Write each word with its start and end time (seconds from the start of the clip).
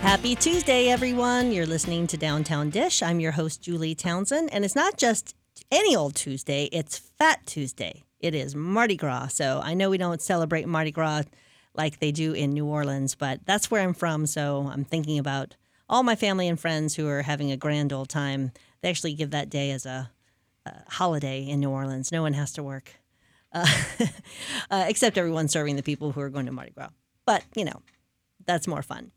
Happy 0.00 0.36
Tuesday, 0.36 0.88
everyone. 0.88 1.50
You're 1.52 1.66
listening 1.66 2.06
to 2.06 2.16
Downtown 2.16 2.70
Dish. 2.70 3.02
I'm 3.02 3.18
your 3.18 3.32
host, 3.32 3.60
Julie 3.60 3.96
Townsend. 3.96 4.48
And 4.52 4.64
it's 4.64 4.76
not 4.76 4.96
just 4.96 5.34
any 5.72 5.94
old 5.94 6.14
Tuesday, 6.14 6.68
it's 6.72 6.96
Fat 6.96 7.44
Tuesday. 7.46 8.04
It 8.20 8.34
is 8.34 8.54
Mardi 8.54 8.96
Gras. 8.96 9.28
So 9.34 9.60
I 9.62 9.74
know 9.74 9.90
we 9.90 9.98
don't 9.98 10.22
celebrate 10.22 10.68
Mardi 10.68 10.92
Gras 10.92 11.24
like 11.74 11.98
they 11.98 12.12
do 12.12 12.32
in 12.32 12.52
New 12.52 12.64
Orleans, 12.64 13.16
but 13.16 13.40
that's 13.44 13.70
where 13.70 13.82
I'm 13.82 13.92
from. 13.92 14.26
So 14.26 14.70
I'm 14.72 14.84
thinking 14.84 15.18
about 15.18 15.56
all 15.88 16.04
my 16.04 16.14
family 16.14 16.48
and 16.48 16.58
friends 16.58 16.94
who 16.94 17.08
are 17.08 17.22
having 17.22 17.50
a 17.50 17.56
grand 17.56 17.92
old 17.92 18.08
time. 18.08 18.52
They 18.80 18.90
actually 18.90 19.14
give 19.14 19.32
that 19.32 19.50
day 19.50 19.72
as 19.72 19.84
a, 19.84 20.10
a 20.64 20.72
holiday 20.88 21.42
in 21.42 21.60
New 21.60 21.70
Orleans. 21.70 22.12
No 22.12 22.22
one 22.22 22.34
has 22.34 22.52
to 22.52 22.62
work, 22.62 22.92
uh, 23.52 23.66
uh, 24.70 24.84
except 24.88 25.18
everyone 25.18 25.48
serving 25.48 25.76
the 25.76 25.82
people 25.82 26.12
who 26.12 26.20
are 26.20 26.30
going 26.30 26.46
to 26.46 26.52
Mardi 26.52 26.70
Gras. 26.70 26.90
But, 27.26 27.42
you 27.54 27.64
know, 27.64 27.82
that's 28.46 28.68
more 28.68 28.82
fun. 28.82 29.10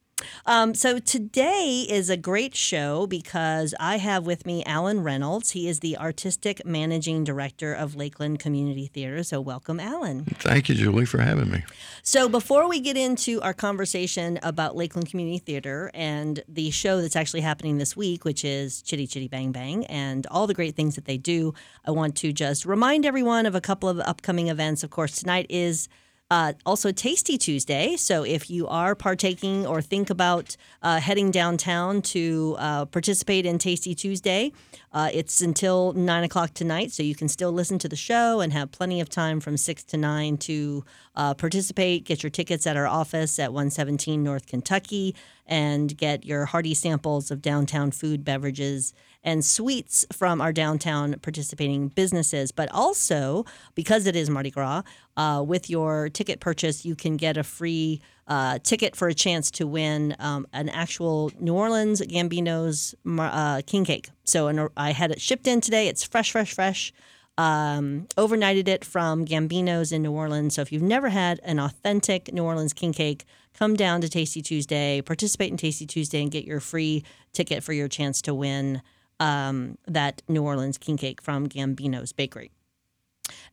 Um, 0.46 0.74
so 0.74 1.00
today 1.00 1.86
is 1.90 2.10
a 2.10 2.18
great 2.18 2.56
show 2.56 3.08
because 3.08 3.74
I 3.80 3.98
have 3.98 4.26
with 4.26 4.46
me 4.46 4.64
Alan 4.66 5.04
Reynolds. 5.04 5.52
He 5.52 5.68
is 5.68 5.80
the 5.80 5.98
artistic 5.98 6.66
managing 6.66 7.24
director 7.24 7.74
of 7.74 7.96
Lakeland 7.96 8.40
Community 8.40 8.88
Theater. 8.88 9.24
So 9.24 9.42
welcome, 9.42 9.80
Alan. 9.80 10.26
Thank 10.26 10.70
you, 10.70 10.76
Julie, 10.76 11.06
for 11.06 11.22
having 11.22 11.50
me. 11.50 11.64
So 12.04 12.28
before 12.28 12.68
we 12.68 12.80
get 12.80 12.98
into 12.98 13.42
our 13.42 13.54
conversation 13.54 14.40
about 14.44 14.76
Lakeland 14.76 15.10
Community 15.10 15.38
Theater 15.38 15.92
and 15.94 16.44
the 16.48 16.72
show 16.72 17.02
that's 17.02 17.16
actually 17.16 17.42
happening 17.42 17.78
this 17.78 17.96
week, 17.96 18.26
which 18.26 18.44
is 18.44 18.82
Chitty 18.82 19.08
Chitty 19.08 19.28
Bang 19.28 19.52
Bang, 19.52 19.86
and 19.86 20.26
all 20.28 20.48
the 20.48 20.54
great 20.54 20.76
things 20.76 20.96
that 20.96 21.06
they 21.06 21.18
do, 21.18 21.54
I 21.86 21.92
want 21.92 22.16
to 22.18 22.34
just 22.34 22.66
remind 22.66 23.06
everyone 23.06 23.46
of 23.46 23.56
a 23.56 23.62
couple 23.62 23.90
of 23.90 24.00
upcoming 24.00 24.48
events. 24.48 24.84
Of 24.84 24.90
course, 24.90 25.16
tonight 25.16 25.46
is 25.50 25.88
uh, 26.32 26.54
also, 26.66 26.94
Tasty 26.94 27.38
Tuesday. 27.38 27.98
So, 27.98 28.24
if 28.24 28.50
you 28.50 28.66
are 28.66 28.96
partaking 28.96 29.68
or 29.68 29.82
think 29.82 30.10
about 30.10 30.56
uh, 30.82 31.02
heading 31.02 31.30
downtown 31.30 32.02
to 32.04 32.56
uh, 32.58 32.86
participate 32.86 33.46
in 33.46 33.58
Tasty 33.58 33.94
Tuesday, 33.94 34.54
uh, 34.94 35.10
it's 35.14 35.42
until 35.42 35.92
nine 35.92 36.24
o'clock 36.24 36.54
tonight. 36.54 36.94
So, 36.94 37.04
you 37.04 37.16
can 37.16 37.28
still 37.28 37.52
listen 37.52 37.80
to 37.80 37.90
the 37.90 37.98
show 37.98 38.40
and 38.40 38.54
have 38.54 38.72
plenty 38.72 39.02
of 39.02 39.10
time 39.10 39.42
from 39.42 39.58
six 39.58 39.84
to 39.84 39.98
nine 39.98 40.38
to 40.38 40.86
uh, 41.18 41.34
participate. 41.34 42.06
Get 42.06 42.24
your 42.24 42.30
tickets 42.30 42.66
at 42.66 42.78
our 42.78 42.88
office 42.88 43.38
at 43.38 43.52
117 43.52 44.24
North 44.24 44.48
Kentucky 44.48 45.14
and 45.52 45.98
get 45.98 46.26
your 46.26 46.46
hearty 46.46 46.74
samples 46.74 47.30
of 47.30 47.42
downtown 47.42 47.92
food, 47.92 48.24
beverages, 48.24 48.94
and 49.22 49.44
sweets 49.44 50.06
from 50.14 50.40
our 50.40 50.54
downtown 50.54 51.14
participating 51.22 51.90
businesses. 51.90 52.54
But 52.54 52.72
also, 52.72 53.46
because 53.76 54.08
it 54.08 54.16
is 54.16 54.30
Mardi 54.30 54.50
Gras, 54.50 54.84
uh, 55.18 55.44
with 55.46 55.70
your 55.70 56.08
ticket 56.08 56.40
purchase, 56.40 56.86
you 56.86 56.96
can 56.96 57.18
get 57.18 57.36
a 57.36 57.44
free 57.44 58.02
uh, 58.28 58.60
ticket 58.64 58.96
for 58.96 59.10
a 59.10 59.14
chance 59.14 59.52
to 59.52 59.68
win 59.68 60.16
um, 60.20 60.48
an 60.54 60.70
actual 60.70 61.34
New 61.38 61.54
Orleans 61.54 62.02
Gambino's 62.02 62.96
uh, 63.20 63.62
king 63.68 63.84
cake. 63.84 64.10
So 64.24 64.48
an, 64.48 64.70
I 64.78 64.94
had 64.94 65.12
it 65.12 65.20
shipped 65.20 65.48
in 65.48 65.60
today. 65.60 65.90
It's 65.90 66.06
fresh, 66.06 66.32
fresh, 66.32 66.54
fresh. 66.54 66.94
Um, 67.38 68.08
overnighted 68.16 68.70
it 68.70 68.86
from 68.86 69.26
Gambino's 69.26 69.92
in 69.92 70.02
New 70.04 70.12
Orleans. 70.12 70.56
So 70.56 70.62
if 70.62 70.72
you've 70.72 70.82
never 70.82 71.10
had 71.10 71.42
an 71.44 71.60
authentic 71.60 72.32
New 72.32 72.44
Orleans 72.44 72.72
king 72.72 72.94
cake, 72.94 73.26
come 73.54 73.76
down 73.76 74.02
to 74.02 74.10
Tasty 74.10 74.42
Tuesday, 74.42 75.02
participate 75.02 75.52
in 75.52 75.58
Tasty 75.58 75.86
Tuesday, 75.86 76.22
and 76.22 76.32
get 76.32 76.46
your 76.46 76.60
free 76.60 77.04
ticket 77.34 77.64
for 77.64 77.74
your 77.74 77.88
chance 77.88 78.22
to 78.24 78.34
win 78.34 78.82
um, 79.20 79.78
that 79.88 80.22
New 80.28 80.44
Orleans 80.44 80.78
king 80.78 80.98
cake 80.98 81.22
from 81.22 81.48
Gambino's 81.48 82.12
Bakery. 82.12 82.52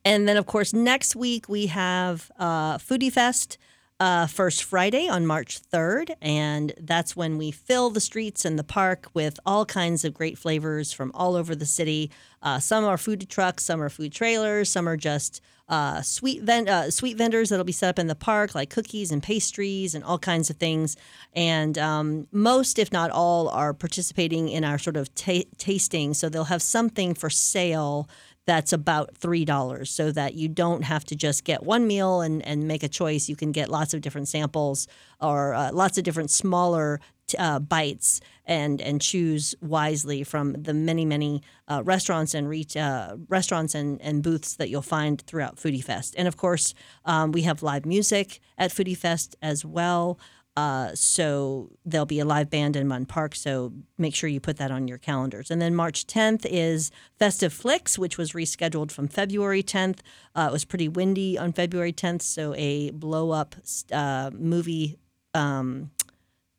And 0.05 0.27
then, 0.27 0.37
of 0.37 0.47
course, 0.47 0.73
next 0.73 1.15
week 1.15 1.49
we 1.49 1.67
have 1.67 2.31
uh, 2.39 2.79
Foodie 2.79 3.13
Fest. 3.13 3.59
Uh, 4.01 4.29
first 4.29 4.63
Friday 4.63 5.09
on 5.09 5.27
March 5.27 5.61
3rd, 5.61 6.15
and 6.23 6.73
that's 6.79 7.17
when 7.17 7.37
we 7.37 7.51
fill 7.51 7.91
the 7.91 8.01
streets 8.01 8.45
and 8.45 8.57
the 8.57 8.63
park 8.63 9.09
with 9.13 9.41
all 9.45 9.67
kinds 9.67 10.05
of 10.05 10.15
great 10.15 10.39
flavors 10.39 10.93
from 10.93 11.11
all 11.15 11.35
over 11.35 11.57
the 11.57 11.67
city. 11.67 12.09
Uh, 12.41 12.61
some 12.61 12.85
are 12.85 12.97
food 12.97 13.29
trucks, 13.29 13.65
some 13.65 13.83
are 13.83 13.89
food 13.89 14.13
trailers, 14.13 14.71
some 14.71 14.89
are 14.89 14.97
just 14.97 15.41
uh, 15.69 16.01
sweet 16.01 16.43
ven- 16.43 16.69
uh, 16.69 16.91
sweet 16.91 17.17
vendors 17.17 17.49
that'll 17.49 17.65
be 17.65 17.73
set 17.73 17.91
up 17.91 17.99
in 17.99 18.07
the 18.07 18.15
park, 18.15 18.55
like 18.55 18.71
cookies 18.71 19.11
and 19.11 19.23
pastries 19.23 19.95
and 19.95 20.03
all 20.03 20.19
kinds 20.19 20.49
of 20.49 20.57
things. 20.57 20.97
And 21.35 21.77
um, 21.77 22.27
most, 22.33 22.79
if 22.79 22.93
not 22.93 23.11
all, 23.11 23.49
are 23.49 23.75
participating 23.75 24.49
in 24.49 24.65
our 24.65 24.79
sort 24.79 24.97
of 24.97 25.15
ta- 25.15 25.43
tasting, 25.59 26.15
so 26.15 26.29
they'll 26.29 26.45
have 26.45 26.63
something 26.63 27.15
for 27.15 27.29
sale 27.29 28.09
that's 28.49 28.73
about 28.73 29.13
$3 29.13 29.87
so 29.87 30.11
that 30.11 30.33
you 30.33 30.49
don't 30.49 30.83
have 30.83 31.05
to 31.05 31.15
just 31.15 31.45
get 31.45 31.63
one 31.63 31.87
meal 31.87 32.23
and, 32.23 32.43
and 32.47 32.67
make 32.67 32.83
a 32.83 32.89
choice. 32.89 33.29
You 33.29 33.37
can 33.37 33.53
get 33.53 33.69
lots 33.69 33.93
of 33.93 34.01
different 34.01 34.27
samples 34.27 34.89
or 35.21 35.53
uh, 35.53 35.71
lots 35.71 35.99
of 35.99 36.05
different 36.05 36.31
smaller 36.31 36.99
uh, 37.39 37.59
bites 37.59 38.23
and 38.47 38.81
and 38.81 39.03
choose 39.03 39.55
wisely 39.61 40.25
from 40.25 40.55
the 40.55 40.73
many 40.73 41.05
many 41.05 41.43
uh, 41.69 41.83
restaurants 41.85 42.33
and 42.33 42.49
reach, 42.49 42.75
uh, 42.75 43.17
restaurants 43.29 43.75
and, 43.75 44.01
and 44.01 44.23
booths 44.23 44.57
that 44.57 44.71
you'll 44.71 44.81
find 44.81 45.21
throughout 45.21 45.57
Foodie 45.57 45.85
Fest. 45.85 46.15
And 46.17 46.27
of 46.27 46.39
course, 46.39 46.73
um, 47.05 47.33
we 47.33 47.43
have 47.43 47.63
live 47.63 47.85
music 47.85 48.41
at 48.57 48.71
Foodie 48.71 48.97
Fest 48.97 49.37
as 49.43 49.63
well. 49.63 50.19
Uh, 50.59 50.93
so 50.93 51.71
there'll 51.85 52.05
be 52.05 52.19
a 52.19 52.25
live 52.25 52.51
band 52.51 52.75
in 52.75 52.89
Munn 52.89 53.07
Park. 53.07 53.37
So 53.37 53.73
make 53.97 54.13
sure 54.13 54.29
you 54.29 54.41
put 54.41 54.57
that 54.57 54.73
on 54.73 54.89
your 54.89 54.99
calendars. 54.99 55.53
And 55.53 55.63
then 55.63 55.73
March 55.73 56.05
10th 56.09 56.45
is 56.51 56.91
Festive 57.17 57.53
Flicks, 57.53 57.97
which 57.97 58.19
was 58.19 58.33
rescheduled 58.33 58.91
from 58.91 59.07
February 59.07 59.63
10th. 59.63 60.01
Uh, 60.35 60.49
it 60.51 60.53
was 60.53 60.65
pretty 60.65 60.89
windy 60.89 61.39
on 61.39 61.53
February 61.53 61.93
10th, 61.93 62.23
so 62.23 62.57
a 62.57 62.91
blow 62.91 63.31
up 63.31 63.55
uh, 63.93 64.33
movie. 64.35 64.99
Um, 65.33 65.93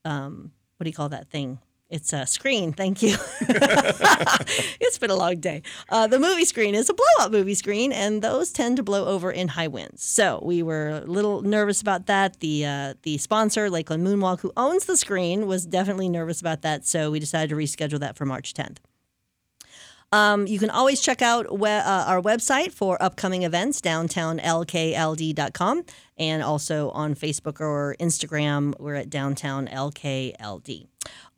um, 0.05 0.53
what 0.77 0.85
do 0.85 0.89
you 0.89 0.95
call 0.95 1.09
that 1.09 1.27
thing? 1.27 1.59
It's 1.89 2.13
a 2.13 2.27
screen. 2.27 2.71
Thank 2.71 3.01
you. 3.01 3.15
it's 3.41 4.99
been 4.99 5.09
a 5.09 5.15
long 5.15 5.39
day. 5.39 5.63
Uh, 5.89 6.05
the 6.05 6.19
movie 6.19 6.45
screen 6.45 6.75
is 6.75 6.87
a 6.87 6.93
blow 6.93 7.05
up 7.19 7.31
movie 7.31 7.55
screen, 7.55 7.91
and 7.91 8.21
those 8.21 8.51
tend 8.51 8.77
to 8.77 8.83
blow 8.83 9.05
over 9.05 9.31
in 9.31 9.47
high 9.49 9.67
winds. 9.67 10.03
So 10.03 10.39
we 10.43 10.61
were 10.61 10.89
a 10.89 10.99
little 11.01 11.41
nervous 11.41 11.81
about 11.81 12.05
that. 12.05 12.41
The 12.41 12.65
uh, 12.65 12.93
the 13.01 13.17
sponsor, 13.17 13.71
Lakeland 13.71 14.05
Moonwalk, 14.05 14.41
who 14.41 14.51
owns 14.55 14.85
the 14.85 14.97
screen, 14.97 15.47
was 15.47 15.65
definitely 15.65 16.09
nervous 16.09 16.39
about 16.39 16.61
that. 16.61 16.85
So 16.85 17.09
we 17.09 17.19
decided 17.19 17.49
to 17.49 17.55
reschedule 17.55 17.99
that 17.99 18.15
for 18.15 18.25
March 18.25 18.53
10th. 18.53 18.77
Um, 20.11 20.47
you 20.47 20.57
can 20.57 20.71
always 20.71 21.01
check 21.01 21.21
out 21.21 21.59
we- 21.59 21.69
uh, 21.69 22.05
our 22.05 22.19
website 22.21 22.71
for 22.71 23.01
upcoming 23.01 23.43
events, 23.43 23.79
downtownlkld.com, 23.79 25.83
and 26.17 26.43
also 26.43 26.89
on 26.91 27.15
Facebook 27.15 27.61
or 27.61 27.95
Instagram, 27.99 28.73
we're 28.79 28.95
at 28.95 29.09
downtownlkld. 29.09 30.87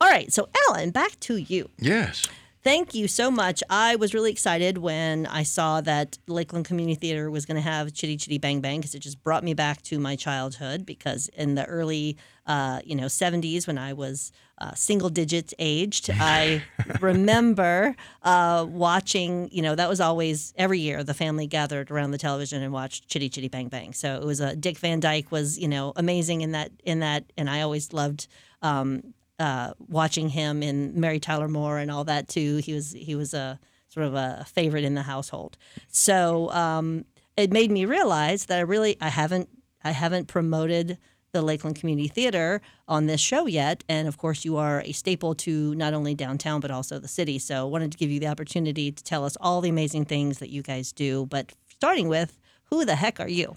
All 0.00 0.08
right, 0.08 0.32
so 0.32 0.48
Alan, 0.68 0.90
back 0.90 1.18
to 1.20 1.36
you. 1.36 1.68
Yes. 1.78 2.26
Thank 2.64 2.94
you 2.94 3.08
so 3.08 3.28
much. 3.30 3.62
I 3.68 3.96
was 3.96 4.14
really 4.14 4.30
excited 4.30 4.78
when 4.78 5.26
I 5.26 5.42
saw 5.42 5.80
that 5.80 6.16
Lakeland 6.28 6.64
Community 6.64 6.94
Theater 6.94 7.28
was 7.28 7.44
going 7.44 7.56
to 7.56 7.60
have 7.60 7.92
Chitty 7.92 8.16
Chitty 8.16 8.38
Bang 8.38 8.60
Bang 8.60 8.78
because 8.78 8.94
it 8.94 9.00
just 9.00 9.22
brought 9.24 9.42
me 9.42 9.52
back 9.52 9.82
to 9.82 9.98
my 9.98 10.14
childhood. 10.14 10.86
Because 10.86 11.26
in 11.34 11.56
the 11.56 11.64
early, 11.66 12.16
uh, 12.46 12.80
you 12.84 12.96
know, 12.96 13.06
70s 13.06 13.66
when 13.66 13.78
I 13.78 13.92
was 13.92 14.32
uh, 14.58 14.74
single 14.74 15.08
digit 15.08 15.52
aged, 15.58 16.10
I 16.12 16.62
remember 17.00 17.94
uh, 18.22 18.66
watching. 18.68 19.48
You 19.52 19.62
know, 19.62 19.74
that 19.74 19.88
was 19.88 20.00
always 20.00 20.52
every 20.56 20.78
year 20.78 21.04
the 21.04 21.14
family 21.14 21.46
gathered 21.46 21.90
around 21.90 22.10
the 22.10 22.18
television 22.18 22.62
and 22.62 22.72
watched 22.72 23.08
Chitty 23.08 23.28
Chitty 23.28 23.48
Bang 23.48 23.68
Bang. 23.68 23.92
So 23.92 24.16
it 24.16 24.24
was 24.24 24.40
a 24.40 24.56
Dick 24.56 24.78
Van 24.78 25.00
Dyke 25.00 25.30
was 25.30 25.58
you 25.58 25.68
know 25.68 25.92
amazing 25.96 26.40
in 26.40 26.52
that 26.52 26.70
in 26.84 27.00
that, 27.00 27.24
and 27.36 27.48
I 27.48 27.62
always 27.62 27.92
loved. 27.92 28.28
Um, 28.60 29.14
uh, 29.38 29.72
watching 29.88 30.28
him 30.28 30.62
in 30.62 31.00
Mary 31.00 31.18
Tyler 31.18 31.48
Moore 31.48 31.78
and 31.78 31.90
all 31.90 32.04
that 32.04 32.28
too. 32.28 32.58
He 32.58 32.74
was 32.74 32.92
he 32.92 33.16
was 33.16 33.34
a 33.34 33.58
sort 33.88 34.06
of 34.06 34.14
a 34.14 34.44
favorite 34.46 34.84
in 34.84 34.94
the 34.94 35.02
household. 35.02 35.56
So 35.88 36.48
um, 36.50 37.06
it 37.36 37.50
made 37.50 37.72
me 37.72 37.84
realize 37.84 38.46
that 38.46 38.58
I 38.58 38.62
really 38.62 38.96
I 39.00 39.08
haven't 39.08 39.48
I 39.82 39.90
haven't 39.90 40.28
promoted 40.28 40.96
the 41.32 41.42
Lakeland 41.42 41.76
Community 41.76 42.08
Theater 42.08 42.60
on 42.86 43.06
this 43.06 43.20
show 43.20 43.46
yet. 43.46 43.82
And 43.88 44.06
of 44.06 44.18
course, 44.18 44.44
you 44.44 44.58
are 44.58 44.82
a 44.82 44.92
staple 44.92 45.34
to 45.36 45.74
not 45.74 45.94
only 45.94 46.14
downtown 46.14 46.60
but 46.60 46.70
also 46.70 46.98
the 46.98 47.08
city. 47.08 47.38
So 47.38 47.60
I 47.60 47.64
wanted 47.64 47.90
to 47.92 47.98
give 47.98 48.10
you 48.10 48.20
the 48.20 48.26
opportunity 48.28 48.92
to 48.92 49.02
tell 49.02 49.24
us 49.24 49.36
all 49.40 49.60
the 49.60 49.70
amazing 49.70 50.04
things 50.04 50.38
that 50.38 50.50
you 50.50 50.62
guys 50.62 50.92
do. 50.92 51.26
But 51.26 51.52
starting 51.70 52.08
with, 52.08 52.38
who 52.64 52.84
the 52.84 52.96
heck 52.96 53.18
are 53.18 53.28
you? 53.28 53.56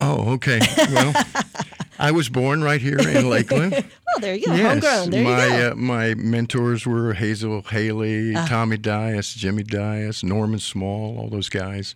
Oh, 0.00 0.34
okay. 0.34 0.60
Well, 0.92 1.14
I 1.98 2.10
was 2.10 2.28
born 2.28 2.62
right 2.62 2.82
here 2.82 2.98
in 2.98 3.30
Lakeland. 3.30 3.74
oh, 4.14 4.20
there 4.20 4.34
you 4.34 4.44
go. 4.44 4.52
Yes, 4.54 4.66
Homegrown. 4.84 5.10
There 5.10 5.24
my 5.24 5.44
you 5.46 5.50
go. 5.50 5.70
Uh, 5.70 5.74
my 5.74 6.14
mentors 6.14 6.86
were 6.86 7.14
Hazel 7.14 7.62
Haley, 7.62 8.34
Tommy 8.34 8.76
Dias, 8.76 9.32
Jimmy 9.32 9.62
Dias, 9.62 10.22
Norman 10.22 10.58
Small, 10.58 11.18
all 11.18 11.28
those 11.30 11.48
guys. 11.48 11.94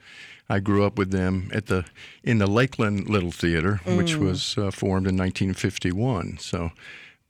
I 0.50 0.58
grew 0.58 0.84
up 0.84 0.98
with 0.98 1.12
them 1.12 1.50
at 1.54 1.66
the 1.66 1.84
in 2.24 2.38
the 2.38 2.46
Lakeland 2.46 3.08
Little 3.08 3.30
Theater, 3.30 3.80
which 3.86 4.16
was 4.16 4.58
uh, 4.58 4.70
formed 4.70 5.06
in 5.06 5.16
1951. 5.16 6.38
So. 6.38 6.72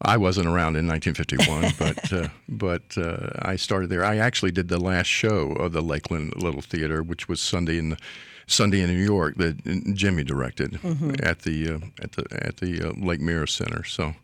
I 0.02 0.16
wasn't 0.16 0.46
around 0.46 0.76
in 0.76 0.88
1951, 0.88 1.74
but 1.78 2.10
uh, 2.10 2.28
but 2.48 2.96
uh, 2.96 3.32
I 3.42 3.56
started 3.56 3.90
there. 3.90 4.02
I 4.02 4.16
actually 4.16 4.50
did 4.50 4.68
the 4.68 4.80
last 4.80 5.08
show 5.08 5.52
of 5.52 5.72
the 5.72 5.82
Lakeland 5.82 6.42
Little 6.42 6.62
Theater, 6.62 7.02
which 7.02 7.28
was 7.28 7.38
Sunday 7.38 7.76
in 7.76 7.90
the 7.90 7.98
Sunday 8.46 8.80
in 8.80 8.88
New 8.88 9.04
York 9.04 9.36
that 9.36 9.94
Jimmy 9.94 10.24
directed 10.24 10.80
at 11.22 11.40
the 11.40 11.72
uh, 11.72 11.78
at 12.02 12.12
the 12.12 12.24
at 12.30 12.56
the 12.56 12.88
uh, 12.88 12.92
Lake 12.96 13.20
Mirror 13.20 13.46
Center. 13.46 13.84
So, 13.84 14.14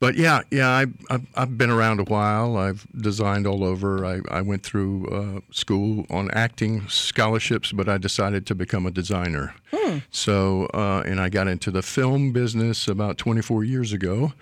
but 0.00 0.14
yeah, 0.14 0.42
yeah, 0.50 0.68
I, 0.68 0.86
I've, 1.10 1.26
I've 1.34 1.58
been 1.58 1.70
around 1.70 2.00
a 2.00 2.04
while. 2.04 2.56
I've 2.56 2.86
designed 3.00 3.46
all 3.46 3.64
over. 3.64 4.04
I, 4.06 4.20
I 4.30 4.42
went 4.42 4.62
through 4.62 5.06
uh, 5.08 5.40
school 5.50 6.06
on 6.08 6.30
acting 6.32 6.88
scholarships, 6.88 7.72
but 7.72 7.88
I 7.88 7.98
decided 7.98 8.46
to 8.46 8.54
become 8.54 8.86
a 8.86 8.90
designer. 8.90 9.54
So, 10.10 10.66
uh, 10.72 11.02
and 11.04 11.20
I 11.20 11.28
got 11.28 11.48
into 11.48 11.70
the 11.70 11.82
film 11.82 12.32
business 12.32 12.86
about 12.86 13.18
24 13.18 13.64
years 13.64 13.92
ago. 13.92 14.32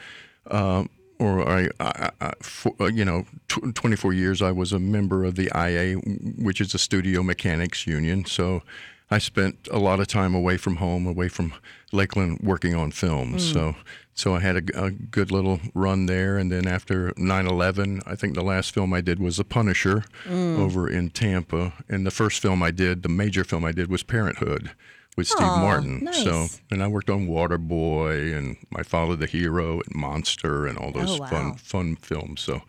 Uh, 0.51 0.85
or 1.19 1.49
I, 1.49 1.69
I, 1.81 2.11
I 2.21 2.33
for, 2.43 2.75
uh, 2.79 2.87
you 2.87 3.05
know, 3.05 3.25
tw 3.49 3.75
24 3.75 4.13
years 4.13 4.43
I 4.43 4.53
was 4.53 4.73
a 4.75 4.79
member 4.79 5.25
of 5.25 5.35
the 5.37 5.51
IA, 5.57 5.97
which 5.97 6.61
is 6.61 6.75
a 6.75 6.79
studio 6.79 7.23
mechanics 7.23 7.87
union. 7.87 8.27
So 8.27 8.63
I 9.11 9.19
spent 9.19 9.69
a 9.73 9.79
lot 9.79 10.01
of 10.01 10.09
time 10.09 10.35
away 10.35 10.59
from 10.59 10.77
home, 10.77 11.07
away 11.07 11.29
from 11.29 11.55
Lakeland, 11.93 12.41
working 12.43 12.75
on 12.75 12.91
films. 12.91 13.51
So, 13.53 13.77
so 14.17 14.35
I 14.35 14.41
had 14.41 14.57
a, 14.71 14.85
a 14.87 14.91
good 14.91 15.31
little 15.31 15.61
run 15.75 16.07
there. 16.07 16.37
And 16.39 16.51
then 16.51 16.67
after 16.67 17.13
9/11, 17.13 18.03
I 18.07 18.17
think 18.17 18.35
the 18.35 18.43
last 18.43 18.73
film 18.75 18.93
I 18.93 19.01
did 19.01 19.21
was 19.21 19.37
The 19.37 19.45
Punisher 19.45 20.05
over 20.29 20.89
in 20.89 21.11
Tampa. 21.11 21.73
And 21.89 22.05
the 22.05 22.11
first 22.11 22.43
film 22.43 22.63
I 22.63 22.73
did, 22.73 23.03
the 23.05 23.09
major 23.09 23.45
film 23.45 23.65
I 23.65 23.73
did, 23.73 23.89
was 23.91 24.03
Parenthood 24.03 24.71
with 25.17 25.29
Steve 25.29 25.47
Aw, 25.47 25.61
Martin. 25.61 26.09
So, 26.13 26.47
and 26.71 26.83
I 26.83 26.89
worked 26.89 27.09
on 27.11 27.29
Waterboy 27.29 28.37
and 28.37 28.57
My 28.71 28.83
Father 28.83 29.17
the 29.17 29.27
Hero 29.27 29.81
and 29.81 29.95
Monster 29.95 30.67
and 30.67 30.77
all 30.79 30.93
those 30.93 31.17
Oh, 31.19 31.21
wow. 31.23 31.27
fun 31.29 31.55
fun 31.55 31.97
films. 31.97 32.41
So, 32.41 32.63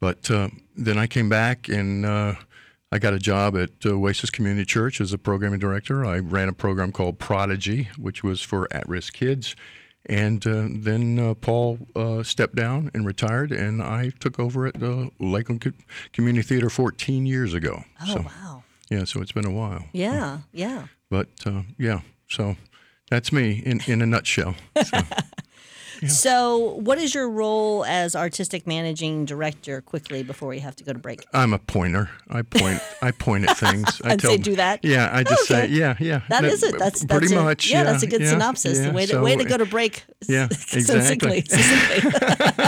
but 0.00 0.30
uh, 0.30 0.48
then 0.76 0.98
I 0.98 1.06
came 1.06 1.28
back 1.28 1.68
and 1.68 2.04
uh, 2.06 2.34
I 2.92 2.98
got 2.98 3.12
a 3.14 3.18
job 3.18 3.56
at 3.56 3.70
uh, 3.84 3.90
Oasis 3.90 4.30
Community 4.30 4.64
Church 4.64 5.00
as 5.00 5.12
a 5.12 5.18
programming 5.18 5.58
director. 5.58 6.04
I 6.04 6.18
ran 6.18 6.48
a 6.48 6.52
program 6.52 6.92
called 6.92 7.18
Prodigy, 7.18 7.88
which 7.98 8.22
was 8.22 8.40
for 8.42 8.68
at-risk 8.72 9.14
kids. 9.14 9.56
And 10.08 10.46
uh, 10.46 10.68
then 10.70 11.18
uh, 11.18 11.34
Paul 11.34 11.78
uh, 11.96 12.22
stepped 12.22 12.54
down 12.54 12.90
and 12.94 13.04
retired, 13.04 13.50
and 13.50 13.82
I 13.82 14.10
took 14.20 14.38
over 14.38 14.66
at 14.66 14.74
the 14.74 15.10
Lakeland 15.18 15.62
Co- 15.62 15.72
Community 16.12 16.46
Theater 16.46 16.70
14 16.70 17.26
years 17.26 17.54
ago. 17.54 17.82
Oh 18.02 18.14
so, 18.14 18.20
wow. 18.20 18.62
yeah, 18.88 19.04
so 19.04 19.20
it's 19.20 19.32
been 19.32 19.46
a 19.46 19.50
while. 19.50 19.84
Yeah, 19.92 20.38
yeah. 20.52 20.86
But 21.10 21.28
uh, 21.44 21.62
yeah, 21.76 22.00
so 22.28 22.56
that's 23.10 23.32
me 23.32 23.62
in, 23.64 23.80
in 23.86 24.00
a 24.00 24.06
nutshell. 24.06 24.54
So, 24.84 25.00
So, 26.08 26.74
what 26.76 26.98
is 26.98 27.14
your 27.14 27.28
role 27.30 27.84
as 27.84 28.14
artistic 28.16 28.66
managing 28.66 29.24
director? 29.24 29.80
Quickly 29.80 30.22
before 30.22 30.48
we 30.48 30.58
have 30.60 30.76
to 30.76 30.84
go 30.84 30.92
to 30.92 30.98
break. 30.98 31.24
I'm 31.32 31.52
a 31.52 31.58
pointer. 31.58 32.10
I 32.28 32.42
point. 32.42 32.80
I 33.02 33.10
point 33.10 33.48
at 33.48 33.56
things. 33.56 34.00
I 34.04 34.12
I'd 34.12 34.20
say 34.20 34.36
do 34.36 34.56
that? 34.56 34.84
Yeah, 34.84 35.10
I 35.12 35.22
just 35.22 35.42
oh, 35.42 35.44
say 35.44 35.64
Okay. 35.64 35.72
yeah, 35.74 35.96
yeah. 36.00 36.20
That 36.28 36.44
is 36.44 36.62
it. 36.62 36.78
That's 36.78 37.04
pretty 37.04 37.28
that's 37.28 37.40
a, 37.40 37.42
much. 37.42 37.70
Yeah, 37.70 37.84
that's 37.84 38.02
a 38.02 38.06
good 38.06 38.20
yeah, 38.22 38.30
synopsis. 38.30 38.78
yeah. 38.78 38.88
the 38.88 38.92
way 38.92 39.06
to 39.06 39.12
So, 39.12 39.22
way 39.22 39.36
to 39.36 39.44
go 39.44 39.56
to 39.56 39.66
break. 39.66 40.04
Yeah, 40.28 40.46
exactly. 40.46 41.42
succinctly. 41.46 42.64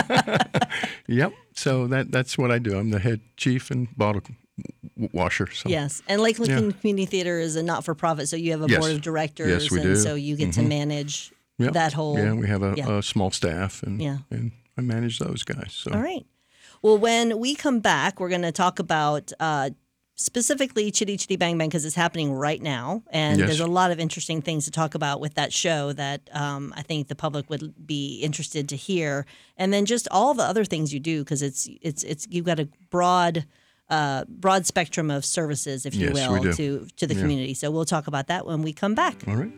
Yep. 1.07 1.33
So 1.53 1.87
that 1.87 2.11
that's 2.11 2.37
what 2.37 2.51
I 2.51 2.59
do. 2.59 2.77
I'm 2.77 2.91
the 2.91 2.99
head 2.99 3.21
chief 3.35 3.71
and 3.71 3.87
bottle 3.97 4.21
washer. 5.11 5.47
So. 5.51 5.69
yes, 5.69 6.01
and 6.07 6.21
Lakeland 6.21 6.51
Yeah. 6.51 6.71
Community 6.79 7.05
Theater 7.05 7.39
is 7.39 7.55
a 7.55 7.63
not 7.63 7.83
for 7.83 7.95
profit, 7.95 8.29
so 8.29 8.35
you 8.35 8.51
have 8.51 8.61
a 8.61 8.67
Yes. 8.69 8.79
board 8.79 8.91
of 8.91 9.01
directors, 9.01 9.63
Yes, 9.63 9.71
we 9.71 9.79
and 9.79 9.87
do. 9.87 9.95
so 9.95 10.15
you 10.15 10.35
get 10.35 10.53
to 10.53 10.59
mm-hmm. 10.59 10.69
manage 10.69 11.31
Yep. 11.59 11.73
that 11.73 11.93
whole. 11.93 12.17
Yeah, 12.17 12.33
we 12.33 12.47
have 12.47 12.63
a, 12.63 12.73
yeah. 12.77 12.97
a 12.97 13.03
small 13.03 13.31
staff, 13.31 13.83
and 13.83 14.01
Yeah. 14.01 14.19
and 14.31 14.51
I 14.77 14.81
manage 14.81 15.19
those 15.19 15.43
guys. 15.43 15.71
So 15.73 15.91
All 15.93 16.01
right. 16.01 16.25
Well, 16.81 16.97
when 16.97 17.37
we 17.39 17.53
come 17.55 17.79
back, 17.81 18.19
we're 18.19 18.29
going 18.29 18.41
to 18.43 18.51
talk 18.53 18.79
about 18.79 19.31
uh, 19.39 19.71
specifically 20.15 20.91
Chitty 20.91 21.17
Chitty 21.17 21.35
Bang 21.37 21.57
Bang 21.57 21.69
because 21.69 21.85
it's 21.85 21.95
happening 21.95 22.31
right 22.33 22.61
now, 22.61 23.03
and 23.11 23.39
Yes. 23.39 23.47
there's 23.47 23.59
a 23.59 23.67
lot 23.67 23.91
of 23.91 23.99
interesting 23.99 24.41
things 24.41 24.65
to 24.65 24.71
talk 24.71 24.95
about 24.95 25.19
with 25.21 25.33
that 25.35 25.51
show 25.53 25.93
that 25.93 26.29
um, 26.33 26.73
I 26.75 26.81
think 26.81 27.07
the 27.07 27.15
public 27.15 27.49
would 27.49 27.73
be 27.85 28.19
interested 28.21 28.69
to 28.69 28.75
hear, 28.75 29.25
and 29.57 29.71
then 29.73 29.85
just 29.85 30.07
all 30.11 30.33
the 30.33 30.43
other 30.43 30.65
things 30.65 30.93
you 30.93 30.99
do 30.99 31.23
because 31.23 31.41
it's 31.41 31.67
it's 31.81 32.03
it's 32.03 32.27
you've 32.29 32.45
got 32.45 32.59
a 32.59 32.67
broad. 32.89 33.45
Uh, 33.91 34.23
broad 34.29 34.67
spectrum 34.67 35.09
of 35.09 35.25
services, 35.25 35.83
if 35.83 35.95
you 35.95 36.11
Yes, 36.13 36.29
will, 36.29 36.53
to 36.53 36.87
to 36.97 37.07
the 37.07 37.15
Yeah. 37.15 37.21
community. 37.21 37.55
So 37.55 37.71
we'll 37.71 37.85
talk 37.85 38.05
about 38.05 38.27
that 38.27 38.45
when 38.45 38.61
we 38.61 38.71
come 38.71 38.93
back. 38.93 39.15
all 39.27 39.33
right. 39.35 39.51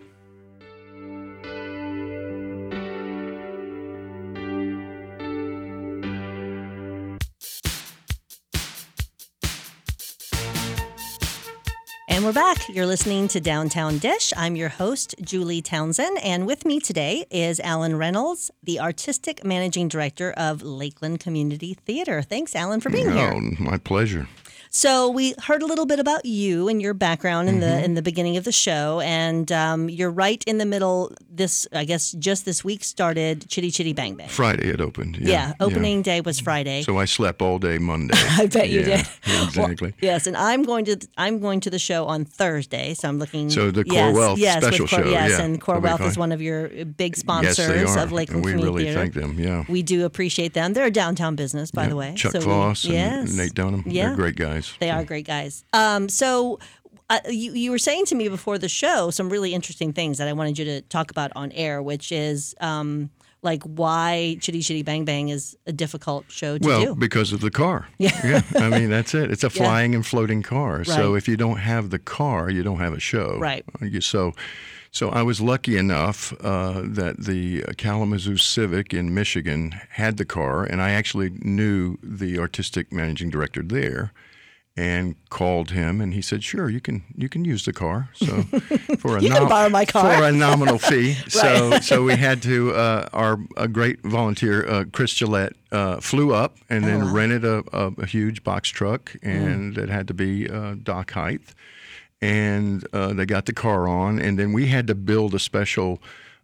And 12.21 12.27
we're 12.27 12.33
back. 12.33 12.69
You're 12.69 12.85
listening 12.85 13.27
to 13.29 13.39
Downtown 13.39 13.97
Dish. 13.97 14.31
I'm 14.37 14.55
your 14.55 14.69
host, 14.69 15.15
Julie 15.23 15.63
Townsend. 15.63 16.19
And 16.21 16.45
with 16.45 16.65
me 16.65 16.79
today 16.79 17.25
is 17.31 17.59
Alan 17.61 17.95
Reynolds, 17.97 18.51
the 18.61 18.79
artistic 18.79 19.43
managing 19.43 19.87
director 19.87 20.31
of 20.33 20.61
Lakeland 20.61 21.19
Community 21.19 21.73
Theater. 21.73 22.21
Thanks, 22.21 22.55
Alan, 22.55 22.79
for 22.79 22.91
being 22.91 23.11
here. 23.11 23.33
Oh, 23.33 23.41
my 23.57 23.79
pleasure. 23.79 24.27
So 24.73 25.09
we 25.09 25.33
heard 25.43 25.61
a 25.61 25.65
little 25.65 25.85
bit 25.85 25.99
about 25.99 26.23
you 26.25 26.69
and 26.69 26.81
your 26.81 26.93
background 26.93 27.49
in 27.49 27.55
Mm-hmm. 27.55 27.59
the 27.61 27.83
in 27.83 27.93
the 27.95 28.01
beginning 28.01 28.37
of 28.37 28.45
the 28.45 28.53
show, 28.53 29.01
and 29.01 29.51
um, 29.51 29.89
you're 29.89 30.09
right 30.09 30.41
in 30.47 30.59
the 30.59 30.65
middle. 30.65 31.11
This, 31.29 31.67
I 31.73 31.83
guess, 31.83 32.13
just 32.13 32.45
this 32.45 32.63
week 32.63 32.85
started 32.85 33.49
Chitty 33.49 33.69
Chitty 33.71 33.91
Bang 33.91 34.15
Bang. 34.15 34.29
Friday 34.29 34.69
it 34.69 34.79
opened. 34.79 35.17
Yeah. 35.17 35.27
Yeah, 35.27 35.53
opening 35.59 36.01
day 36.03 36.21
was 36.21 36.39
Friday. 36.39 36.83
So 36.83 36.97
I 36.97 37.03
slept 37.05 37.41
all 37.41 37.59
day 37.59 37.79
Monday. 37.79 38.13
I 38.17 38.45
bet 38.47 38.69
you 38.69 38.79
Yeah, 38.81 38.97
did. 38.97 39.07
Well, 39.27 39.45
Exactly. 39.47 39.93
yes, 40.01 40.25
and 40.25 40.37
I'm 40.37 40.63
going 40.63 40.85
to 40.85 40.95
I'm 41.17 41.39
going 41.39 41.59
to 41.61 41.69
the 41.69 41.79
show 41.79 42.05
on 42.05 42.23
Thursday, 42.23 42.93
so 42.93 43.09
I'm 43.09 43.19
looking. 43.19 43.49
So 43.49 43.71
the 43.71 43.83
Core 43.83 43.93
yes, 43.93 44.15
Wealth 44.15 44.39
yes, 44.39 44.63
special 44.63 44.87
Core, 44.87 45.03
show, 45.03 45.09
Yes, 45.09 45.31
yeah, 45.31 45.41
and 45.41 45.59
Core 45.59 45.81
that'll 45.81 45.97
Wealth 45.99 46.09
is 46.11 46.17
one 46.17 46.31
of 46.31 46.41
your 46.41 46.69
big 46.85 47.17
sponsors 47.17 47.59
are. 47.97 47.99
of 48.03 48.13
Lakeland 48.13 48.37
and 48.37 48.45
we 48.45 48.51
Community 48.53 48.63
really 48.71 48.83
Theater. 48.85 48.99
thank 49.01 49.13
them. 49.15 49.37
Yeah. 49.37 49.65
We 49.67 49.83
do 49.83 50.05
appreciate 50.05 50.53
them. 50.53 50.71
They're 50.73 50.85
a 50.85 50.91
downtown 50.91 51.35
business, 51.35 51.71
by 51.71 51.83
Yeah. 51.83 51.89
the 51.89 51.95
way. 51.97 52.13
Chuck 52.15 52.31
So 52.31 52.39
we- 52.39 52.95
and 52.95 53.27
yes, 53.27 53.35
Nate 53.35 53.53
Dunham. 53.53 53.83
Yeah. 53.85 54.07
They're 54.07 54.15
great 54.15 54.35
guys. 54.37 54.60
They 54.79 54.89
are 54.89 55.03
great 55.03 55.25
guys. 55.27 55.63
Um, 55.73 56.09
so 56.09 56.59
uh, 57.09 57.19
you 57.29 57.53
you 57.53 57.71
were 57.71 57.77
saying 57.79 58.05
to 58.05 58.15
me 58.15 58.29
before 58.29 58.57
the 58.57 58.69
show 58.69 59.09
some 59.11 59.29
really 59.29 59.53
interesting 59.53 59.93
things 59.93 60.17
that 60.17 60.27
I 60.27 60.33
wanted 60.33 60.57
you 60.59 60.65
to 60.65 60.81
talk 60.81 61.11
about 61.11 61.31
on 61.35 61.51
air, 61.51 61.81
which 61.81 62.11
is 62.11 62.55
um, 62.61 63.09
like 63.41 63.63
why 63.63 64.37
Chitty 64.39 64.61
Chitty 64.61 64.83
Bang 64.83 65.03
Bang 65.03 65.29
is 65.29 65.57
a 65.65 65.73
difficult 65.73 66.25
show 66.29 66.57
to 66.57 66.67
Well, 66.67 66.85
do. 66.85 66.95
because 66.95 67.33
of 67.33 67.41
the 67.41 67.51
car. 67.51 67.87
Yeah. 67.97 68.11
yeah. 68.23 68.41
I 68.55 68.69
mean, 68.69 68.89
that's 68.89 69.13
it. 69.13 69.31
It's 69.31 69.43
a 69.43 69.49
flying 69.61 69.95
and 69.95 70.05
floating 70.05 70.41
car. 70.43 70.83
So 70.83 71.15
if 71.15 71.27
you 71.27 71.35
don't 71.37 71.57
have 71.57 71.89
the 71.89 71.99
car, 71.99 72.49
you 72.49 72.63
don't 72.63 72.79
have 72.79 72.93
a 72.93 72.99
show. 72.99 73.37
Right. 73.39 73.65
Uh, 73.81 73.99
So, 73.99 74.33
so 74.91 75.09
I 75.09 75.23
was 75.23 75.39
lucky 75.41 75.77
enough 75.77 76.33
uh, 76.41 76.81
that 76.83 77.15
the 77.25 77.63
Kalamazoo 77.77 78.37
Civic 78.37 78.93
in 78.93 79.13
Michigan 79.13 79.71
had 79.89 80.17
the 80.17 80.25
car, 80.25 80.63
and 80.63 80.81
I 80.81 80.91
actually 80.91 81.31
knew 81.41 81.97
the 82.03 82.37
artistic 82.39 82.91
managing 82.91 83.29
director 83.31 83.63
there. 83.63 84.11
And 84.77 85.15
called 85.29 85.71
him, 85.71 85.99
and 85.99 86.13
he 86.13 86.21
said, 86.21 86.45
"Sure, 86.45 86.69
you 86.69 86.79
can 86.79 87.03
you 87.17 87.27
can 87.27 87.43
use 87.43 87.65
the 87.65 87.73
car." 87.73 88.07
So 88.13 88.25
for 88.99 89.17
a 89.17 89.21
You 89.21 89.29
can 89.29 89.49
borrow 89.49 89.67
my 89.69 89.83
car. 89.83 90.15
for 90.17 90.23
a 90.23 90.31
nominal 90.47 90.77
fee. 90.79 91.15
So 91.27 91.79
so 91.81 92.03
we 92.03 92.15
had 92.15 92.41
to 92.43 92.71
uh, 92.73 93.09
our 93.11 93.37
a 93.57 93.67
great 93.67 94.01
volunteer 94.03 94.65
uh, 94.65 94.85
Chris 94.93 95.13
Gillette 95.13 95.53
uh, 95.73 95.99
flew 95.99 96.33
up 96.33 96.55
and 96.69 96.85
then 96.85 97.01
Oh, 97.01 97.05
wow. 97.07 97.13
rented 97.13 97.43
a, 97.43 97.63
a, 97.73 97.91
a 97.97 98.05
huge 98.05 98.43
box 98.45 98.69
truck 98.69 99.11
Mm. 99.21 99.27
and 99.45 99.77
it 99.77 99.89
had 99.89 100.07
to 100.07 100.13
be 100.13 100.49
uh, 100.49 100.75
dock 100.81 101.11
height. 101.11 101.41
And 102.21 102.87
uh, 102.93 103.13
they 103.13 103.25
got 103.25 103.47
the 103.47 103.53
car 103.53 103.87
on, 103.89 104.19
and 104.19 104.37
then 104.39 104.53
we 104.53 104.67
had 104.67 104.85
to 104.87 104.95
build 104.95 105.33
a 105.35 105.39
special 105.39 105.99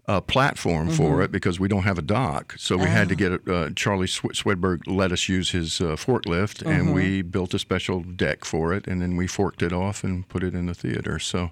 uh, 0.07 0.21
platform 0.21 0.87
Mm-hmm. 0.87 0.95
for 0.97 1.21
it 1.21 1.31
because 1.31 1.59
we 1.59 1.67
don't 1.67 1.83
have 1.83 1.97
a 1.97 2.01
dock. 2.01 2.55
So 2.57 2.77
we 2.77 2.85
had 2.85 3.09
to 3.09 3.15
Oh. 3.15 3.17
get. 3.37 3.47
Uh, 3.47 3.69
Charlie 3.75 4.07
Sw- 4.07 4.33
Swedberg 4.41 4.81
let 4.87 5.11
us 5.11 5.27
use 5.27 5.51
his 5.51 5.81
uh, 5.81 5.95
forklift, 5.97 6.63
Mm-hmm. 6.63 6.69
and 6.71 6.93
we 6.93 7.21
built 7.21 7.53
a 7.53 7.59
special 7.59 7.99
deck 8.01 8.45
for 8.45 8.73
it, 8.73 8.87
and 8.87 9.01
then 9.01 9.17
we 9.17 9.27
forked 9.27 9.61
it 9.61 9.73
off 9.73 10.03
and 10.03 10.27
put 10.29 10.43
it 10.43 10.53
in 10.55 10.67
the 10.67 10.73
theater. 10.73 11.19
So 11.19 11.51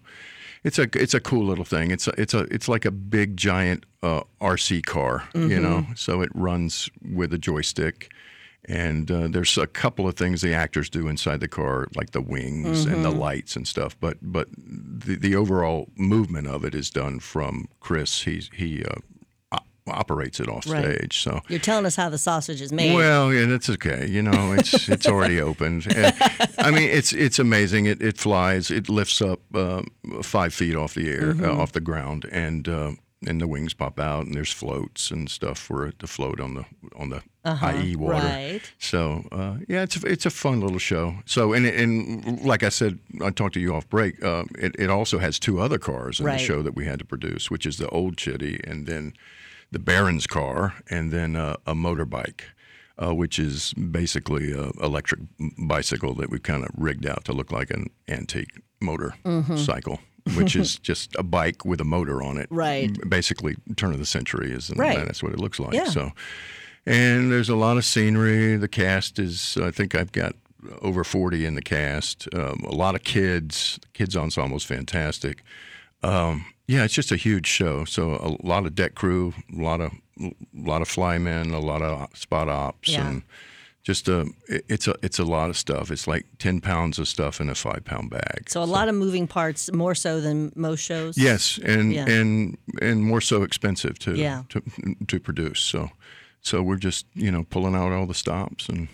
it's 0.64 0.80
a 0.80 0.88
it's 0.94 1.14
a 1.14 1.20
cool 1.20 1.46
little 1.46 1.66
thing. 1.66 1.92
It's 1.92 2.08
a, 2.08 2.14
it's 2.18 2.34
a 2.34 2.42
it's 2.50 2.68
like 2.68 2.86
a 2.86 2.92
big 2.92 3.36
giant 3.38 3.86
uh, 4.02 4.22
RC 4.42 4.86
car, 4.86 5.28
you 5.34 5.60
know. 5.60 5.80
Mm-hmm. 5.82 5.94
So 5.96 6.22
it 6.22 6.30
runs 6.34 6.90
with 7.14 7.34
a 7.34 7.38
joystick, 7.38 8.10
and 8.68 9.10
uh, 9.12 9.28
there's 9.28 9.58
a 9.58 9.68
couple 9.68 10.08
of 10.08 10.16
things 10.16 10.42
the 10.42 10.54
actors 10.54 10.90
do 10.90 11.08
inside 11.08 11.40
the 11.40 11.48
car, 11.48 11.88
like 11.96 12.12
the 12.12 12.22
wings 12.22 12.86
and 12.86 13.04
the 13.04 13.10
Mm-hmm. 13.10 13.20
lights 13.20 13.56
and 13.56 13.68
stuff. 13.68 13.96
But 14.00 14.18
but 14.22 14.48
the 14.58 15.16
the 15.16 15.36
overall 15.36 15.90
movement 15.96 16.48
of 16.48 16.64
it 16.66 16.74
is 16.76 16.90
done 16.90 17.20
from 17.20 17.68
Chris. 17.80 18.24
He's 18.24 18.50
he. 18.54 18.84
Uh, 18.84 18.96
operates 19.88 20.40
it 20.40 20.50
off 20.50 20.66
Right. 20.68 20.84
stage 20.96 21.20
so 21.22 21.42
You're 21.48 21.60
telling 21.60 21.86
us 21.86 21.96
how 21.96 22.10
the 22.10 22.18
sausage 22.18 22.60
is 22.60 22.72
made. 22.74 22.96
well, 22.96 23.32
yeah, 23.32 23.46
that's 23.46 23.70
okay. 23.70 24.08
You 24.08 24.24
know, 24.24 24.54
it's 24.54 24.90
it's 24.90 25.06
already 25.08 25.40
opened. 25.50 25.86
Uh, 25.96 26.12
I 26.58 26.72
mean, 26.72 26.90
it's 26.90 27.14
it's 27.14 27.38
amazing. 27.38 27.86
It 27.86 28.02
it 28.02 28.18
flies. 28.18 28.72
It 28.72 28.90
lifts 28.90 29.22
up 29.22 29.42
um, 29.54 29.86
five 30.24 30.56
feet 30.56 30.76
off 30.76 30.96
the 30.96 31.08
air, 31.12 31.34
Mm-hmm. 31.34 31.46
uh, 31.46 31.62
off 31.62 31.72
the 31.74 31.82
ground, 31.82 32.26
and 32.32 32.68
uh, 32.68 32.92
and 33.28 33.40
the 33.42 33.48
wings 33.48 33.74
pop 33.74 34.00
out, 34.00 34.26
and 34.26 34.36
there's 34.36 34.52
floats 34.52 35.12
and 35.12 35.30
stuff 35.30 35.58
for 35.58 35.88
it 35.88 35.98
to 36.00 36.08
float 36.08 36.40
on 36.40 36.54
the 36.56 36.66
on 36.96 37.10
the 37.10 37.22
IE 37.46 37.96
water. 37.96 38.16
Uh-huh. 38.16 38.26
Right. 38.28 38.62
So 38.80 39.28
uh, 39.32 39.58
yeah, 39.68 39.84
it's 39.84 40.04
a, 40.04 40.08
it's 40.08 40.26
a 40.26 40.30
fun 40.30 40.60
little 40.62 40.80
show. 40.80 41.16
So 41.26 41.54
and 41.54 41.66
and 41.66 42.42
like 42.46 42.64
I 42.64 42.70
said, 42.70 43.00
I 43.24 43.30
talked 43.32 43.54
to 43.56 43.60
you 43.60 43.74
off 43.76 43.88
break. 43.90 44.24
Uh, 44.24 44.44
it 44.58 44.76
it 44.80 44.90
also 44.90 45.20
has 45.20 45.40
two 45.40 45.60
other 45.60 45.78
cars 45.78 46.20
in 46.20 46.26
Right. 46.26 46.38
the 46.40 46.44
show 46.46 46.62
that 46.62 46.76
we 46.76 46.86
had 46.86 47.00
to 47.00 47.06
produce, 47.06 47.50
which 47.52 47.66
is 47.66 47.78
the 47.78 47.88
old 47.90 48.18
Chitty 48.18 48.60
and 48.64 48.86
then 48.88 49.14
the 49.72 49.80
Baron's 49.80 50.28
car, 50.28 50.76
and 50.90 51.12
then 51.12 51.36
uh, 51.36 51.56
a 51.66 51.74
motorbike. 51.74 52.42
Uh, 52.98 53.14
which 53.14 53.38
is 53.38 53.74
basically 53.74 54.54
a 54.54 54.70
electric 54.82 55.20
bicycle 55.58 56.14
that 56.16 56.30
we've 56.30 56.44
kind 56.44 56.64
of 56.64 56.70
rigged 56.78 57.06
out 57.06 57.26
to 57.26 57.34
look 57.34 57.52
like 57.52 57.70
an 57.70 57.88
antique 58.08 58.52
motorcycle, 58.80 60.00
which 60.36 60.56
is 60.56 60.78
just 60.80 61.16
a 61.18 61.24
bike 61.24 61.64
with 61.66 61.80
a 61.80 61.84
motor 61.86 62.24
on 62.24 62.38
it. 62.38 62.48
Right. 62.50 62.92
Basically, 63.10 63.56
turn 63.76 63.94
of 63.94 64.00
the 64.00 64.06
century 64.06 64.52
is, 64.52 64.72
Right. 64.76 65.06
that's 65.06 65.22
what 65.22 65.32
it 65.34 65.40
looks 65.40 65.60
like. 65.60 65.74
Yeah. 65.74 65.86
So, 65.86 66.12
and 66.86 67.32
there's 67.32 67.50
a 67.50 67.56
lot 67.56 67.78
of 67.78 67.86
scenery. 67.86 68.58
The 68.58 68.68
cast 68.68 69.20
is, 69.20 69.58
I 69.62 69.72
think 69.72 69.96
I've 69.96 70.12
got 70.12 70.36
over 70.82 71.04
40 71.04 71.46
in 71.46 71.56
the 71.56 71.62
cast. 71.62 72.28
Um, 72.34 72.64
a 72.66 72.74
lot 72.74 72.96
of 72.96 73.04
kids. 73.04 73.78
The 73.82 73.88
kids 73.94 74.16
ensemble 74.18 74.58
is 74.58 74.64
fantastic. 74.64 75.44
Um, 76.04 76.46
yeah, 76.68 76.84
it's 76.84 76.94
just 76.94 77.12
a 77.12 77.16
huge 77.18 77.46
show. 77.48 77.86
So 77.86 78.14
a 78.16 78.46
lot 78.46 78.66
of 78.66 78.74
deck 78.76 78.96
crew, 78.96 79.34
a 79.56 79.62
lot 79.62 79.82
of 79.82 79.92
a 80.20 80.32
lot 80.54 80.82
of 80.82 80.88
flymen, 80.88 81.52
a 81.54 81.60
lot 81.60 81.82
of 81.82 82.08
spot 82.18 82.48
ops, 82.50 82.90
Yeah. 82.90 83.08
and 83.08 83.22
just 83.86 84.10
um, 84.10 84.34
a 84.50 84.60
it's 84.74 84.88
a 84.88 84.96
it's 85.04 85.20
a 85.20 85.24
lot 85.24 85.50
of 85.50 85.56
stuff. 85.58 85.92
It's 85.92 86.08
like 86.08 86.26
10 86.40 86.60
pounds 86.62 87.00
of 87.00 87.08
stuff 87.08 87.40
in 87.40 87.50
a 87.50 87.56
five 87.56 87.84
pound 87.86 88.10
bag. 88.10 88.50
So 88.50 88.62
a 88.62 88.66
lot 88.78 88.90
of 88.90 88.96
moving 88.96 89.28
parts, 89.28 89.72
more 89.72 89.96
so 89.96 90.20
than 90.20 90.52
most 90.56 90.82
shows. 90.82 91.18
Yes, 91.18 91.60
and 91.64 91.94
Yeah. 91.94 92.10
and 92.10 92.58
and 92.82 93.04
more 93.04 93.22
so 93.22 93.44
expensive 93.44 93.98
to 94.00 94.16
Yeah. 94.16 94.44
to 94.50 94.62
to 95.08 95.20
produce. 95.20 95.60
So 95.62 95.90
so 96.42 96.62
we're 96.64 96.84
just 96.84 97.06
you 97.14 97.32
know 97.32 97.44
pulling 97.44 97.76
out 97.76 97.92
all 97.92 98.08
the 98.08 98.14
stops 98.16 98.68
and 98.70 98.88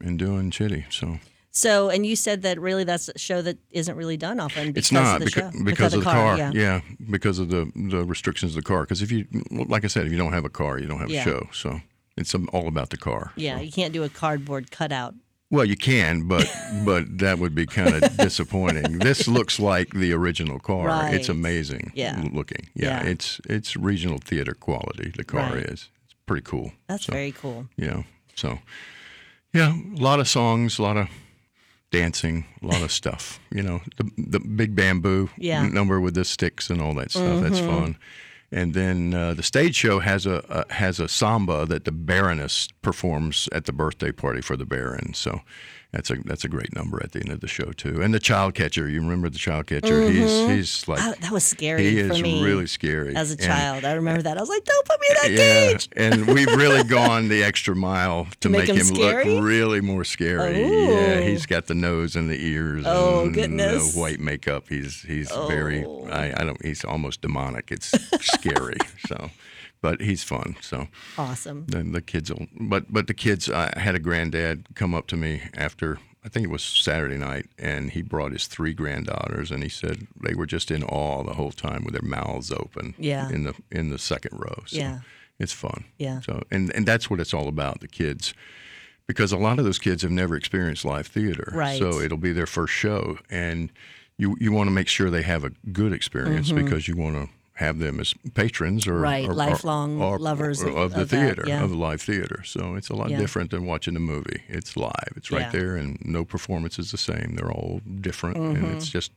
and 0.00 0.18
doing 0.18 0.50
chitty. 0.50 0.84
So 0.90 1.18
So, 1.50 1.90
and 1.90 2.06
you 2.06 2.14
said 2.16 2.42
that 2.42 2.58
really 2.60 2.84
that's 2.84 3.08
a 3.14 3.18
show 3.18 3.42
that 3.42 3.58
isn't 3.70 3.96
really 3.96 4.16
done 4.16 4.38
often 4.40 4.68
because 4.72 4.84
it's 4.84 4.92
not 4.92 5.20
of 5.20 5.24
the 5.24 5.30
beca- 5.30 5.52
show. 5.52 5.64
because, 5.64 5.94
of 5.94 6.04
the 6.04 6.10
car. 6.10 6.36
Yeah. 6.54 6.80
because 7.10 7.38
of 7.42 7.48
the 7.50 7.70
the 7.74 8.04
restrictions 8.04 8.52
of 8.56 8.62
the 8.64 8.68
car. 8.68 8.82
Because 8.84 9.02
if 9.02 9.10
you 9.12 9.26
like 9.68 9.84
I 9.84 9.88
said, 9.88 10.06
if 10.06 10.12
you 10.12 10.18
don't 10.18 10.32
have 10.32 10.46
a 10.46 10.50
car, 10.50 10.78
you 10.78 10.86
don't 10.86 11.00
have 11.00 11.10
Yeah. 11.10 11.20
a 11.22 11.24
show. 11.24 11.48
So 11.52 11.80
it's 12.18 12.34
all 12.52 12.68
about 12.68 12.90
the 12.90 12.96
car. 12.96 13.32
Yeah, 13.36 13.60
you 13.60 13.72
can't 13.72 13.92
do 13.92 14.02
a 14.04 14.08
cardboard 14.08 14.70
cutout. 14.70 15.14
Well, 15.50 15.64
you 15.64 15.76
can, 15.76 16.28
but 16.28 16.46
but 16.84 17.04
that 17.18 17.38
would 17.38 17.54
be 17.54 17.64
kind 17.66 17.94
of 17.94 18.16
disappointing. 18.18 18.98
This 18.98 19.26
looks 19.26 19.58
like 19.58 19.94
the 19.94 20.12
original 20.12 20.58
car. 20.58 20.88
It's 21.14 21.28
amazing 21.30 21.92
Yeah. 21.94 22.22
looking. 22.32 22.68
Yeah, 22.74 23.02
Yeah. 23.02 23.10
it's 23.10 23.40
it's 23.48 23.76
regional 23.76 24.18
theater 24.18 24.54
quality. 24.54 25.10
The 25.16 25.24
car 25.24 25.54
Right. 25.54 25.64
is. 25.72 25.88
It's 26.04 26.14
pretty 26.26 26.42
cool. 26.44 26.72
That's 26.88 27.06
So, 27.06 27.12
very 27.12 27.32
cool. 27.32 27.66
know. 27.78 28.04
So 28.34 28.58
yeah, 29.54 29.72
a 29.72 30.02
lot 30.02 30.20
of 30.20 30.28
songs, 30.28 30.78
a 30.78 30.82
lot 30.82 30.96
of 30.98 31.08
dancing, 31.90 32.44
a 32.62 32.66
lot 32.66 32.82
of 32.82 32.92
stuff. 32.92 33.40
You 33.50 33.62
know, 33.62 33.80
the 33.96 34.10
the 34.30 34.40
big 34.40 34.74
bamboo 34.74 35.30
Yeah. 35.38 35.64
Mm-hmm. 35.64 35.74
number 35.74 36.00
with 36.00 36.14
the 36.14 36.24
sticks 36.24 36.70
and 36.70 36.80
all 36.82 36.94
that 36.94 37.10
stuff. 37.10 37.42
That's 37.42 37.60
fun. 37.60 37.96
And 38.50 38.72
then 38.72 39.12
uh, 39.12 39.34
the 39.34 39.42
stage 39.42 39.74
show 39.74 39.98
has 39.98 40.24
a, 40.24 40.42
a 40.48 40.72
has 40.72 41.00
a 41.00 41.08
samba 41.08 41.66
that 41.66 41.84
the 41.84 41.92
Baroness 41.92 42.68
performs 42.80 43.48
at 43.52 43.66
the 43.66 43.72
birthday 43.72 44.10
party 44.12 44.40
for 44.40 44.56
the 44.56 44.64
Baron. 44.64 45.12
So 45.14 45.40
that's 45.92 46.10
a 46.10 46.16
that's 46.24 46.44
a 46.44 46.48
great 46.48 46.74
number 46.76 47.02
at 47.02 47.12
the 47.12 47.20
end 47.20 47.30
of 47.30 47.40
the 47.40 47.48
show 47.48 47.72
too. 47.72 48.02
And 48.02 48.12
the 48.12 48.18
child 48.20 48.54
catcher, 48.54 48.88
you 48.88 49.00
remember 49.00 49.30
the 49.30 49.38
child 49.38 49.66
catcher? 49.68 50.02
He's 50.10 50.30
mm-hmm. 50.30 50.52
he's 50.54 50.86
like 50.86 51.00
I- 51.00 51.14
that 51.20 51.30
was 51.30 51.44
scary 51.44 51.82
he 51.88 51.98
is 51.98 52.22
really 52.22 52.66
scary 52.66 53.16
as 53.16 53.30
a 53.30 53.34
And- 53.34 53.42
child. 53.42 53.84
I 53.86 53.92
remember 53.94 54.20
that. 54.22 54.36
I 54.36 54.40
was 54.40 54.50
like, 54.50 54.64
"Don't 54.64 54.86
put 54.86 55.00
me 55.00 55.06
in 55.10 55.16
that 55.22 55.30
yeah, 55.42 55.72
cage." 55.72 55.88
and 55.96 56.26
we've 56.26 56.54
really 56.54 56.84
gone 56.98 57.28
the 57.28 57.42
extra 57.42 57.74
mile 57.74 58.26
to 58.40 58.48
make 58.50 58.68
make, 58.68 58.76
him 58.76 58.84
scary? 58.84 59.24
look 59.24 59.44
really 59.44 59.80
more 59.80 60.04
scary. 60.04 60.62
Oh. 60.64 60.90
Yeah, 60.92 61.20
he's 61.20 61.46
got 61.46 61.66
the 61.66 61.74
nose 61.74 62.16
and 62.16 62.28
the 62.28 62.38
ears 62.38 62.84
Oh, 62.86 63.22
and 63.24 63.34
goodness. 63.34 63.94
the 63.94 64.00
white 64.00 64.20
makeup. 64.20 64.68
He's 64.68 65.00
he's 65.02 65.30
very 65.30 65.84
Oh. 65.86 66.06
I, 66.10 66.34
I 66.36 66.44
don't 66.44 66.62
he's 66.64 66.84
almost 66.84 67.22
demonic. 67.22 67.70
It's 67.72 67.92
scary. 68.20 68.76
So, 69.06 69.30
but 69.80 70.00
he's 70.00 70.24
fun. 70.24 70.56
So 70.60 70.88
Awesome. 71.16 71.64
then 71.68 71.92
the 71.92 72.00
kids 72.02 72.32
will, 72.32 72.46
but 72.58 72.92
but 72.92 73.06
the 73.06 73.14
kids 73.14 73.50
I 73.50 73.72
had 73.78 73.94
a 73.94 73.98
granddad 74.00 74.66
come 74.74 74.94
up 74.94 75.06
to 75.08 75.16
me 75.16 75.42
after 75.54 75.98
I 76.24 76.28
think 76.28 76.44
it 76.44 76.50
was 76.50 76.62
Saturday 76.62 77.16
night 77.16 77.46
and 77.58 77.90
he 77.92 78.02
brought 78.02 78.32
his 78.32 78.46
three 78.46 78.74
granddaughters 78.74 79.50
and 79.50 79.62
he 79.62 79.68
said 79.68 80.06
they 80.22 80.34
were 80.34 80.46
just 80.46 80.70
in 80.70 80.82
awe 80.84 81.22
the 81.22 81.34
whole 81.34 81.52
time 81.52 81.84
with 81.84 81.92
their 81.94 82.02
mouths 82.02 82.52
open 82.52 82.94
Yeah. 82.98 83.30
in 83.30 83.44
the 83.44 83.54
in 83.70 83.90
the 83.90 83.98
second 83.98 84.38
row 84.38 84.62
so 84.66 84.76
Yeah. 84.76 84.98
it's 85.38 85.52
fun 85.52 85.84
Yeah. 85.98 86.20
so 86.20 86.42
and 86.50 86.72
and 86.74 86.86
that's 86.86 87.08
what 87.08 87.20
it's 87.20 87.32
all 87.32 87.48
about 87.48 87.80
the 87.80 87.88
kids 87.88 88.34
because 89.06 89.32
a 89.32 89.38
lot 89.38 89.58
of 89.58 89.64
those 89.64 89.78
kids 89.78 90.02
have 90.02 90.10
never 90.10 90.36
experienced 90.36 90.84
live 90.84 91.06
theater 91.06 91.50
Right. 91.54 91.78
so 91.78 92.00
it'll 92.00 92.18
be 92.18 92.32
their 92.32 92.46
first 92.46 92.74
show 92.74 93.18
and 93.30 93.70
you 94.18 94.36
you 94.40 94.50
want 94.52 94.66
to 94.66 94.72
make 94.72 94.88
sure 94.88 95.10
they 95.10 95.22
have 95.22 95.44
a 95.44 95.50
good 95.72 95.92
experience 95.92 96.48
mm-hmm. 96.50 96.64
because 96.64 96.88
you 96.88 96.96
want 96.96 97.14
to 97.14 97.28
have 97.58 97.78
them 97.78 97.98
as 98.00 98.14
patrons 98.34 98.86
or. 98.86 98.98
Right, 98.98 99.26
or- 99.26 99.32
or- 99.32 99.34
lifelong 99.34 99.98
lovers 99.98 100.62
or- 100.62 100.68
of- 100.70 100.76
of 100.76 100.90
the 100.94 101.00
of 101.02 101.08
that, 101.10 101.16
theater 101.16 101.44
yeah. 101.46 101.64
of 101.64 101.72
live 101.72 102.00
theater. 102.00 102.42
So 102.44 102.74
it's 102.76 102.88
a 102.88 102.94
lot 102.94 103.10
Yeah. 103.10 103.18
different 103.18 103.50
than 103.50 103.66
watching 103.66 103.96
a 103.96 104.00
movie. 104.00 104.42
It's 104.48 104.76
live. 104.76 105.12
It's 105.16 105.30
right 105.30 105.42
Yeah. 105.52 105.58
there, 105.58 105.76
and 105.76 105.98
no 106.04 106.24
performance 106.24 106.78
is 106.78 106.90
the 106.90 106.98
same. 106.98 107.34
They're 107.36 107.50
all 107.52 107.80
different, 108.00 108.36
and 108.36 108.56
Mm-hmm. 108.56 108.76
it's 108.76 108.88
just 108.88 109.12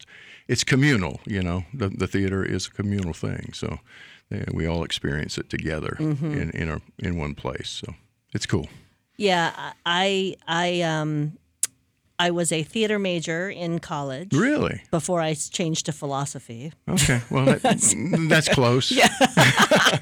it's 0.48 0.64
communal. 0.64 1.22
You 1.26 1.42
know, 1.44 1.66
the 1.74 1.90
the 1.90 2.08
theater 2.08 2.44
is 2.56 2.68
a 2.68 2.72
communal 2.72 3.14
thing. 3.14 3.54
So 3.54 3.80
yeah, 4.32 4.46
we 4.54 4.66
all 4.66 4.84
experience 4.84 5.38
it 5.38 5.50
together 5.50 5.96
Mm-hmm. 6.00 6.32
in 6.42 6.50
in, 6.62 6.70
a, 6.70 6.82
in 7.00 7.18
one 7.18 7.36
place. 7.36 7.70
So 7.70 7.94
it's 8.34 8.46
cool. 8.48 8.68
Yeah, 9.18 9.52
I 9.86 10.36
I 10.48 10.82
um 10.82 11.38
I 12.22 12.30
was 12.30 12.52
a 12.52 12.62
theater 12.62 13.00
major 13.00 13.50
in 13.50 13.80
college 13.80 14.32
Really? 14.32 14.84
before 14.92 15.22
I 15.22 15.34
changed 15.34 15.88
to 15.88 15.92
philosophy. 15.92 16.72
Okay. 16.88 17.20
Well, 17.32 17.46
that, 17.46 17.62
that's 18.30 18.48
close. 18.50 18.92
Yeah. 18.92 19.10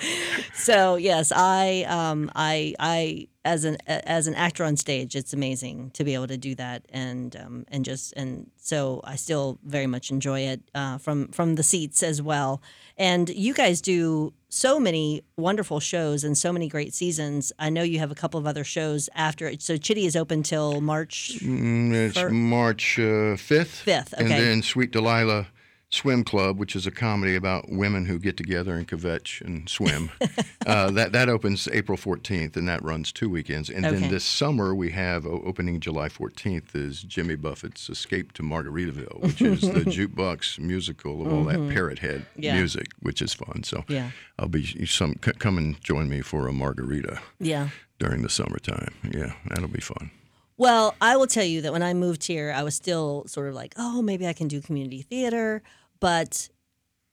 So 0.54 0.98
yes, 0.98 1.32
I 1.34 1.86
um 1.88 2.30
I 2.36 2.76
I 2.80 3.28
as 3.54 3.64
an 3.70 3.76
as 3.88 4.28
an 4.28 4.36
actor 4.46 4.64
on 4.70 4.76
stage, 4.78 5.12
it's 5.20 5.34
amazing 5.34 5.78
to 5.98 6.04
be 6.04 6.14
able 6.18 6.28
to 6.28 6.38
do 6.50 6.54
that 6.64 6.80
and 7.06 7.36
um 7.44 7.56
and 7.74 7.82
just 7.90 8.14
and 8.22 8.32
so 8.58 9.02
I 9.14 9.16
still 9.26 9.58
very 9.64 9.88
much 9.88 10.06
enjoy 10.12 10.42
it 10.54 10.62
uh, 10.76 10.98
from 11.06 11.28
from 11.38 11.56
the 11.56 11.64
seats 11.64 12.04
as 12.04 12.22
well. 12.22 12.52
And 12.98 13.30
you 13.30 13.54
guys 13.54 13.82
do 13.82 14.34
so 14.50 14.80
many 14.80 15.24
wonderful 15.38 15.80
shows 15.80 16.24
and 16.26 16.38
so 16.38 16.52
many 16.52 16.68
great 16.68 16.94
seasons. 16.94 17.52
I 17.58 17.70
know 17.70 17.84
you 17.84 18.00
have 18.00 18.12
a 18.12 18.16
couple 18.24 18.40
of 18.40 18.46
other 18.48 18.64
shows 18.64 19.10
after 19.16 19.48
it. 19.48 19.62
So 19.62 19.78
Chitty 19.78 20.06
is 20.06 20.16
open 20.16 20.44
till 20.44 20.82
March. 20.82 21.38
Mm, 21.42 21.94
It's 21.94 22.20
For- 22.20 22.30
March 22.32 23.00
uh, 23.00 23.38
5th. 23.52 23.84
5th, 23.86 24.14
And 24.18 24.28
then 24.30 24.62
Sweet 24.64 24.92
Delilah 24.92 25.48
Swim 25.92 26.24
Club, 26.24 26.60
which 26.60 26.76
is 26.76 26.86
a 26.86 26.92
comedy 26.92 27.36
about 27.36 27.68
women 27.72 28.06
who 28.06 28.20
get 28.20 28.38
together 28.38 28.76
and 28.76 28.88
kvetch 28.88 29.42
and 29.42 29.68
swim. 29.68 30.12
uh, 30.68 30.92
that 30.92 31.14
that 31.14 31.30
opens 31.30 31.68
April 31.72 31.98
14th, 31.98 32.56
and 32.56 32.68
that 32.70 32.84
runs 32.84 33.12
two 33.12 33.28
weekends. 33.28 33.70
And 33.72 33.84
Okay. 33.86 33.98
then 34.00 34.12
this 34.12 34.24
summer 34.24 34.76
we 34.76 34.92
have 34.92 35.26
opening 35.26 35.80
July 35.80 36.08
14th 36.08 36.76
is 36.76 37.02
Jimmy 37.02 37.36
Buffett's 37.36 37.90
Escape 37.90 38.34
to 38.34 38.44
Margaritaville, 38.44 39.20
which 39.22 39.42
is 39.42 39.62
the 39.62 39.80
jukebox 39.98 40.60
musical 40.60 41.26
of 41.26 41.34
all 41.34 41.44
that 41.46 41.70
parrot 41.74 42.00
head 42.00 42.20
Mm-hmm. 42.20 42.44
Yeah. 42.44 42.56
music, 42.58 42.88
which 43.02 43.22
is 43.22 43.34
fun. 43.34 43.64
So 43.64 43.84
Yeah. 43.88 44.12
I'll 44.38 44.48
be 44.48 44.86
some 44.86 45.16
c- 45.26 45.32
come 45.40 45.58
and 45.58 45.82
join 45.82 46.08
me 46.08 46.22
for 46.22 46.48
a 46.48 46.54
margarita 46.54 47.20
Yeah. 47.40 47.70
during 47.98 48.22
the 48.22 48.30
summertime. 48.30 48.94
Yeah, 49.12 49.34
that'll 49.48 49.68
be 49.70 49.82
fun. 49.82 50.12
Well, 50.58 50.94
I 51.02 51.16
will 51.16 51.28
tell 51.28 51.46
you 51.46 51.62
that 51.62 51.72
when 51.72 51.82
I 51.84 51.94
moved 51.94 52.26
here, 52.28 52.52
I 52.56 52.64
was 52.64 52.76
still 52.76 53.24
sort 53.28 53.48
of 53.48 53.56
like, 53.56 53.74
oh, 53.78 54.02
maybe 54.02 54.28
I 54.28 54.34
can 54.34 54.48
do 54.50 54.60
community 54.62 55.02
theater, 55.02 55.64
but 56.00 56.50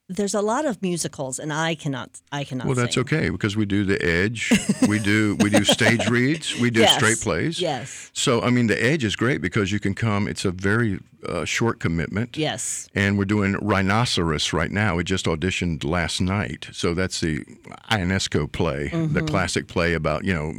there's 0.09 0.35
a 0.35 0.41
lot 0.43 0.65
of 0.65 0.81
musicals, 0.83 1.39
and 1.39 1.53
I 1.53 1.75
cannot, 1.75 2.21
I 2.31 2.45
cannot. 2.45 2.67
Well, 2.67 2.77
that's 2.77 2.95
sing. 2.95 3.03
okay 3.03 3.29
because 3.31 3.57
we 3.57 3.65
do 3.67 3.85
the 3.85 4.01
Edge, 4.05 4.53
we 4.89 4.99
do 4.99 5.37
we 5.41 5.51
do 5.51 5.65
stage 5.65 6.09
reads, 6.09 6.59
we 6.61 6.71
do 6.71 6.81
Yes. 6.87 6.95
straight 6.95 7.21
plays. 7.21 7.61
Yes. 7.61 8.11
So 8.13 8.41
I 8.43 8.51
mean, 8.51 8.67
the 8.69 8.81
Edge 8.83 9.03
is 9.05 9.17
great 9.17 9.41
because 9.41 9.73
you 9.73 9.81
can 9.81 9.95
come. 9.95 10.29
It's 10.29 10.45
a 10.45 10.51
very 10.53 11.01
uh, 11.27 11.45
short 11.45 11.81
commitment. 11.81 12.37
Yes. 12.37 12.89
And 12.95 13.19
we're 13.19 13.25
doing 13.25 13.55
Rhinoceros 13.61 14.53
right 14.53 14.71
now. 14.71 14.95
We 14.95 15.03
just 15.03 15.27
auditioned 15.27 15.83
last 15.85 16.21
night. 16.21 16.69
So 16.73 16.95
that's 16.95 17.19
the 17.21 17.43
Ionesco 17.91 18.51
play, 18.53 18.89
the 18.89 18.97
Mm-hmm. 18.97 19.27
classic 19.27 19.67
play 19.67 19.95
about, 19.95 20.25
you 20.25 20.33
know, 20.33 20.53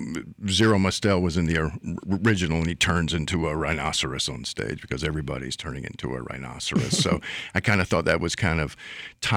Zero 0.49 0.77
Mostel 0.77 1.21
was 1.21 1.37
in 1.37 1.45
the 1.45 1.71
original 2.25 2.57
and 2.57 2.67
he 2.67 2.75
turns 2.75 3.13
into 3.13 3.47
a 3.47 3.55
rhinoceros 3.55 4.27
on 4.27 4.43
stage 4.43 4.81
because 4.81 5.03
everybody's 5.05 5.55
turning 5.55 5.85
into 5.85 6.13
a 6.15 6.21
rhinoceros. 6.21 6.97
so 6.97 7.21
I 7.55 7.61
kind 7.61 7.79
of 7.79 7.87
thought 7.87 8.03
that 8.05 8.19
was 8.19 8.35
kind 8.35 8.59
of 8.59 8.75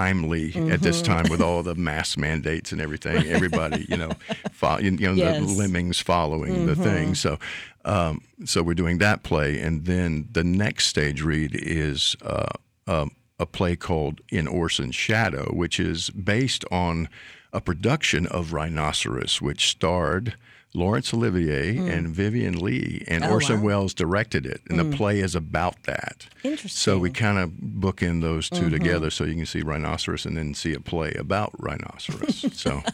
timely 0.05 0.49
at 0.49 0.55
Mm-hmm. 0.55 0.83
this 0.83 1.03
time 1.03 1.27
with 1.31 1.41
all 1.43 1.63
the 1.63 1.75
mask 1.75 2.17
mandates 2.19 2.73
and 2.73 2.81
everything. 2.81 3.27
Everybody, 3.27 3.87
you 3.89 3.97
know, 3.97 4.11
fo- 4.53 4.79
you 4.79 4.91
know, 4.93 5.13
Yes. 5.13 5.37
Mm-hmm. 5.37 5.47
the 5.47 5.53
lemmings 5.53 5.99
following 6.01 6.67
the 6.67 6.75
thing. 6.77 7.15
So, 7.15 7.39
um, 7.85 8.23
so 8.45 8.63
we're 8.63 8.75
doing 8.75 8.99
that 8.99 9.23
play, 9.23 9.61
and 9.61 9.85
then 9.85 10.29
the 10.33 10.45
next 10.45 10.87
stage 10.87 11.23
read 11.23 11.51
is 11.55 12.17
uh, 12.23 12.49
um, 12.87 13.11
a 13.39 13.47
play 13.47 13.77
called 13.77 14.21
In 14.31 14.47
Orson's 14.49 14.95
Shadow, 14.95 15.51
which 15.53 15.79
is 15.81 16.11
based 16.11 16.65
on 16.71 17.09
a 17.53 17.61
production 17.61 18.27
of 18.27 18.53
Rhinoceros, 18.53 19.43
which 19.43 19.69
starred 19.69 20.35
Laurence 20.73 21.13
Olivier 21.13 21.77
and 21.79 22.09
Vivien 22.09 22.57
Leigh, 22.59 23.05
and 23.09 23.25
Hmm. 23.25 23.31
Oh, 23.31 23.35
Orson 23.35 23.57
wow. 23.57 23.61
Hmm. 23.61 23.67
Welles 23.67 23.95
directed 23.95 24.47
it, 24.47 24.61
and 24.71 24.79
the 24.79 24.97
play 24.97 25.19
is 25.21 25.35
about 25.35 25.83
that. 25.85 26.27
Interesting. 26.45 26.69
So 26.71 26.99
we 26.99 27.11
kind 27.11 27.39
of 27.39 27.51
bookend 27.51 28.23
those 28.23 28.49
2 28.49 28.57
Mm-hmm. 28.57 28.71
together, 28.71 29.11
so 29.11 29.25
you 29.25 29.35
can 29.35 29.47
see 29.47 29.63
Rhinoceros 29.63 30.25
and 30.27 30.37
then 30.37 30.55
see 30.55 30.73
a 30.75 30.81
play 30.81 31.13
about 31.15 31.53
Rhinoceros. 31.59 32.47
so. 32.53 32.83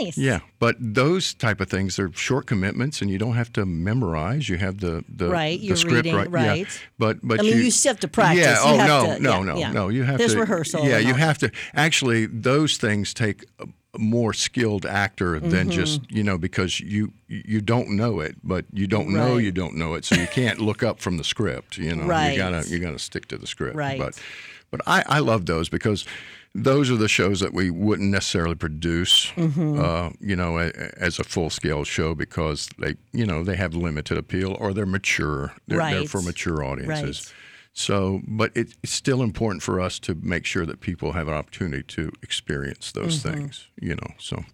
Nice. 0.00 0.16
Yeah, 0.16 0.40
but 0.58 0.76
those 0.80 1.34
type 1.34 1.60
of 1.60 1.68
things 1.68 1.98
are 1.98 2.10
short 2.14 2.46
commitments, 2.46 3.02
and 3.02 3.10
you 3.10 3.18
don't 3.18 3.34
have 3.36 3.52
to 3.52 3.66
memorize. 3.66 4.48
You 4.48 4.56
have 4.56 4.80
the 4.80 5.04
the, 5.06 5.28
Right, 5.28 5.60
the 5.60 5.76
script 5.76 5.94
reading, 5.96 6.14
right. 6.16 6.30
right. 6.30 6.58
Yeah. 6.60 6.78
But 6.98 7.18
but 7.22 7.40
I 7.40 7.42
mean, 7.42 7.52
you, 7.58 7.64
you 7.64 7.70
still 7.70 7.90
have 7.90 8.00
to 8.00 8.08
practice. 8.08 8.46
Yeah. 8.46 8.54
You 8.54 8.74
oh 8.74 8.78
have 8.78 8.88
no 8.88 9.14
to- 9.16 9.22
no 9.22 9.30
yeah, 9.38 9.44
no 9.44 9.58
yeah. 9.58 9.72
no. 9.72 9.88
You 9.90 10.02
have 10.04 10.16
There's 10.18 10.32
to 10.32 10.40
rehearsal 10.40 10.82
Yeah, 10.88 10.96
you 10.98 11.08
all 11.12 11.14
have 11.18 11.36
to. 11.38 11.50
Actually, 11.74 12.24
those 12.26 12.78
things 12.78 13.12
take 13.12 13.44
more 13.98 14.32
skilled 14.32 14.86
actor 14.86 15.36
Mm-hmm. 15.36 15.50
than 15.50 15.70
just 15.70 16.10
you 16.10 16.22
know 16.22 16.38
because 16.38 16.80
you 16.80 17.12
you 17.28 17.60
don't 17.60 17.90
know 17.90 18.20
it, 18.20 18.36
but 18.44 18.64
you 18.72 18.86
don't 18.86 19.08
know 19.10 19.36
you 19.36 19.52
don't 19.52 19.74
know 19.76 19.94
it, 19.94 20.04
so 20.04 20.14
you 20.16 20.26
can't 20.28 20.60
look 20.60 20.82
up 20.82 21.00
from 21.00 21.16
the 21.16 21.24
script. 21.24 21.78
You 21.78 21.94
know, 21.96 22.04
Right. 22.06 22.32
you 22.32 22.38
gotta 22.38 22.64
you 22.68 22.78
gotta 22.78 22.98
stick 22.98 23.26
to 23.28 23.38
the 23.38 23.46
script. 23.46 23.76
Right. 23.76 23.98
But 23.98 24.20
but 24.70 24.80
I, 24.86 25.02
I 25.06 25.18
love 25.20 25.46
those 25.46 25.68
because 25.68 26.04
those 26.54 26.90
are 26.90 26.96
the 26.96 27.08
shows 27.08 27.40
that 27.40 27.52
we 27.52 27.70
wouldn't 27.70 28.10
necessarily 28.10 28.54
produce, 28.54 29.26
Mm-hmm. 29.36 29.78
uh, 29.78 30.10
you 30.20 30.34
know, 30.36 30.58
a, 30.58 30.72
as 30.96 31.18
a 31.18 31.24
full 31.24 31.50
scale 31.50 31.84
show 31.84 32.14
because 32.14 32.68
they, 32.78 32.94
you 33.12 33.26
know, 33.26 33.44
they 33.44 33.56
have 33.56 33.74
limited 33.74 34.16
appeal 34.16 34.56
or 34.58 34.72
they're 34.72 34.86
mature. 34.86 35.52
They're, 35.68 35.78
they're 35.90 36.04
for 36.08 36.22
mature 36.22 36.64
audiences. 36.64 37.26
Right. 37.26 37.32
So, 37.78 38.22
but 38.26 38.56
it, 38.56 38.68
it's 38.82 38.92
still 38.94 39.22
important 39.22 39.62
for 39.62 39.78
us 39.80 39.98
to 39.98 40.14
make 40.22 40.46
sure 40.46 40.64
that 40.64 40.80
people 40.80 41.12
have 41.12 41.28
an 41.28 41.34
opportunity 41.34 41.82
to 41.82 42.10
experience 42.22 42.90
those 42.90 43.18
Mm-hmm. 43.22 43.34
things, 43.34 43.68
you 43.78 43.94
know. 43.94 44.14
So, 44.18 44.44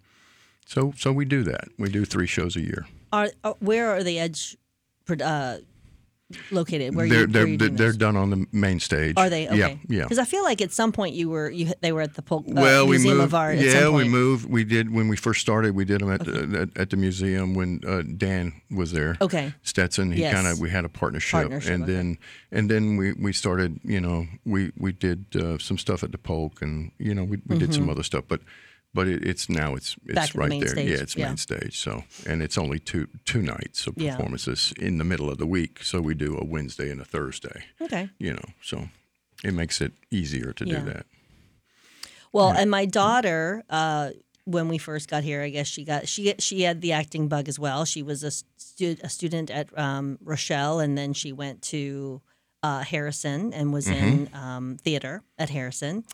so, 0.66 0.92
so 0.96 1.12
we 1.12 1.24
do 1.24 1.44
that. 1.44 1.68
We 1.78 1.88
do 1.88 2.04
three 2.04 2.26
shows 2.26 2.56
a 2.56 2.60
year. 2.62 2.84
Are, 3.12 3.30
are 3.44 3.54
where 3.60 3.92
are 3.94 4.02
the 4.02 4.18
Edge 4.18 4.56
uh, 5.08 5.58
located? 6.50 6.94
Where 6.94 7.08
they're 7.08 7.20
you, 7.20 7.26
they're 7.26 7.46
where 7.46 7.56
they're, 7.56 7.68
they're 7.68 7.92
done 7.92 8.16
on 8.16 8.30
the 8.30 8.46
main 8.52 8.80
stage. 8.80 9.14
Are 9.16 9.28
they 9.30 9.46
okay? 9.48 9.56
Yeah, 9.56 9.74
yeah. 9.88 10.02
Because 10.02 10.18
I 10.18 10.24
feel 10.24 10.42
like 10.42 10.60
at 10.60 10.72
some 10.72 10.92
point 10.92 11.14
you 11.14 11.28
were 11.30 11.50
you 11.50 11.72
they 11.80 11.92
were 11.92 12.00
at 12.02 12.14
the 12.14 12.22
Polk, 12.22 12.46
uh, 12.48 12.52
well, 12.54 12.86
we 12.86 12.92
Museum 12.96 13.18
moved. 13.18 13.28
of 13.28 13.34
Art. 13.34 13.58
At 13.58 13.64
yeah, 13.64 13.88
we 13.88 14.08
moved. 14.08 14.48
We 14.48 14.64
did 14.64 14.92
when 14.92 15.08
we 15.08 15.16
first 15.16 15.40
started. 15.40 15.74
We 15.74 15.84
did 15.84 16.00
them 16.00 16.10
at 16.12 16.24
the, 16.24 16.60
at, 16.62 16.80
at 16.80 16.90
the 16.90 16.96
museum 16.96 17.54
when 17.54 17.80
uh, 17.86 18.02
Dan 18.02 18.60
was 18.70 18.92
there. 18.92 19.16
Okay. 19.20 19.52
Stetson. 19.62 20.12
He 20.12 20.20
Yes. 20.20 20.34
kind 20.34 20.46
of 20.46 20.60
we 20.60 20.70
had 20.70 20.84
a 20.84 20.88
partnership, 20.88 21.32
Partnership, 21.40 21.72
and 21.74 21.82
okay. 21.84 21.92
then 21.92 22.18
and 22.50 22.70
then 22.70 22.96
we, 22.96 23.12
we 23.14 23.32
started. 23.32 23.80
You 23.82 24.00
know, 24.00 24.26
we 24.44 24.72
we 24.76 24.92
did 24.92 25.26
uh, 25.36 25.58
some 25.58 25.78
stuff 25.78 26.02
at 26.02 26.12
the 26.12 26.18
Polk, 26.18 26.62
and 26.62 26.92
you 26.98 27.14
know 27.14 27.24
we, 27.24 27.40
we 27.46 27.58
did 27.58 27.74
some 27.74 27.88
other 27.88 28.02
stuff, 28.02 28.24
but. 28.28 28.40
But 28.94 29.08
it, 29.08 29.24
it's 29.24 29.48
now 29.48 29.74
it's 29.74 29.94
Mm-hmm. 29.94 30.14
Back 30.14 30.24
it's 30.24 30.32
the 30.34 30.38
right 30.38 30.48
main 30.50 30.60
there. 30.60 30.68
stage, 30.68 30.88
Yeah, 30.90 30.96
it's 31.02 31.16
yeah. 31.16 31.26
main 31.28 31.36
stage. 31.38 31.78
So 31.78 32.04
and 32.26 32.42
it's 32.42 32.58
only 32.58 32.78
two 32.78 33.08
two 33.24 33.42
nights 33.42 33.86
of 33.86 33.94
Yeah. 33.96 34.16
performances 34.16 34.72
in 34.78 34.98
the 34.98 35.04
middle 35.04 35.30
of 35.30 35.38
the 35.38 35.46
week. 35.46 35.82
So 35.82 36.00
we 36.00 36.14
do 36.14 36.36
a 36.38 36.44
Wednesday 36.44 36.90
and 36.90 37.00
a 37.00 37.04
Thursday. 37.04 37.64
Okay. 37.80 38.10
You 38.18 38.34
know, 38.34 38.44
so 38.62 38.88
it 39.44 39.54
makes 39.54 39.80
it 39.80 39.92
easier 40.10 40.52
to 40.52 40.66
Yeah. 40.66 40.80
do 40.80 40.84
that. 40.92 41.06
Well, 42.32 42.50
and 42.50 42.70
my 42.70 42.86
daughter, 42.86 43.62
uh, 43.68 44.10
when 44.44 44.68
we 44.68 44.78
first 44.78 45.08
got 45.08 45.22
here, 45.22 45.42
I 45.42 45.50
guess 45.50 45.66
she 45.68 45.84
got 45.84 46.08
she 46.08 46.34
she 46.38 46.62
had 46.62 46.80
the 46.80 46.92
acting 46.92 47.28
bug 47.28 47.48
as 47.48 47.58
well. 47.58 47.84
She 47.84 48.02
was 48.02 48.22
a, 48.24 48.30
stu- 48.30 48.96
a 49.02 49.08
student 49.08 49.50
at 49.50 49.76
um, 49.78 50.18
Rochelle, 50.24 50.80
and 50.80 50.96
then 50.98 51.12
she 51.12 51.32
went 51.32 51.62
to 51.62 52.20
uh, 52.62 52.80
Harrison 52.82 53.52
and 53.52 53.72
was 53.72 53.86
in 53.88 54.28
um, 54.34 54.78
theater 54.78 55.22
at 55.38 55.50
Harrison, 55.50 56.04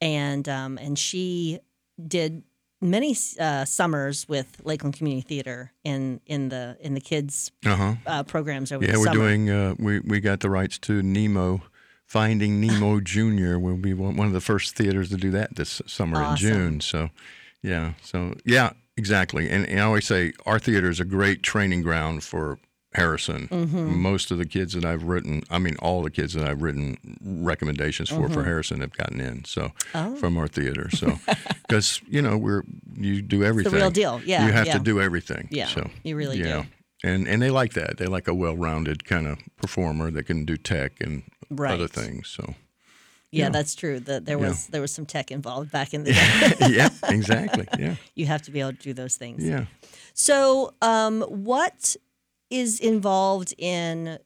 and 0.00 0.48
um, 0.48 0.78
and 0.78 0.98
she 0.98 1.60
did 2.06 2.42
many 2.80 3.16
uh, 3.40 3.64
summers 3.64 4.28
with 4.28 4.60
Lakeland 4.64 4.96
Community 4.96 5.26
Theater 5.26 5.72
in 5.84 6.20
in 6.26 6.48
the 6.48 6.76
in 6.80 6.94
the 6.94 7.00
kids 7.00 7.50
Uh 7.66 7.76
huh. 7.76 7.94
uh, 8.06 8.22
programs 8.22 8.70
over 8.72 8.84
Yeah, 8.84 8.92
the 8.92 9.00
we're 9.00 9.12
doing. 9.12 9.50
Uh, 9.50 9.74
we 9.78 10.00
we 10.00 10.20
got 10.20 10.40
the 10.40 10.50
rights 10.50 10.78
to 10.80 11.02
Nemo, 11.02 11.62
Finding 12.06 12.60
Nemo 12.60 13.00
Junior. 13.14 13.58
We'll 13.58 13.76
be 13.76 13.94
one 13.94 14.16
one 14.16 14.26
of 14.28 14.32
the 14.32 14.40
first 14.40 14.76
theaters 14.76 15.08
to 15.10 15.16
do 15.16 15.30
that 15.32 15.56
this 15.56 15.82
summer 15.86 16.22
Awesome. 16.22 16.32
in 16.32 16.36
June. 16.54 16.80
So, 16.80 17.10
yeah, 17.62 17.94
so 18.02 18.34
yeah, 18.44 18.70
exactly. 18.96 19.50
And, 19.50 19.66
and 19.68 19.80
I 19.80 19.82
always 19.82 20.06
say 20.06 20.32
our 20.46 20.58
theater 20.58 20.88
is 20.88 21.00
a 21.00 21.04
great 21.04 21.42
training 21.42 21.82
ground 21.82 22.22
for 22.22 22.58
Harrison. 22.94 23.48
Mm-hmm. 23.48 23.96
Most 24.00 24.30
of 24.30 24.38
the 24.38 24.46
kids 24.46 24.72
that 24.72 24.84
I've 24.84 25.04
written, 25.04 25.42
I 25.50 25.58
mean, 25.58 25.76
all 25.80 26.02
the 26.02 26.10
kids 26.10 26.32
that 26.34 26.48
I've 26.48 26.62
written 26.62 26.96
recommendations 27.22 28.08
for 28.08 28.16
Mm-hmm. 28.22 28.32
for 28.34 28.44
Harrison 28.44 28.80
have 28.80 28.92
gotten 28.96 29.20
in. 29.20 29.44
So 29.44 29.72
Oh. 29.94 30.16
from 30.16 30.36
our 30.38 30.48
theater. 30.48 30.88
So 30.90 31.18
because 31.68 32.00
you 32.08 32.22
know 32.22 32.36
we're 32.38 32.62
you 32.96 33.20
do 33.22 33.44
everything. 33.44 33.72
The 33.72 33.78
real 33.78 33.90
deal. 33.90 34.20
Yeah, 34.24 34.46
you 34.46 34.52
have 34.52 34.66
yeah. 34.66 34.72
to 34.78 34.78
do 34.78 35.00
everything. 35.00 35.48
Yeah, 35.50 35.66
so 35.66 35.88
you 36.02 36.16
really 36.16 36.38
do. 36.38 36.48
yeah. 36.48 36.64
And 37.04 37.28
and 37.28 37.40
they 37.42 37.50
like 37.50 37.74
that. 37.74 37.98
They 37.98 38.06
like 38.06 38.26
a 38.26 38.34
well-rounded 38.34 39.04
kind 39.04 39.26
of 39.26 39.38
performer 39.56 40.10
that 40.10 40.24
can 40.24 40.44
do 40.44 40.56
tech 40.56 40.92
and 41.00 41.22
Right. 41.50 41.72
other 41.72 41.88
things. 41.88 42.28
So 42.28 42.54
yeah, 43.30 43.44
yeah. 43.44 43.50
that's 43.50 43.74
true. 43.74 44.00
That 44.00 44.24
there 44.24 44.38
Yeah. 44.38 44.48
was 44.48 44.66
there 44.68 44.80
was 44.80 44.92
some 44.92 45.06
tech 45.06 45.30
involved 45.30 45.70
back 45.70 45.92
in 45.94 46.04
the 46.04 46.12
day. 46.60 46.68
yeah, 46.76 46.88
exactly. 47.08 47.66
Yeah, 47.78 47.94
you 48.14 48.26
have 48.26 48.42
to 48.42 48.50
be 48.50 48.60
able 48.60 48.72
to 48.72 48.78
do 48.82 48.92
those 48.94 49.16
things. 49.16 49.44
yeah. 49.44 49.66
So, 50.14 50.74
um, 50.82 51.22
what 51.22 51.94
is 52.50 52.80
involved 52.80 53.54
in 53.58 54.18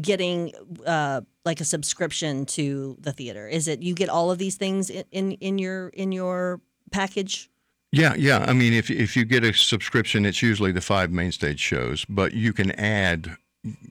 getting 0.00 0.52
uh, 0.86 1.22
like 1.44 1.60
a 1.60 1.64
subscription 1.64 2.46
to 2.46 2.96
the 3.00 3.12
theater? 3.12 3.48
Is 3.48 3.68
it 3.68 3.82
you 3.82 3.94
get 3.94 4.08
all 4.08 4.30
of 4.30 4.38
these 4.38 4.56
things 4.56 4.90
in, 4.90 5.04
in, 5.10 5.32
in 5.32 5.58
your 5.58 5.88
in 5.88 6.12
your 6.12 6.60
package? 6.90 7.50
Yeah, 7.92 8.14
yeah. 8.16 8.44
I 8.46 8.52
mean, 8.52 8.72
if 8.72 8.90
if 8.90 9.16
you 9.16 9.24
get 9.24 9.44
a 9.44 9.54
subscription, 9.54 10.26
it's 10.26 10.42
usually 10.42 10.72
the 10.72 10.80
five 10.80 11.10
main 11.10 11.32
stage 11.32 11.60
shows, 11.60 12.04
but 12.08 12.34
you 12.34 12.52
can 12.52 12.72
add 12.72 13.36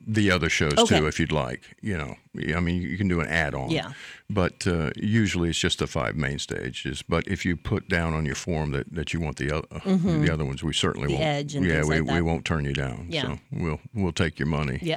the 0.06 0.30
other 0.30 0.48
shows 0.48 0.74
Okay. 0.78 0.98
too 1.00 1.06
if 1.06 1.18
you'd 1.20 1.32
like. 1.32 1.62
You 1.82 1.96
know, 1.98 2.16
I 2.56 2.60
mean, 2.60 2.80
you 2.82 2.96
can 2.96 3.08
do 3.08 3.20
an 3.20 3.26
add-on. 3.28 3.70
Yeah. 3.70 3.92
But 4.30 4.66
uh, 4.66 4.90
usually 4.96 5.50
it's 5.50 5.58
just 5.58 5.78
the 5.78 5.86
five 5.86 6.16
main 6.16 6.38
stages. 6.38 7.02
But 7.02 7.26
if 7.28 7.44
you 7.44 7.56
put 7.56 7.88
down 7.88 8.12
on 8.14 8.24
your 8.26 8.34
form 8.34 8.72
that, 8.72 8.92
that 8.94 9.12
you 9.12 9.20
want 9.20 9.36
the 9.36 9.50
other 9.56 9.66
the 9.84 10.30
other 10.32 10.44
ones, 10.44 10.62
we 10.62 10.72
certainly 10.72 11.08
Mm-hmm. 11.08 11.18
The 11.20 11.24
won't. 11.24 11.36
Edge 11.38 11.54
and 11.54 11.66
yeah, 11.66 11.82
we, 11.84 12.00
like 12.00 12.10
we 12.16 12.22
won't 12.22 12.44
turn 12.44 12.64
you 12.64 12.72
down. 12.72 13.06
Yeah. 13.10 13.22
So 13.22 13.38
we'll 13.52 13.80
we'll 13.94 14.12
take 14.12 14.38
your 14.38 14.48
money. 14.48 14.78
Yeah. 14.82 14.96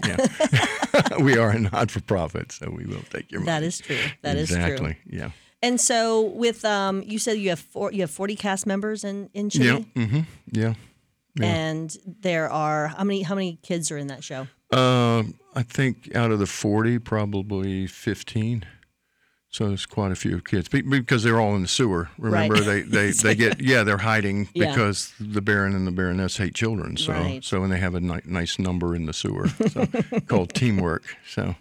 we 1.19 1.37
are 1.37 1.51
a 1.51 1.59
not 1.59 1.91
for 1.91 2.01
profit, 2.01 2.51
so 2.51 2.69
we 2.75 2.85
will 2.85 3.03
take 3.09 3.31
your 3.31 3.41
money. 3.41 3.51
That 3.51 3.63
is 3.63 3.79
true. 3.79 3.97
That 4.21 4.37
is 4.37 4.49
exactly. 4.51 4.93
true. 5.03 5.19
Yeah. 5.19 5.31
And 5.61 5.79
so, 5.81 6.21
with 6.21 6.63
um, 6.63 7.03
you 7.05 7.19
said 7.19 7.37
you 7.37 7.49
have 7.49 7.59
four, 7.59 7.91
you 7.91 8.01
have 8.01 8.11
forty 8.11 8.35
cast 8.35 8.65
members 8.65 9.03
in 9.03 9.29
in 9.33 9.49
Chitty, 9.49 9.65
Yeah. 9.65 9.79
Mm-hmm. 10.03 10.19
Yeah. 10.51 10.73
yeah. 11.35 11.45
and 11.45 11.97
there 12.05 12.49
are 12.49 12.87
how 12.87 13.03
many 13.03 13.23
how 13.23 13.35
many 13.35 13.59
kids 13.61 13.91
are 13.91 13.97
in 13.97 14.07
that 14.07 14.23
show? 14.23 14.47
Uh, 14.71 15.23
I 15.55 15.63
think 15.63 16.15
out 16.15 16.32
of 16.32 16.39
the 16.39 16.45
40, 16.45 16.99
probably 16.99 17.88
15. 17.88 18.65
So 19.51 19.71
it's 19.71 19.88
quite 19.88 20.12
a 20.12 20.15
few 20.15 20.41
kids 20.41 20.69
because 20.69 21.23
they're 21.23 21.39
all 21.41 21.55
in 21.55 21.63
the 21.63 21.67
sewer. 21.67 22.10
Remember, 22.19 22.53
Right. 22.53 22.63
they, 22.65 22.82
they, 22.84 23.12
they 23.12 23.34
get 23.36 23.60
yeah 23.60 23.84
they're 23.84 23.97
hiding 23.97 24.47
Yeah. 24.53 24.69
because 24.69 25.12
the 25.19 25.41
Baron 25.41 25.73
and 25.75 25.88
the 25.88 25.91
Baroness 25.91 26.38
hate 26.38 26.53
children. 26.53 26.97
So 26.97 27.13
Right. 27.13 27.43
so 27.43 27.63
and 27.63 27.73
they 27.73 27.79
have 27.79 27.95
a 27.95 27.99
ni- 27.99 28.21
nice 28.25 28.60
number 28.60 28.95
in 28.95 29.08
the 29.08 29.13
sewer 29.13 29.47
so, 29.47 29.88
called 30.27 30.53
teamwork. 30.53 31.03
So 31.27 31.55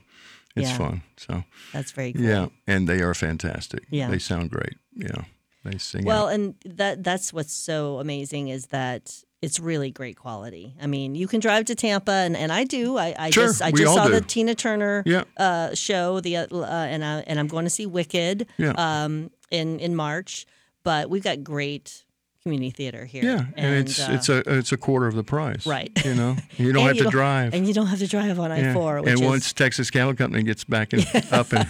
it's 0.55 0.69
Yeah. 0.69 0.77
fun. 0.77 1.03
So 1.17 1.45
That's 1.73 1.93
very 1.93 2.13
cool. 2.13 2.23
yeah, 2.25 2.49
and 2.67 2.87
they 2.87 3.01
are 3.01 3.15
fantastic. 3.15 3.85
Yeah. 3.91 4.11
they 4.11 4.19
sound 4.19 4.51
great. 4.51 4.75
Yeah, 4.95 5.23
they 5.65 5.79
sing. 5.79 6.05
Well, 6.05 6.27
out. 6.27 6.35
and 6.35 6.55
that 6.67 7.03
that's 7.03 7.33
what's 7.33 7.55
so 7.55 8.01
amazing 8.01 8.49
is 8.49 8.67
that 8.67 9.25
it's 9.41 9.61
really 9.61 9.91
great 9.91 10.17
quality. 10.17 10.75
I 10.81 10.87
mean, 10.87 11.15
you 11.15 11.29
can 11.29 11.41
drive 11.41 11.67
to 11.67 11.75
Tampa, 11.75 12.11
and, 12.13 12.37
and 12.37 12.53
I 12.53 12.65
do. 12.65 12.97
I, 12.99 13.15
I 13.19 13.31
Sure, 13.31 13.47
just 13.47 13.63
I 13.63 13.71
just 13.71 13.95
saw 13.95 14.09
the. 14.09 14.21
Tina 14.21 14.55
Turner 14.55 15.03
Yeah. 15.07 15.25
uh, 15.37 15.75
show 15.75 16.21
the 16.21 16.37
uh, 16.39 16.47
and 16.53 17.05
I, 17.05 17.21
and 17.27 17.39
I'm 17.39 17.47
going 17.49 17.65
to 17.65 17.71
see 17.71 17.87
Wicked 17.87 18.47
Yeah. 18.59 18.73
um, 18.77 19.31
in 19.51 19.79
in 19.81 19.95
March. 19.95 20.47
But 20.85 21.11
we've 21.11 21.23
got 21.23 21.45
great 21.45 22.05
community 22.49 22.71
theater 22.71 23.05
here. 23.05 23.23
yeah, 23.23 23.45
and, 23.57 23.75
it's 23.89 24.01
uh, 24.01 24.09
it's 24.13 24.29
a 24.29 24.39
it's 24.59 24.73
a 24.73 24.77
quarter 24.77 25.07
of 25.07 25.15
the 25.15 25.23
price. 25.23 25.67
Right. 25.67 25.91
You 26.05 26.15
know, 26.15 26.37
you 26.57 26.73
don't 26.73 26.87
have 26.87 26.97
you 26.97 27.05
to 27.05 27.11
drive. 27.11 27.53
and 27.55 27.67
you 27.67 27.75
don't 27.75 27.87
have 27.89 27.99
to 27.99 28.07
drive 28.07 28.39
on 28.41 28.51
I 28.51 28.61
Yeah. 28.61 28.73
four. 28.73 28.99
And 28.99 29.09
is, 29.09 29.21
once 29.21 29.53
Texas 29.53 29.91
Cattle 29.91 30.15
Company 30.15 30.43
gets 30.43 30.65
back 30.65 30.93
and 30.93 31.05
up 31.33 31.53
and 31.53 31.67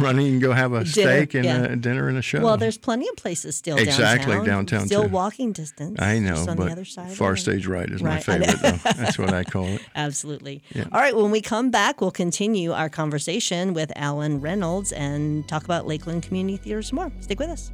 running, 0.00 0.26
you 0.26 0.32
can 0.32 0.40
go 0.40 0.52
have 0.52 0.72
a 0.72 0.86
steak 0.86 1.34
and 1.34 1.44
yeah. 1.44 1.62
a 1.64 1.76
dinner 1.76 2.08
and 2.08 2.16
a 2.18 2.22
show. 2.22 2.40
well, 2.40 2.56
there's 2.56 2.78
plenty 2.78 3.08
of 3.08 3.16
places 3.16 3.56
still 3.56 3.76
Exactly, 3.76 4.32
downtown, 4.34 4.46
downtown, 4.66 4.86
still 4.86 5.02
too. 5.04 5.08
walking 5.08 5.52
distance. 5.52 6.00
I 6.00 6.18
know, 6.20 6.44
but 6.46 6.56
the 6.56 6.70
other 6.72 6.84
side. 6.84 7.12
Far. 7.12 7.36
Stage 7.36 7.66
Right 7.66 7.88
is 7.90 8.02
my 8.02 8.16
Right, 8.16 8.28
I 8.28 8.38
know. 8.38 8.46
favorite. 8.46 8.80
though. 8.84 8.90
That's 9.02 9.18
what 9.18 9.32
I 9.34 9.44
call 9.44 9.66
it. 9.66 9.82
Absolutely. 9.94 10.62
Yeah. 10.74 10.84
All 10.92 11.00
right. 11.00 11.16
When 11.16 11.30
we 11.30 11.40
come 11.40 11.70
back, 11.70 12.00
we'll 12.00 12.10
continue 12.10 12.72
our 12.72 12.88
conversation 12.88 13.72
with 13.74 13.90
Alan 13.96 14.40
Reynolds 14.40 14.92
and 14.92 15.46
talk 15.48 15.64
about 15.64 15.86
Lakeland 15.86 16.22
Community 16.22 16.56
Theater 16.56 16.82
some 16.82 16.96
more. 16.96 17.10
Stick 17.20 17.38
with 17.40 17.48
us. 17.50 17.70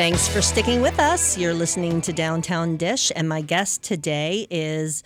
Thanks 0.00 0.26
for 0.26 0.40
sticking 0.40 0.80
with 0.80 0.98
us. 0.98 1.36
You're 1.36 1.52
listening 1.52 2.00
to 2.00 2.12
Downtown 2.14 2.78
Dish, 2.78 3.12
and 3.14 3.28
my 3.28 3.42
guest 3.42 3.82
today 3.82 4.46
is 4.50 5.02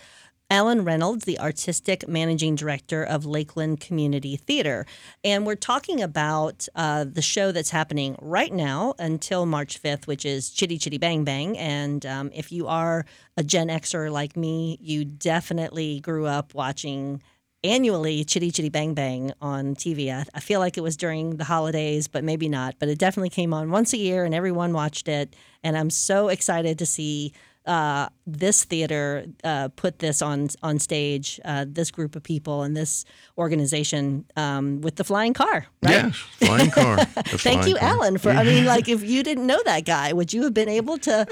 Alan 0.49 0.85
Reynolds, 0.85 1.25
the 1.25 1.37
artistic 1.37 2.07
managing 2.07 2.55
director 2.55 3.03
of 3.03 3.25
Lakeland 3.25 3.81
Community 3.81 4.37
Theater. 4.37 4.85
And 5.21 5.45
we're 5.45 5.55
talking 5.55 6.01
about 6.01 6.69
uh, 6.75 7.03
the 7.03 7.21
show 7.21 7.51
that's 7.51 7.71
happening 7.71 8.15
right 8.21 8.53
now 8.53 8.93
until 8.97 9.45
March 9.45 9.83
5th, 9.83 10.07
which 10.07 10.23
is 10.23 10.49
Chitty 10.49 10.77
Chitty 10.77 10.97
Bang 10.97 11.25
Bang. 11.25 11.57
And 11.57 12.05
um, 12.05 12.31
if 12.33 12.53
you 12.53 12.67
are 12.67 13.05
a 13.35 13.43
Gen 13.43 13.67
Xer 13.67 14.09
like 14.09 14.37
me, 14.37 14.77
you 14.79 15.03
definitely 15.03 15.99
grew 15.99 16.25
up 16.25 16.53
watching 16.53 17.21
annually 17.65 18.23
Chitty 18.23 18.51
Chitty 18.51 18.69
Bang 18.69 18.93
Bang 18.93 19.33
on 19.41 19.75
TV. 19.75 20.13
I, 20.13 20.25
I 20.33 20.39
feel 20.39 20.59
like 20.59 20.77
it 20.77 20.81
was 20.81 20.95
during 20.95 21.37
the 21.37 21.43
holidays, 21.43 22.07
but 22.07 22.23
maybe 22.23 22.47
not. 22.47 22.75
But 22.79 22.89
it 22.89 22.99
definitely 22.99 23.29
came 23.29 23.53
on 23.53 23.71
once 23.71 23.93
a 23.93 23.97
year 23.97 24.25
and 24.25 24.33
everyone 24.33 24.73
watched 24.73 25.07
it. 25.07 25.35
And 25.63 25.77
I'm 25.77 25.89
so 25.89 26.27
excited 26.29 26.79
to 26.79 26.85
see 26.85 27.33
uh, 27.67 28.07
this 28.27 28.63
theater 28.63 29.25
uh, 29.43 29.69
put 29.75 29.99
this 29.99 30.21
on 30.21 30.49
on 30.63 30.79
stage, 30.79 31.39
uh, 31.45 31.65
this 31.67 31.91
group 31.91 32.15
of 32.15 32.23
people 32.23 32.63
and 32.63 32.75
this 32.75 33.05
organization 33.37 34.25
um, 34.35 34.81
with 34.81 34.95
the 34.95 35.03
flying 35.03 35.33
car. 35.33 35.65
Right? 35.83 35.91
Yes, 36.05 36.15
flying 36.15 36.71
car. 36.71 36.97
Thank 37.05 37.41
flying 37.41 37.67
you, 37.69 37.75
car. 37.75 37.89
Alan. 37.89 38.17
For 38.17 38.29
I 38.31 38.43
mean, 38.43 38.65
like, 38.65 38.87
if 38.89 39.03
you 39.03 39.23
didn't 39.23 39.45
know 39.47 39.61
that 39.65 39.85
guy, 39.85 40.13
would 40.13 40.33
you 40.33 40.43
have 40.43 40.53
been 40.53 40.69
able 40.69 40.97
to? 40.99 41.25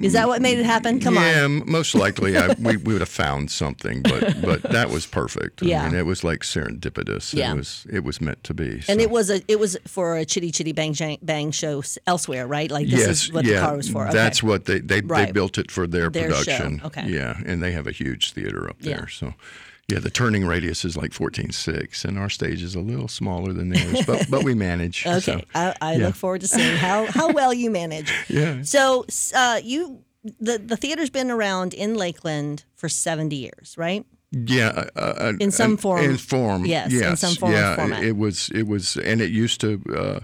is 0.00 0.12
that 0.12 0.28
what 0.28 0.40
made 0.42 0.58
it 0.58 0.64
happen? 0.66 1.00
Come 1.00 1.16
Uh, 1.18 1.20
yeah, 1.22 1.44
on. 1.44 1.62
m- 1.62 1.70
most 1.70 1.94
likely 1.94 2.36
I, 2.36 2.54
we, 2.58 2.76
we 2.76 2.92
would 2.92 3.00
have 3.00 3.08
found 3.08 3.50
something, 3.50 4.02
but 4.02 4.40
but 4.50 4.62
that 4.62 4.90
was 4.90 5.06
perfect. 5.06 5.62
I 5.62 5.66
Yeah. 5.66 5.84
mean, 5.88 5.98
it 5.98 6.06
was 6.06 6.22
like 6.24 6.40
serendipitous. 6.40 7.34
Yeah. 7.34 7.52
It 7.52 7.56
was 7.56 7.86
it 7.90 8.04
was 8.04 8.20
meant 8.20 8.42
to 8.44 8.54
be. 8.54 8.82
And 8.88 9.00
it 9.00 9.10
was 9.10 9.30
a 9.30 9.42
it 9.48 9.58
was 9.58 9.76
for 9.86 10.16
a 10.16 10.24
chitty 10.24 10.50
chitty 10.50 10.72
Bang 10.72 10.94
Bang 11.22 11.50
show 11.52 11.82
elsewhere, 12.06 12.46
right? 12.46 12.70
Like 12.70 12.88
this 12.88 13.00
yes, 13.00 13.08
is 13.24 13.32
what 13.32 13.44
yeah, 13.44 13.60
the 13.60 13.66
car 13.66 13.76
was 13.76 13.88
for. 13.88 14.04
Okay. 14.04 14.12
That's 14.12 14.42
what 14.42 14.64
they 14.64 14.78
they, 14.80 15.00
Right. 15.10 15.26
they 15.26 15.32
built 15.32 15.58
it 15.58 15.70
for 15.70 15.86
their, 15.86 16.10
Their 16.10 16.30
show, 16.30 16.38
production. 16.38 16.80
okay. 16.84 17.06
Yeah, 17.08 17.38
and 17.46 17.62
they 17.62 17.72
have 17.72 17.86
a 17.86 17.92
huge 17.92 18.32
theater 18.32 18.68
up 18.68 18.78
there. 18.80 19.00
Yeah. 19.00 19.06
So 19.10 19.34
yeah, 19.88 20.00
the 20.00 20.10
turning 20.10 20.44
radius 20.46 20.84
is 20.84 20.96
like 20.96 21.12
fourteen 21.12 21.50
six, 21.50 22.04
and 22.04 22.18
our 22.18 22.28
stage 22.28 22.62
is 22.62 22.74
a 22.74 22.80
little 22.80 23.08
smaller 23.08 23.52
than 23.54 23.70
theirs, 23.70 24.04
but 24.06 24.26
but 24.30 24.44
we 24.44 24.54
manage. 24.54 25.04
Okay, 25.06 25.20
so, 25.20 25.40
I, 25.54 25.74
I 25.80 25.92
yeah. 25.94 26.06
look 26.06 26.14
forward 26.14 26.42
to 26.42 26.48
seeing 26.48 26.76
how 26.76 27.06
how 27.06 27.32
well 27.38 27.54
you 27.54 27.70
manage. 27.70 28.12
Yeah. 28.28 28.62
So 28.62 29.06
uh, 29.34 29.60
you 29.64 30.02
the 30.40 30.58
the 30.58 30.76
theater's 30.76 31.10
been 31.10 31.30
around 31.30 31.72
in 31.74 31.94
Lakeland 31.94 32.64
for 32.74 32.88
seventy 32.88 33.36
years, 33.36 33.76
right? 33.78 34.04
Yeah, 34.30 34.84
uh, 34.94 35.00
uh, 35.00 35.32
In 35.40 35.50
some 35.50 35.74
uh, 35.74 35.76
form. 35.78 36.04
In 36.04 36.18
form, 36.18 36.66
Yes, 36.66 36.92
in 36.92 37.16
some 37.16 37.34
form 37.34 37.52
or 37.52 37.54
yeah. 37.54 38.00
it 38.02 38.14
was, 38.18 38.50
it 38.54 38.66
was, 38.66 38.98
and 38.98 39.22
it 39.22 39.30
used 39.30 39.58
to. 39.62 39.80
Uh, 39.96 40.20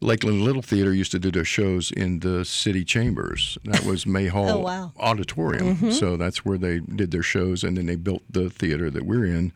Lakeland 0.00 0.42
Little 0.42 0.62
Theater 0.62 0.94
used 0.94 1.10
to 1.12 1.18
do 1.18 1.30
their 1.30 1.44
shows 1.44 1.90
in 1.90 2.20
the 2.20 2.44
city 2.44 2.84
chambers. 2.84 3.58
That 3.64 3.84
was 3.84 4.06
May 4.06 4.26
Hall 4.28 4.48
Oh, 4.48 4.58
wow. 4.58 4.92
Mm-hmm. 4.94 5.00
Auditorium. 5.00 5.92
So 5.92 6.16
that's 6.16 6.44
where 6.44 6.58
they 6.58 6.78
did 6.80 7.10
their 7.10 7.22
shows, 7.22 7.64
and 7.64 7.76
then 7.76 7.86
they 7.86 7.96
built 7.96 8.22
the 8.30 8.48
theater 8.48 8.90
that 8.90 9.04
we're 9.04 9.26
in. 9.26 9.52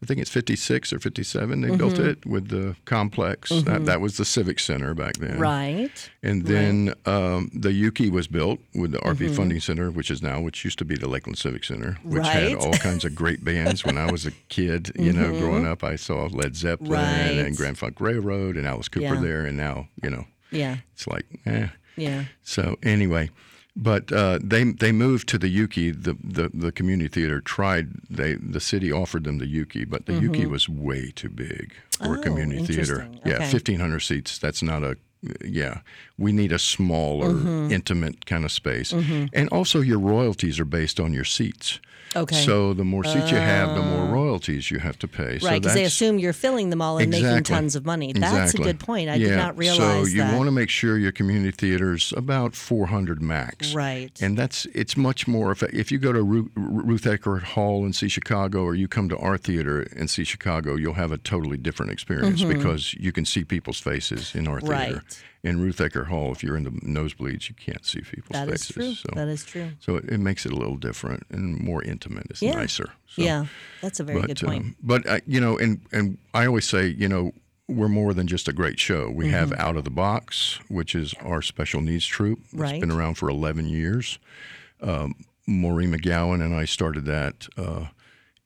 I 0.00 0.06
think 0.06 0.20
it's 0.20 0.30
56 0.30 0.92
or 0.92 1.00
57. 1.00 1.60
They 1.60 1.74
built 1.76 1.94
Mm-hmm. 1.94 2.08
it 2.10 2.24
with 2.26 2.48
the 2.50 2.76
complex. 2.84 3.50
That, 3.50 3.84
that 3.86 4.00
was 4.00 4.16
the 4.16 4.24
Civic 4.24 4.60
Center 4.60 4.94
back 4.94 5.14
then. 5.16 5.40
Right. 5.40 6.10
And 6.22 6.44
then 6.46 6.94
um, 7.04 7.50
the 7.52 7.70
Youkey 7.70 8.08
was 8.08 8.28
built 8.28 8.60
with 8.76 8.92
the 8.92 8.98
Mm-hmm. 8.98 9.24
RP 9.24 9.34
Funding 9.36 9.60
Center, 9.60 9.90
which 9.90 10.10
is 10.12 10.22
now, 10.22 10.40
which 10.40 10.64
used 10.64 10.78
to 10.78 10.84
be 10.84 10.94
the 10.94 11.08
Lakeland 11.08 11.36
Civic 11.38 11.64
Center, 11.64 11.98
which 12.04 12.20
Right. 12.22 12.50
had 12.50 12.54
all 12.54 12.74
kinds 12.74 13.04
of 13.04 13.16
great 13.16 13.44
bands. 13.44 13.84
When 13.84 13.98
I 13.98 14.08
was 14.10 14.24
a 14.24 14.30
kid, 14.48 14.92
you 14.96 15.12
know, 15.12 15.36
growing 15.40 15.66
up, 15.66 15.82
I 15.82 15.96
saw 15.96 16.26
Led 16.30 16.54
Zeppelin 16.54 16.92
Mm-hmm. 16.92 17.36
Right. 17.38 17.46
and 17.46 17.56
Grand 17.56 17.76
Funk 17.78 18.00
Railroad 18.00 18.56
and 18.56 18.66
Alice 18.68 18.88
Cooper 18.88 19.14
Yeah. 19.14 19.20
there. 19.20 19.46
And 19.46 19.56
now, 19.56 19.88
you 20.02 20.10
know, 20.10 20.26
Yeah. 20.52 20.76
it's 20.94 21.08
like, 21.08 21.26
eh. 21.44 21.68
Yeah. 21.96 22.26
So 22.44 22.76
anyway, 22.84 23.30
but 23.80 24.12
uh, 24.12 24.38
they 24.42 24.64
they 24.64 24.92
moved 24.92 25.28
to 25.28 25.38
the 25.38 25.48
Youkey. 25.48 25.92
The, 25.92 26.16
the 26.22 26.50
the 26.52 26.72
community 26.72 27.08
theater 27.08 27.40
tried. 27.40 27.86
They 28.10 28.34
the 28.34 28.60
city 28.60 28.90
offered 28.92 29.24
them 29.24 29.38
the 29.38 29.46
Youkey, 29.46 29.88
but 29.88 30.06
the 30.06 30.12
Youkey 30.14 30.46
was 30.50 30.68
way 30.68 31.12
too 31.14 31.28
big 31.30 31.72
for 31.98 32.04
Mm-hmm. 32.04 32.12
Oh, 32.12 32.20
a 32.20 32.22
community 32.22 32.66
theater. 32.66 33.00
interesting. 33.02 33.20
Yeah, 33.24 33.48
fifteen 33.50 33.80
hundred 33.80 34.00
seats. 34.00 34.38
That's 34.38 34.62
not 34.62 34.82
a. 34.82 34.96
Yeah, 35.44 35.80
we 36.16 36.30
need 36.32 36.52
a 36.52 36.58
smaller, 36.58 37.30
Mm-hmm. 37.34 37.72
intimate 37.72 38.26
kind 38.26 38.44
of 38.44 38.52
space, 38.52 38.92
and 38.92 39.48
also 39.50 39.80
your 39.80 39.98
royalties 39.98 40.60
are 40.60 40.64
based 40.64 41.00
on 41.00 41.12
your 41.12 41.24
seats. 41.24 41.80
Okay. 42.16 42.36
So 42.36 42.72
the 42.74 42.84
more 42.84 43.04
seats 43.04 43.30
you 43.30 43.36
have, 43.36 43.74
the 43.74 43.82
more 43.82 44.06
royalties 44.06 44.70
you 44.70 44.78
have 44.78 44.98
to 45.00 45.08
pay. 45.08 45.38
So 45.38 45.46
Right, 45.48 45.60
because 45.60 45.74
they 45.74 45.84
assume 45.84 46.18
you're 46.18 46.32
filling 46.32 46.70
them 46.70 46.80
all 46.80 46.98
and 46.98 47.10
making 47.10 47.42
tons 47.44 47.76
of 47.76 47.84
money. 47.84 48.12
That's 48.12 48.52
Exactly. 48.52 48.62
a 48.62 48.72
good 48.72 48.80
point. 48.80 49.10
I 49.10 49.14
yeah. 49.16 49.28
did 49.28 49.36
not 49.36 49.58
realize 49.58 49.78
that. 49.78 50.04
So 50.04 50.10
you 50.10 50.18
that. 50.22 50.36
want 50.36 50.46
to 50.46 50.52
make 50.52 50.70
sure 50.70 50.96
your 50.98 51.12
community 51.12 51.50
theater's 51.50 52.12
about 52.16 52.54
400 52.54 53.20
max. 53.22 53.74
Right. 53.74 54.10
And 54.22 54.36
that's 54.38 54.66
it's 54.74 54.96
much 54.96 55.26
more 55.28 55.52
if 55.52 55.62
if 55.62 55.92
you 55.92 55.98
go 55.98 56.12
to 56.12 56.22
Ru- 56.22 56.50
Ruth 56.54 57.04
Eckerd 57.04 57.42
Hall 57.42 57.84
and 57.84 57.94
see 57.94 58.08
Chicago, 58.08 58.62
or 58.62 58.74
you 58.74 58.88
come 58.88 59.08
to 59.08 59.16
our 59.18 59.36
theater 59.38 59.82
and 59.96 60.08
see 60.08 60.24
Chicago, 60.24 60.74
you'll 60.76 60.94
have 60.94 61.12
a 61.12 61.18
totally 61.18 61.56
different 61.56 61.92
experience 61.92 62.42
because 62.42 62.94
you 62.94 63.12
can 63.12 63.24
see 63.24 63.44
people's 63.44 63.80
faces 63.80 64.34
in 64.34 64.48
our 64.48 64.60
theater. 64.60 64.74
Mm-hmm. 64.74 64.94
Right. 64.94 65.22
In 65.44 65.60
Ruth 65.60 65.76
Eckerd 65.78 66.06
Hall, 66.08 66.32
if 66.32 66.42
you're 66.42 66.56
in 66.56 66.64
the 66.64 66.70
nosebleeds, 66.70 67.48
you 67.48 67.54
can't 67.54 67.86
see 67.86 68.00
people's 68.00 68.32
That 68.32 68.48
is 68.48 68.66
faces. 68.66 68.74
true. 68.74 68.94
So, 68.94 69.08
That 69.14 69.28
is 69.28 69.44
true. 69.44 69.70
so 69.78 69.94
it, 69.96 70.04
it 70.10 70.18
makes 70.18 70.44
it 70.44 70.50
a 70.50 70.56
little 70.56 70.76
different 70.76 71.22
and 71.30 71.56
more 71.60 71.80
intimate. 71.84 71.97
It's 72.30 72.42
Yeah. 72.42 72.52
nicer. 72.52 72.90
So, 73.08 73.22
yeah, 73.22 73.46
that's 73.82 74.00
a 74.00 74.04
very 74.04 74.22
good 74.22 74.40
point. 74.40 74.62
um, 74.64 74.76
but 74.82 75.06
uh, 75.06 75.20
you 75.26 75.40
know, 75.40 75.56
and 75.58 75.80
and 75.92 76.18
I 76.34 76.46
always 76.46 76.68
say, 76.68 76.86
you 76.88 77.08
know, 77.08 77.32
we're 77.68 77.88
more 77.88 78.14
than 78.14 78.26
just 78.26 78.48
a 78.48 78.52
great 78.52 78.78
show. 78.80 79.10
We 79.10 79.28
have 79.30 79.50
Mm-hmm. 79.50 79.60
Out 79.60 79.76
of 79.76 79.84
the 79.84 79.90
Box, 79.90 80.58
which 80.68 80.94
is 80.94 81.14
our 81.20 81.42
special 81.42 81.80
needs 81.82 82.06
troupe. 82.06 82.40
Right. 82.52 82.74
It's 82.76 82.80
been 82.80 82.90
around 82.92 83.14
for 83.16 83.28
11 83.28 83.68
years. 83.68 84.18
Um, 84.80 85.14
Maureen 85.46 85.92
McGowan 85.92 86.42
and 86.44 86.54
I 86.54 86.64
started 86.66 87.04
that, 87.06 87.46
uh, 87.56 87.86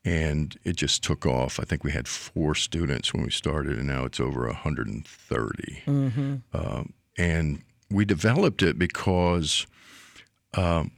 and 0.05 0.57
it 0.65 0.77
just 0.77 1.03
took 1.05 1.25
off. 1.27 1.61
I 1.61 1.65
think 1.65 1.85
we 1.85 1.93
had 1.93 2.09
four 2.09 2.55
students 2.57 3.13
when 3.13 3.23
we 3.23 3.31
started, 3.31 3.79
and 3.79 3.87
now 3.87 4.05
it's 4.05 4.19
over 4.21 4.47
130. 4.47 5.83
Mm-hmm. 5.87 6.35
Um, 6.53 6.93
and 7.19 7.63
we 7.91 8.05
developed 8.05 8.63
it 8.63 8.79
because, 8.79 9.67
um, 10.55 10.91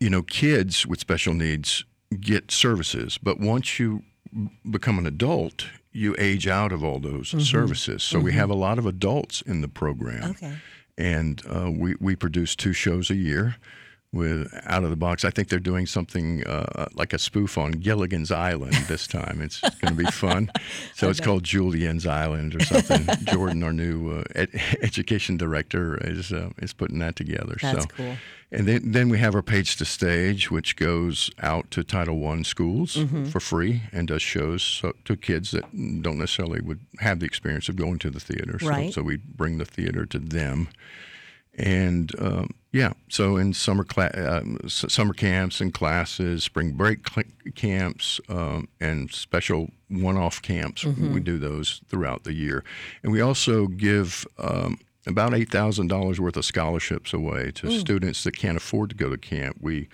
you 0.00 0.10
know, 0.10 0.22
kids 0.22 0.86
with 0.86 1.00
special 1.00 1.34
needs 1.34 1.84
get 2.20 2.50
services, 2.50 3.18
but 3.18 3.40
once 3.40 3.78
you 3.78 4.02
become 4.70 4.98
an 4.98 5.06
adult, 5.06 5.66
you 5.92 6.14
age 6.18 6.46
out 6.46 6.72
of 6.72 6.84
all 6.84 7.00
those 7.00 7.28
services. 7.48 8.02
So 8.02 8.18
we 8.18 8.32
have 8.32 8.50
a 8.50 8.54
lot 8.54 8.78
of 8.78 8.86
adults 8.86 9.40
in 9.42 9.62
the 9.62 9.68
program. 9.68 10.30
Okay. 10.30 10.54
And 10.98 11.42
uh, 11.48 11.70
we, 11.70 11.96
we 12.00 12.16
produce 12.16 12.54
two 12.54 12.72
shows 12.72 13.10
a 13.10 13.14
year 13.14 13.56
with 14.12 14.52
Out 14.64 14.84
of 14.84 14.90
the 14.90 14.96
Box. 14.96 15.24
I 15.24 15.30
think 15.30 15.48
they're 15.48 15.58
doing 15.58 15.86
something 15.86 16.46
uh, 16.46 16.86
like 16.94 17.12
a 17.12 17.18
spoof 17.18 17.58
on 17.58 17.72
Gilligan's 17.72 18.30
Island 18.30 18.74
this 18.88 19.06
time. 19.18 19.40
It's 19.42 19.60
going 19.60 19.96
to 19.96 20.04
be 20.04 20.10
fun. 20.10 20.50
So 20.94 21.10
it's 21.10 21.20
called 21.20 21.44
Julian's 21.44 22.06
Island 22.06 22.56
or 22.56 22.64
something. 22.64 23.06
Jordan, 23.24 23.62
our 23.62 23.72
new 23.72 24.20
uh, 24.20 24.24
ed- 24.34 24.62
education 24.80 25.36
director, 25.36 25.98
is 25.98 26.32
uh, 26.32 26.50
is 26.58 26.72
putting 26.72 27.00
that 27.00 27.16
together. 27.16 27.56
That's 27.60 27.82
so, 27.82 27.88
cool. 27.88 28.16
And 28.52 28.66
then, 28.68 28.92
then 28.92 29.08
we 29.08 29.18
have 29.18 29.34
our 29.34 29.42
Page 29.42 29.76
to 29.76 29.84
Stage, 29.84 30.50
which 30.52 30.76
goes 30.76 31.30
out 31.42 31.70
to 31.72 31.82
Title 31.82 32.24
I 32.28 32.42
schools 32.42 32.96
Mm-hmm. 32.96 33.24
for 33.26 33.40
free 33.40 33.82
and 33.92 34.06
does 34.06 34.22
shows 34.22 34.62
so, 34.62 34.92
to 35.04 35.16
kids 35.16 35.50
that 35.50 35.64
don't 36.02 36.18
necessarily 36.18 36.60
would 36.60 36.80
have 37.00 37.18
the 37.18 37.26
experience 37.26 37.68
of 37.68 37.74
going 37.76 37.98
to 38.00 38.10
the 38.10 38.20
theater. 38.20 38.58
So, 38.60 38.68
Right. 38.68 38.92
so 38.94 39.02
we 39.02 39.16
bring 39.16 39.58
the 39.58 39.64
theater 39.64 40.06
to 40.06 40.18
them. 40.20 40.68
And 41.58 42.12
um, 42.20 42.50
yeah, 42.70 42.92
so 43.08 43.36
in 43.38 43.54
summer 43.54 43.82
cla- 43.82 44.42
s- 44.64 44.84
summer 44.90 45.14
camps 45.14 45.60
and 45.60 45.72
classes, 45.72 46.44
spring 46.44 46.72
break 46.72 47.08
cl- 47.08 47.24
camps, 47.54 48.20
um, 48.28 48.68
and 48.78 49.10
special 49.10 49.70
one-off 49.88 50.42
camps, 50.42 50.84
we 50.84 51.18
do 51.20 51.38
those 51.38 51.80
throughout 51.88 52.24
the 52.24 52.34
year. 52.34 52.62
And 53.02 53.10
we 53.10 53.20
also 53.22 53.68
give 53.68 54.26
um, 54.38 54.78
about 55.06 55.34
eight 55.34 55.50
thousand 55.50 55.88
dollars 55.88 56.20
worth 56.20 56.36
of 56.36 56.44
scholarships 56.44 57.12
away 57.12 57.50
to 57.56 57.70
students 57.78 58.24
that 58.24 58.36
can't 58.36 58.56
afford 58.56 58.90
to 58.90 58.96
go 58.96 59.10
to 59.10 59.16
camp. 59.18 59.56
We 59.60 59.88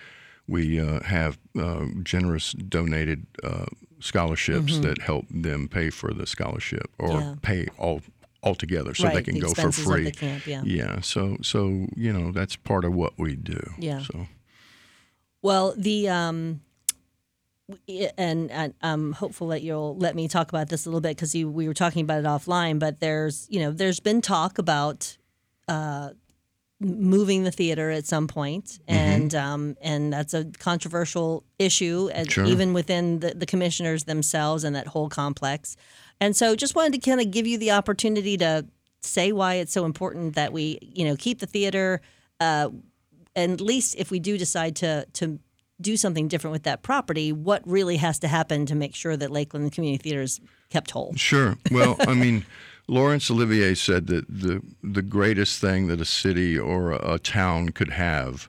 we 0.48 0.81
uh, 0.81 1.03
have 1.05 1.38
uh, 1.59 1.87
generous 2.03 2.53
donated 2.53 3.27
uh, 3.44 3.66
scholarships 4.01 4.79
that 4.79 5.01
help 5.03 5.27
them 5.31 5.68
pay 5.68 5.90
for 5.90 6.12
the 6.12 6.27
scholarship 6.27 6.90
or 6.98 7.11
Yeah. 7.11 7.35
pay 7.42 7.66
all 7.79 8.03
altogether 8.42 8.92
so 8.94 9.09
they 9.09 9.22
can 9.22 9.35
the 9.35 9.40
go 9.40 9.55
for 9.55 9.70
free. 9.70 10.11
camp, 10.11 10.46
yeah. 10.46 10.62
Yeah. 10.64 11.01
So 11.01 11.37
so 11.42 11.87
you 11.96 12.12
know 12.12 12.33
that's 12.33 12.57
part 12.57 12.85
of 12.85 12.92
what 12.94 13.12
we 13.18 13.37
do. 13.37 13.61
Yeah. 13.79 14.01
So 14.03 14.27
Well, 15.42 15.75
the 15.77 16.09
um, 16.09 16.61
and, 18.18 18.50
and 18.50 18.74
I'm 18.82 19.12
hopeful 19.12 19.48
that 19.48 19.62
you'll 19.62 19.96
let 19.96 20.14
me 20.14 20.28
talk 20.28 20.48
about 20.48 20.68
this 20.68 20.87
a 20.87 20.88
little 20.88 21.00
bit 21.00 21.16
because 21.16 21.35
we 21.35 21.44
were 21.68 21.74
talking 21.74 22.02
about 22.04 22.20
it 22.20 22.26
offline. 22.26 22.78
But 22.78 23.00
there's 23.00 23.46
you 23.50 23.61
know 23.61 23.70
there's 23.70 24.00
been 24.00 24.20
talk 24.20 24.58
about 24.58 25.16
uh, 25.68 26.11
moving 26.80 27.44
the 27.44 27.52
theater 27.52 27.90
at 27.90 28.06
some 28.06 28.26
point, 28.26 28.80
Mm-hmm. 28.88 28.94
and 28.94 29.35
um, 29.35 29.76
and 29.80 30.12
that's 30.12 30.35
a 30.35 30.44
controversial 30.58 31.44
issue, 31.58 32.11
and 32.12 32.30
Sure. 32.30 32.44
even 32.44 32.72
within 32.72 33.20
the, 33.20 33.35
the 33.35 33.46
commissioners 33.46 34.04
themselves 34.04 34.64
and 34.64 34.74
that 34.76 34.88
whole 34.88 35.08
complex. 35.08 35.76
And 36.20 36.37
so, 36.37 36.54
just 36.56 36.74
wanted 36.74 37.00
to 37.00 37.11
kind 37.11 37.20
of 37.20 37.30
give 37.30 37.46
you 37.46 37.58
the 37.58 37.70
opportunity 37.72 38.37
to 38.38 38.66
say 39.00 39.32
why 39.32 39.54
it's 39.54 39.72
so 39.72 39.85
important 39.85 40.35
that 40.35 40.52
we 40.52 40.78
you 40.80 41.04
know 41.04 41.16
keep 41.16 41.38
the 41.40 41.46
theater. 41.46 42.00
Uh, 42.40 42.70
and 43.35 43.52
at 43.52 43.61
least 43.61 43.94
if 43.96 44.11
we 44.11 44.18
do 44.18 44.37
decide 44.37 44.76
to 44.76 45.06
to 45.14 45.38
do 45.80 45.96
something 45.96 46.28
different 46.28 46.52
with 46.52 46.62
that 46.64 46.82
property, 46.82 47.32
what 47.32 47.62
really 47.66 47.96
has 47.96 48.18
to 48.20 48.28
happen 48.28 48.66
to 48.66 48.74
make 48.74 48.94
sure 48.94 49.16
that 49.16 49.30
Lakeland 49.30 49.72
Community 49.72 50.02
Theater 50.02 50.22
is 50.22 50.40
kept 50.70 50.90
whole? 50.92 51.14
Sure. 51.16 51.56
Well, 51.70 51.96
I 52.00 52.14
mean, 52.24 52.44
Laurence 52.88 53.30
Olivier 53.30 53.74
said 53.74 54.06
that 54.08 54.26
the 54.28 54.62
the 54.82 55.02
greatest 55.02 55.61
thing 55.61 55.88
that 55.88 56.00
a 56.00 56.04
city 56.04 56.58
or 56.58 56.92
a, 56.92 57.14
a 57.14 57.18
town 57.18 57.70
could 57.70 57.90
have 57.90 58.48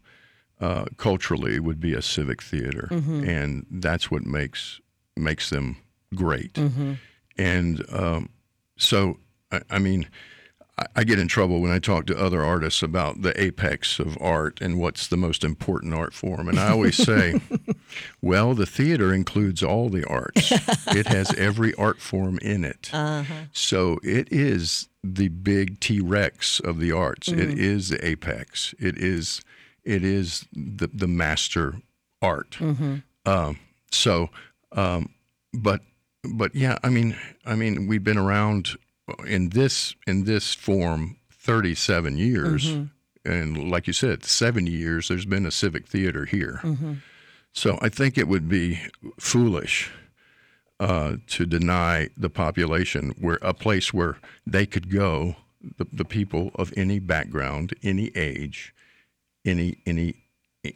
uh, 0.59 0.86
culturally 0.97 1.59
would 1.59 1.79
be 1.79 1.93
a 1.93 2.01
civic 2.01 2.41
theater, 2.41 2.88
and 2.91 3.65
that's 3.69 4.09
what 4.09 4.25
makes 4.25 4.79
makes 5.15 5.49
them 5.49 5.77
great. 6.15 6.57
And 7.38 7.83
um, 7.91 8.29
so, 8.77 9.17
I, 9.51 9.62
I 9.69 9.79
mean, 9.79 10.07
I, 10.95 11.03
get 11.03 11.19
in 11.19 11.27
trouble 11.27 11.62
when 11.62 11.71
I 11.71 11.77
talk 11.77 12.07
to 12.07 12.17
other 12.17 12.43
artists 12.43 12.81
about 12.81 13.21
the 13.21 13.39
apex 13.39 13.99
of 13.99 14.17
art 14.19 14.59
and 14.59 14.79
what's 14.79 15.07
the 15.07 15.17
most 15.17 15.43
important 15.43 15.93
art 15.93 16.13
form. 16.13 16.47
And 16.47 16.59
I 16.59 16.71
always 16.71 16.97
say, 17.05 17.39
well, 18.21 18.55
the 18.55 18.65
theater 18.65 19.13
includes 19.13 19.62
all 19.62 19.89
the 19.89 20.03
arts, 20.05 20.51
it 20.88 21.07
has 21.07 21.31
every 21.38 21.75
art 21.75 22.01
form 22.01 22.39
in 22.41 22.65
it. 22.65 22.89
So 23.51 23.99
it 24.03 24.27
is 24.31 24.89
the 25.03 25.27
big 25.27 25.79
T 25.79 25.99
Rex 25.99 26.59
of 26.59 26.79
the 26.79 26.91
arts. 26.91 27.27
It 27.27 27.59
is 27.59 27.89
the 27.89 28.03
apex. 28.05 28.73
It 28.79 28.97
is 28.97 29.41
it 29.83 30.03
is 30.03 30.45
the 30.53 30.88
the 30.88 31.07
master 31.07 31.75
art. 32.21 32.57
Um, 33.25 33.59
so, 33.91 34.29
um, 34.71 35.09
but 35.53 35.81
but 36.23 36.55
yeah, 36.55 36.77
I 36.83 36.89
mean, 36.89 37.15
I 37.45 37.55
mean, 37.55 37.88
we've 37.88 38.03
been 38.03 38.17
around 38.17 38.77
in 39.25 39.49
this 39.49 39.95
in 40.07 40.25
this 40.25 40.53
form 40.53 41.17
37 41.31 42.17
years, 42.17 42.65
mm-hmm. 42.67 43.29
and 43.31 43.69
like 43.69 43.87
you 43.87 43.93
said, 43.93 44.23
70 44.23 44.71
years. 44.71 45.07
There's 45.07 45.25
been 45.25 45.45
a 45.45 45.51
civic 45.51 45.87
theater 45.87 46.25
here, 46.25 46.59
mm-hmm. 46.63 46.93
so 47.51 47.77
I 47.81 47.89
think 47.89 48.17
it 48.17 48.27
would 48.27 48.47
be 48.47 48.79
foolish 49.19 49.91
uh, 50.79 51.17
to 51.27 51.45
deny 51.45 52.09
the 52.17 52.29
population 52.29 53.13
where 53.19 53.39
a 53.41 53.53
place 53.53 53.93
where 53.93 54.17
they 54.45 54.65
could 54.65 54.89
go, 54.89 55.35
the, 55.77 55.85
the 55.91 56.05
people 56.05 56.51
of 56.55 56.73
any 56.75 56.99
background, 56.99 57.73
any 57.83 58.11
age, 58.15 58.73
any 59.45 59.77
any 59.85 60.15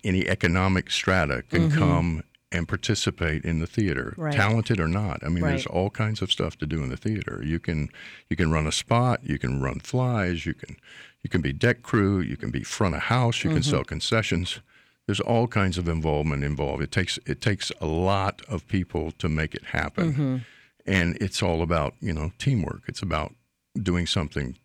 any 0.04 0.28
economic 0.28 0.92
strata 0.92 1.44
can 1.50 1.70
mm-hmm. 1.70 1.80
come 1.80 2.24
and 2.52 2.68
participate 2.68 3.44
in 3.44 3.60
the 3.60 3.68
theater, 3.68 4.14
Right. 4.16 4.34
talented 4.34 4.80
or 4.80 4.88
not. 4.88 5.24
I 5.24 5.30
mean, 5.30 5.44
there's 5.44 5.66
all 5.66 5.90
kinds 5.90 6.22
of 6.22 6.32
stuff 6.32 6.58
to 6.60 6.66
do 6.66 6.82
in 6.82 6.90
the 6.90 6.98
theater. 6.98 7.42
You 7.44 7.60
can 7.60 7.90
you 8.30 8.36
can 8.36 8.52
run 8.52 8.68
a 8.68 8.72
spot, 8.72 9.20
you 9.24 9.38
can 9.38 9.62
run 9.62 9.80
flies, 9.80 10.46
you 10.46 10.54
can 10.54 10.78
you 11.24 11.30
can 11.30 11.42
be 11.42 11.52
deck 11.52 11.82
crew, 11.82 12.20
you 12.22 12.38
can 12.38 12.50
be 12.52 12.64
front 12.64 12.96
of 12.96 13.02
house, 13.04 13.44
you 13.44 13.50
can 13.50 13.60
mm-hmm. 13.60 13.72
sell 13.72 13.84
concessions. 13.84 14.60
There's 15.08 15.20
all 15.22 15.48
kinds 15.48 15.78
of 15.78 15.88
involvement 15.88 16.44
involved. 16.44 16.82
It 16.82 16.92
takes 16.92 17.20
it 17.26 17.42
takes 17.42 17.72
a 17.82 17.86
lot 17.86 18.42
of 18.48 18.68
people 18.68 19.12
to 19.12 19.28
make 19.28 19.54
it 19.54 19.66
happen, 19.66 20.14
mm-hmm. 20.14 20.38
and 20.86 21.18
it's 21.22 21.44
all 21.44 21.62
about 21.62 21.96
you 22.00 22.14
know 22.14 22.32
teamwork. 22.38 22.84
It's 22.88 23.02
about 23.02 23.34
doing 23.82 24.08
something 24.08 24.58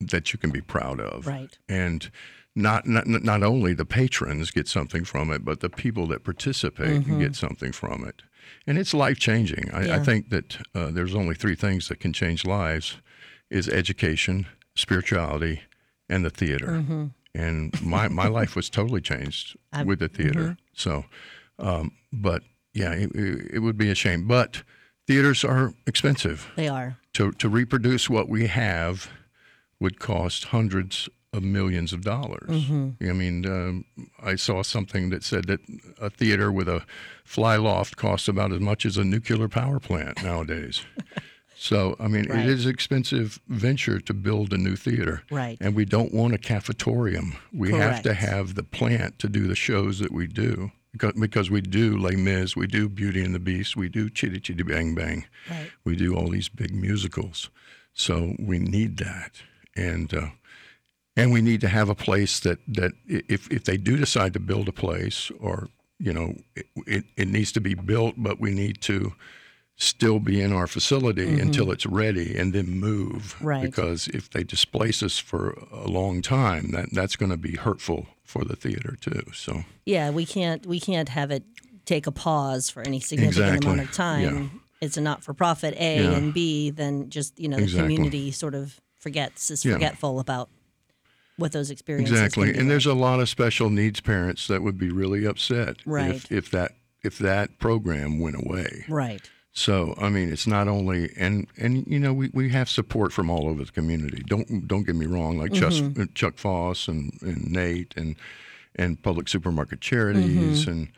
that 0.00 0.32
you 0.32 0.38
can 0.38 0.50
be 0.50 0.60
proud 0.60 1.00
of, 1.00 1.26
Right. 1.26 1.56
and 1.68 2.10
not 2.54 2.86
not 2.86 3.06
not 3.06 3.42
only 3.42 3.74
the 3.74 3.84
patrons 3.84 4.50
get 4.50 4.68
something 4.68 5.04
from 5.04 5.30
it, 5.32 5.44
but 5.44 5.60
the 5.60 5.70
people 5.70 6.06
that 6.08 6.24
participate 6.24 7.06
get 7.18 7.34
something 7.34 7.72
from 7.72 8.04
it, 8.04 8.22
and 8.66 8.78
it's 8.78 8.94
life 8.94 9.18
changing. 9.18 9.70
I, 9.72 9.96
I 9.96 9.98
think 9.98 10.30
that 10.30 10.58
uh, 10.74 10.90
there's 10.90 11.14
only 11.14 11.34
three 11.34 11.56
things 11.56 11.88
that 11.88 12.00
can 12.00 12.12
change 12.12 12.44
lives: 12.44 12.98
is 13.50 13.68
education, 13.68 14.46
spirituality, 14.76 15.62
and 16.08 16.24
the 16.24 16.30
theater. 16.30 17.10
And 17.34 17.82
my 17.82 18.06
my 18.08 18.28
life 18.28 18.54
was 18.54 18.70
totally 18.70 19.00
changed 19.00 19.56
with 19.84 19.98
the 19.98 20.08
theater. 20.08 20.56
So, 20.72 21.04
um, 21.58 21.90
but 22.12 22.42
yeah, 22.72 22.92
it, 22.92 23.10
it 23.14 23.58
would 23.58 23.76
be 23.76 23.90
a 23.90 23.94
shame. 23.96 24.28
But 24.28 24.62
theaters 25.08 25.44
are 25.44 25.74
expensive 25.86 26.48
They 26.54 26.68
are. 26.68 26.98
to 27.14 27.32
to 27.32 27.48
reproduce 27.48 28.08
what 28.08 28.28
we 28.28 28.46
have 28.46 29.10
would 29.80 29.98
cost 29.98 30.44
hundreds 30.44 31.08
of 31.36 31.42
millions 31.42 31.92
of 31.92 32.02
dollars. 32.02 32.48
I 32.50 33.12
mean, 33.12 33.44
um, 33.46 33.84
I 34.22 34.36
saw 34.36 34.62
something 34.62 35.10
that 35.10 35.22
said 35.24 35.46
that 35.46 35.60
a 36.00 36.08
theater 36.10 36.52
with 36.52 36.68
a 36.68 36.84
fly 37.24 37.56
loft 37.56 37.96
costs 37.96 38.28
about 38.28 38.52
as 38.52 38.60
much 38.60 38.86
as 38.86 38.96
a 38.96 39.04
nuclear 39.04 39.48
power 39.48 39.80
plant 39.80 40.22
nowadays. 40.22 40.82
so, 41.56 41.96
I 41.98 42.08
mean, 42.08 42.26
Right. 42.28 42.40
it 42.40 42.46
is 42.46 42.66
expensive 42.66 43.40
venture 43.48 43.98
to 44.00 44.14
build 44.14 44.52
a 44.52 44.58
new 44.58 44.76
theater. 44.76 45.22
Right. 45.30 45.56
And 45.60 45.74
we 45.74 45.84
don't 45.84 46.12
want 46.12 46.34
a 46.34 46.38
cafetorium. 46.38 47.34
We 47.52 47.72
have 47.72 48.02
to 48.02 48.14
have 48.14 48.54
the 48.54 48.62
plant 48.64 49.18
to 49.20 49.28
do 49.28 49.46
the 49.46 49.56
shows 49.56 49.98
that 50.00 50.12
we 50.12 50.26
do. 50.26 50.70
Because, 50.92 51.14
because 51.18 51.50
we 51.50 51.60
do 51.60 51.98
Les 51.98 52.14
Mis, 52.14 52.54
we 52.54 52.68
do 52.68 52.88
Beauty 52.88 53.24
and 53.24 53.34
the 53.34 53.40
Beast, 53.40 53.76
we 53.76 53.88
do 53.88 54.08
Chitty 54.08 54.38
Chitty 54.38 54.62
Bang 54.62 54.94
Bang 54.94 55.26
Right. 55.50 55.70
we 55.84 55.96
do 55.96 56.14
all 56.14 56.28
these 56.28 56.48
big 56.48 56.72
musicals. 56.72 57.50
So 57.94 58.36
we 58.38 58.60
need 58.60 58.96
that, 58.98 59.42
and 59.76 60.12
uh, 60.14 60.26
and 61.16 61.32
we 61.32 61.40
need 61.42 61.60
to 61.60 61.68
have 61.68 61.88
a 61.88 61.94
place 61.94 62.40
that 62.40 62.58
that 62.68 62.92
if 63.06 63.50
if 63.50 63.64
they 63.64 63.76
do 63.76 63.96
decide 63.96 64.32
to 64.34 64.40
build 64.40 64.68
a 64.68 64.72
place, 64.72 65.30
or 65.40 65.68
you 65.98 66.12
know, 66.12 66.34
it, 66.56 66.66
it, 66.86 67.04
it 67.16 67.28
needs 67.28 67.52
to 67.52 67.60
be 67.60 67.74
built, 67.74 68.14
but 68.16 68.40
we 68.40 68.52
need 68.52 68.80
to 68.82 69.12
still 69.76 70.20
be 70.20 70.40
in 70.40 70.52
our 70.52 70.66
facility 70.66 71.26
mm-hmm. 71.26 71.40
until 71.40 71.70
it's 71.70 71.86
ready, 71.86 72.36
and 72.36 72.52
then 72.52 72.66
move. 72.78 73.36
Right. 73.40 73.62
Because 73.62 74.08
if 74.08 74.30
they 74.30 74.44
displace 74.44 75.02
us 75.02 75.18
for 75.18 75.50
a 75.72 75.88
long 75.88 76.22
time, 76.22 76.70
that 76.72 76.92
that's 76.92 77.16
going 77.16 77.30
to 77.30 77.36
be 77.36 77.56
hurtful 77.56 78.06
for 78.24 78.44
the 78.44 78.56
theater 78.56 78.96
too. 79.00 79.22
So 79.32 79.64
Yeah, 79.84 80.10
we 80.10 80.26
can't 80.26 80.66
we 80.66 80.80
can't 80.80 81.08
have 81.10 81.30
it 81.30 81.44
take 81.84 82.06
a 82.06 82.12
pause 82.12 82.70
for 82.70 82.82
any 82.82 82.98
significant 83.00 83.56
Exactly. 83.56 83.70
amount 83.72 83.88
of 83.88 83.94
time. 83.94 84.22
yeah. 84.22 84.60
It's 84.80 84.96
a 84.96 85.00
not 85.00 85.22
for 85.22 85.32
profit 85.34 85.74
A 85.78 86.02
Yeah. 86.02 86.12
and 86.12 86.34
B, 86.34 86.70
then 86.70 87.08
just 87.10 87.38
you 87.38 87.48
know 87.48 87.56
the 87.56 87.64
Exactly. 87.64 87.94
community 87.94 88.30
sort 88.32 88.54
of 88.54 88.80
forgets 88.98 89.50
is 89.50 89.64
Yeah. 89.64 89.74
forgetful 89.74 90.18
about 90.18 90.48
what 91.36 91.52
those 91.52 91.70
experiences 91.70 92.12
Exactly, 92.20 92.56
and 92.56 92.70
there's 92.70 92.86
a 92.86 92.94
lot 92.94 93.20
of 93.20 93.28
special 93.28 93.70
needs 93.70 94.00
parents 94.00 94.46
that 94.48 94.62
would 94.62 94.78
be 94.78 94.90
really 94.90 95.24
upset 95.24 95.76
Right. 95.86 96.14
if, 96.14 96.30
if 96.32 96.50
that 96.52 96.72
if 97.02 97.18
that 97.18 97.58
program 97.58 98.18
went 98.20 98.36
away. 98.36 98.84
right. 98.88 99.28
So 99.56 99.94
I 100.00 100.08
mean, 100.08 100.32
it's 100.32 100.46
not 100.48 100.66
only 100.66 101.12
and 101.16 101.46
and 101.56 101.86
you 101.86 101.98
know 102.00 102.12
we, 102.12 102.28
we 102.34 102.50
have 102.50 102.68
support 102.68 103.12
from 103.12 103.30
all 103.30 103.48
over 103.48 103.64
the 103.64 103.70
community. 103.70 104.22
Don't 104.26 104.66
don't 104.66 104.84
get 104.84 104.96
me 104.96 105.06
wrong, 105.06 105.38
like 105.38 105.52
Mm-hmm. 105.52 105.92
Chuck, 106.00 106.14
Chuck 106.14 106.38
Foss 106.38 106.88
and, 106.88 107.16
and 107.22 107.50
Nate 107.52 107.94
and 107.96 108.16
and 108.74 109.00
Publix 109.00 109.28
Supermarket 109.28 109.80
Charities 109.80 110.62
Mm-hmm. 110.64 110.70
and 110.72 110.88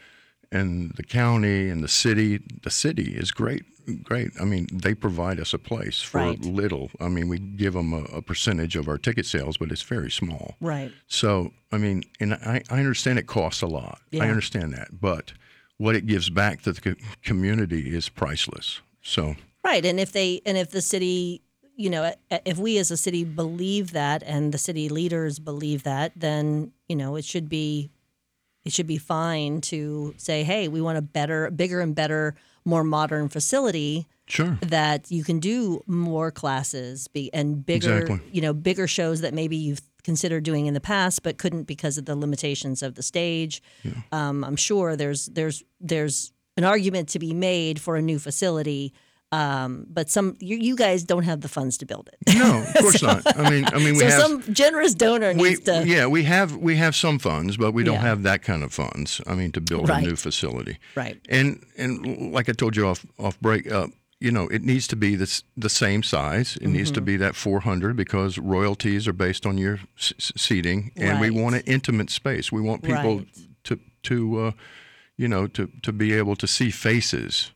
and 0.52 0.92
the 0.96 1.02
county 1.02 1.68
and 1.68 1.82
the 1.82 1.88
city. 1.88 2.40
The 2.62 2.70
city 2.70 3.14
is 3.16 3.30
great, 3.30 3.62
great. 4.02 4.30
I 4.40 4.44
mean, 4.44 4.66
they 4.72 4.94
provide 4.94 5.38
us 5.40 5.52
a 5.54 5.58
place 5.58 6.02
for 6.02 6.18
Right. 6.18 6.40
little. 6.40 6.90
I 7.00 7.08
mean, 7.08 7.28
we 7.28 7.38
give 7.38 7.74
them 7.74 7.92
a, 7.92 8.02
a 8.16 8.22
percentage 8.22 8.76
of 8.76 8.88
our 8.88 8.98
ticket 8.98 9.26
sales, 9.26 9.56
but 9.56 9.70
it's 9.72 9.82
very 9.82 10.10
small. 10.10 10.56
Right. 10.60 10.92
So, 11.06 11.52
I 11.72 11.78
mean, 11.78 12.04
and 12.20 12.34
I, 12.34 12.62
I 12.70 12.78
understand 12.78 13.18
it 13.18 13.26
costs 13.26 13.62
a 13.62 13.66
lot. 13.66 14.00
Yeah. 14.10 14.24
I 14.24 14.28
understand 14.28 14.72
that. 14.74 15.00
But 15.00 15.32
what 15.78 15.94
it 15.94 16.06
gives 16.06 16.30
back 16.30 16.62
to 16.62 16.72
the 16.72 16.96
community 17.22 17.94
is 17.94 18.08
priceless. 18.08 18.80
So, 19.02 19.36
Right, 19.64 19.84
and 19.84 19.98
if 19.98 20.12
they 20.12 20.40
and 20.46 20.56
if 20.56 20.70
the 20.70 20.80
city, 20.80 21.42
you 21.74 21.90
know, 21.90 22.12
if 22.30 22.56
we 22.56 22.78
as 22.78 22.92
a 22.92 22.96
city 22.96 23.24
believe 23.24 23.92
that, 23.92 24.22
and 24.22 24.52
the 24.54 24.58
city 24.58 24.88
leaders 24.88 25.38
believe 25.40 25.82
that, 25.82 26.12
then 26.14 26.70
you 26.88 26.94
know 26.94 27.16
it 27.16 27.24
should 27.24 27.48
be, 27.48 27.90
it 28.66 28.72
should 28.72 28.86
be 28.88 28.98
fine 28.98 29.60
to 29.62 30.12
say, 30.18 30.42
hey, 30.42 30.66
we 30.66 30.80
want 30.80 30.98
a 30.98 31.02
better, 31.02 31.50
bigger, 31.50 31.80
and 31.80 31.94
better, 31.94 32.34
more 32.64 32.82
modern 32.82 33.28
facility 33.28 34.06
sure. 34.26 34.58
that 34.60 35.08
you 35.10 35.22
can 35.22 35.38
do 35.38 35.82
more 35.86 36.32
classes 36.32 37.06
be, 37.08 37.32
and 37.32 37.64
bigger, 37.64 38.00
Exactly. 38.00 38.28
you 38.32 38.42
know, 38.42 38.52
bigger 38.52 38.88
shows 38.88 39.20
that 39.20 39.32
maybe 39.32 39.56
you've 39.56 39.80
considered 40.02 40.42
doing 40.42 40.66
in 40.66 40.74
the 40.74 40.80
past 40.80 41.22
but 41.22 41.38
couldn't 41.38 41.64
because 41.64 41.96
of 41.96 42.06
the 42.06 42.16
limitations 42.16 42.82
of 42.82 42.96
the 42.96 43.02
stage. 43.02 43.62
Um, 44.12 44.44
I'm 44.44 44.56
sure 44.56 44.96
there's 44.96 45.26
there's 45.26 45.62
there's 45.80 46.32
an 46.56 46.64
argument 46.64 47.08
to 47.10 47.18
be 47.18 47.34
made 47.34 47.80
for 47.80 47.96
a 47.96 48.02
new 48.02 48.18
facility. 48.18 48.92
Um, 49.32 49.86
but 49.90 50.08
some 50.08 50.36
you, 50.40 50.56
you 50.56 50.76
guys 50.76 51.02
don't 51.04 51.24
have 51.24 51.40
the 51.40 51.48
funds 51.48 51.76
to 51.78 51.86
build 51.86 52.08
it. 52.12 52.34
No, 52.38 52.62
of 52.62 52.74
course 52.80 53.02
not. 53.02 53.22
I 53.38 53.50
mean, 53.50 53.64
I 53.66 53.78
mean, 53.78 53.94
we 53.94 53.98
so 54.00 54.06
have. 54.06 54.20
some 54.22 54.54
generous 54.54 54.94
donor 54.94 55.32
we, 55.34 55.48
needs 55.50 55.60
to 55.62 55.84
yeah, 55.86 56.06
we 56.06 56.22
have 56.24 56.56
we 56.56 56.76
have 56.76 56.94
some 56.94 57.18
funds, 57.18 57.56
but 57.56 57.72
we 57.72 57.82
don't 57.82 57.94
Yeah. 57.96 58.00
have 58.02 58.22
that 58.22 58.42
kind 58.42 58.62
of 58.62 58.72
funds. 58.72 59.20
I 59.26 59.34
mean, 59.34 59.50
to 59.52 59.60
build 59.60 59.88
Right. 59.88 60.04
a 60.04 60.06
new 60.08 60.16
facility. 60.16 60.78
Right. 60.94 61.18
And 61.28 61.64
and 61.76 62.32
like 62.32 62.48
I 62.48 62.52
told 62.52 62.76
you 62.76 62.86
off 62.86 63.04
off 63.18 63.38
break, 63.40 63.70
uh, 63.70 63.88
you 64.20 64.30
know, 64.30 64.46
it 64.48 64.62
needs 64.62 64.86
to 64.88 64.96
be 64.96 65.16
this 65.16 65.42
the 65.56 65.68
same 65.68 66.02
size. 66.04 66.56
It 66.62 66.68
needs 66.68 66.90
to 66.92 67.00
Mm-hmm. 67.00 67.04
be 67.06 67.16
that 67.18 67.34
400 67.34 67.96
because 67.96 68.38
royalties 68.38 69.08
are 69.08 69.12
based 69.12 69.44
on 69.44 69.58
your 69.58 69.80
s- 69.98 70.12
seating, 70.36 70.92
and 70.96 71.20
we 71.20 71.30
want 71.30 71.56
an 71.56 71.62
intimate 71.66 72.10
space. 72.10 72.52
We 72.52 72.60
want 72.62 72.82
people 72.82 73.16
Right. 73.18 73.28
to 73.64 73.78
to. 74.02 74.38
Uh, 74.40 74.52
you 75.16 75.28
know, 75.28 75.46
to, 75.48 75.70
to 75.82 75.92
be 75.92 76.12
able 76.12 76.36
to 76.36 76.46
see 76.46 76.70
faces 76.70 77.50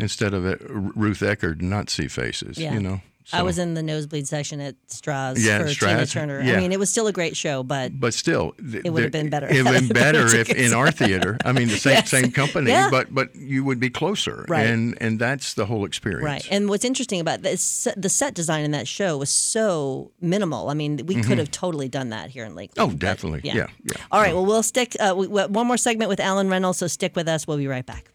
instead 0.00 0.32
of 0.34 0.46
uh, 0.46 0.56
Ruth 0.68 1.20
Eckerd 1.20 1.60
not 1.60 1.90
see 1.90 2.08
faces. 2.08 2.56
Mm-hmm. 2.56 2.62
Yeah. 2.62 2.74
You 2.74 2.80
know, 2.80 3.00
So, 3.24 3.38
I 3.38 3.42
was 3.42 3.58
in 3.58 3.74
the 3.74 3.82
nosebleed 3.82 4.26
section 4.26 4.60
at 4.60 4.74
Straz 4.88 5.36
Yeah, 5.38 5.58
for 5.58 5.68
Tina 5.68 6.06
Turner. 6.06 6.40
I 6.40 6.56
mean, 6.56 6.72
it 6.72 6.78
was 6.78 6.90
still 6.90 7.06
a 7.06 7.12
great 7.12 7.36
show, 7.36 7.62
but 7.62 7.98
but 7.98 8.14
still, 8.14 8.52
th- 8.52 8.84
It 8.84 8.90
would 8.90 9.02
have 9.04 9.12
been 9.12 9.30
better 9.30 9.46
It 9.48 9.64
would 9.64 9.74
have 9.74 9.88
been 9.88 9.88
better 10.06 10.26
if 10.34 10.50
in 10.50 10.72
our 10.74 10.90
theater. 10.90 11.38
I 11.44 11.52
mean, 11.52 11.68
the 11.68 11.76
same 11.78 11.92
Yes. 11.94 12.10
same 12.10 12.32
company, 12.32 12.70
Yeah. 12.70 12.88
but 12.90 13.14
but 13.14 13.34
you 13.36 13.64
would 13.64 13.78
be 13.80 13.90
closer, 13.90 14.44
Right. 14.48 14.66
and 14.66 14.96
and 15.00 15.18
that's 15.18 15.54
the 15.54 15.66
whole 15.66 15.84
experience. 15.84 16.24
right. 16.24 16.46
And 16.50 16.68
what's 16.68 16.84
interesting 16.84 17.20
about 17.20 17.42
this, 17.42 17.86
the 17.96 18.08
set 18.08 18.34
design 18.34 18.64
in 18.64 18.70
that 18.72 18.88
show 18.88 19.16
was 19.18 19.30
so 19.30 20.10
minimal. 20.20 20.68
I 20.70 20.74
mean, 20.74 21.00
we 21.06 21.22
could 21.22 21.38
have 21.38 21.50
totally 21.50 21.88
done 21.88 22.10
that 22.10 22.30
here 22.30 22.44
in 22.44 22.54
Lakeland. 22.54 22.90
Mm-hmm. 22.90 22.96
Oh, 22.96 22.98
definitely. 22.98 23.40
Yeah, 23.44 23.54
yeah. 23.84 23.94
All 24.10 24.20
right. 24.20 24.34
Well, 24.34 24.46
we'll 24.46 24.62
stick 24.62 24.96
uh, 25.00 25.14
we, 25.16 25.26
we- 25.26 25.42
one 25.46 25.66
more 25.66 25.76
segment 25.76 26.08
with 26.08 26.20
Alan 26.20 26.48
Reynolds. 26.48 26.78
So 26.78 26.86
stick 26.86 27.14
with 27.16 27.28
us. 27.28 27.46
We'll 27.46 27.58
be 27.58 27.66
right 27.68 27.86
back. 27.86 28.08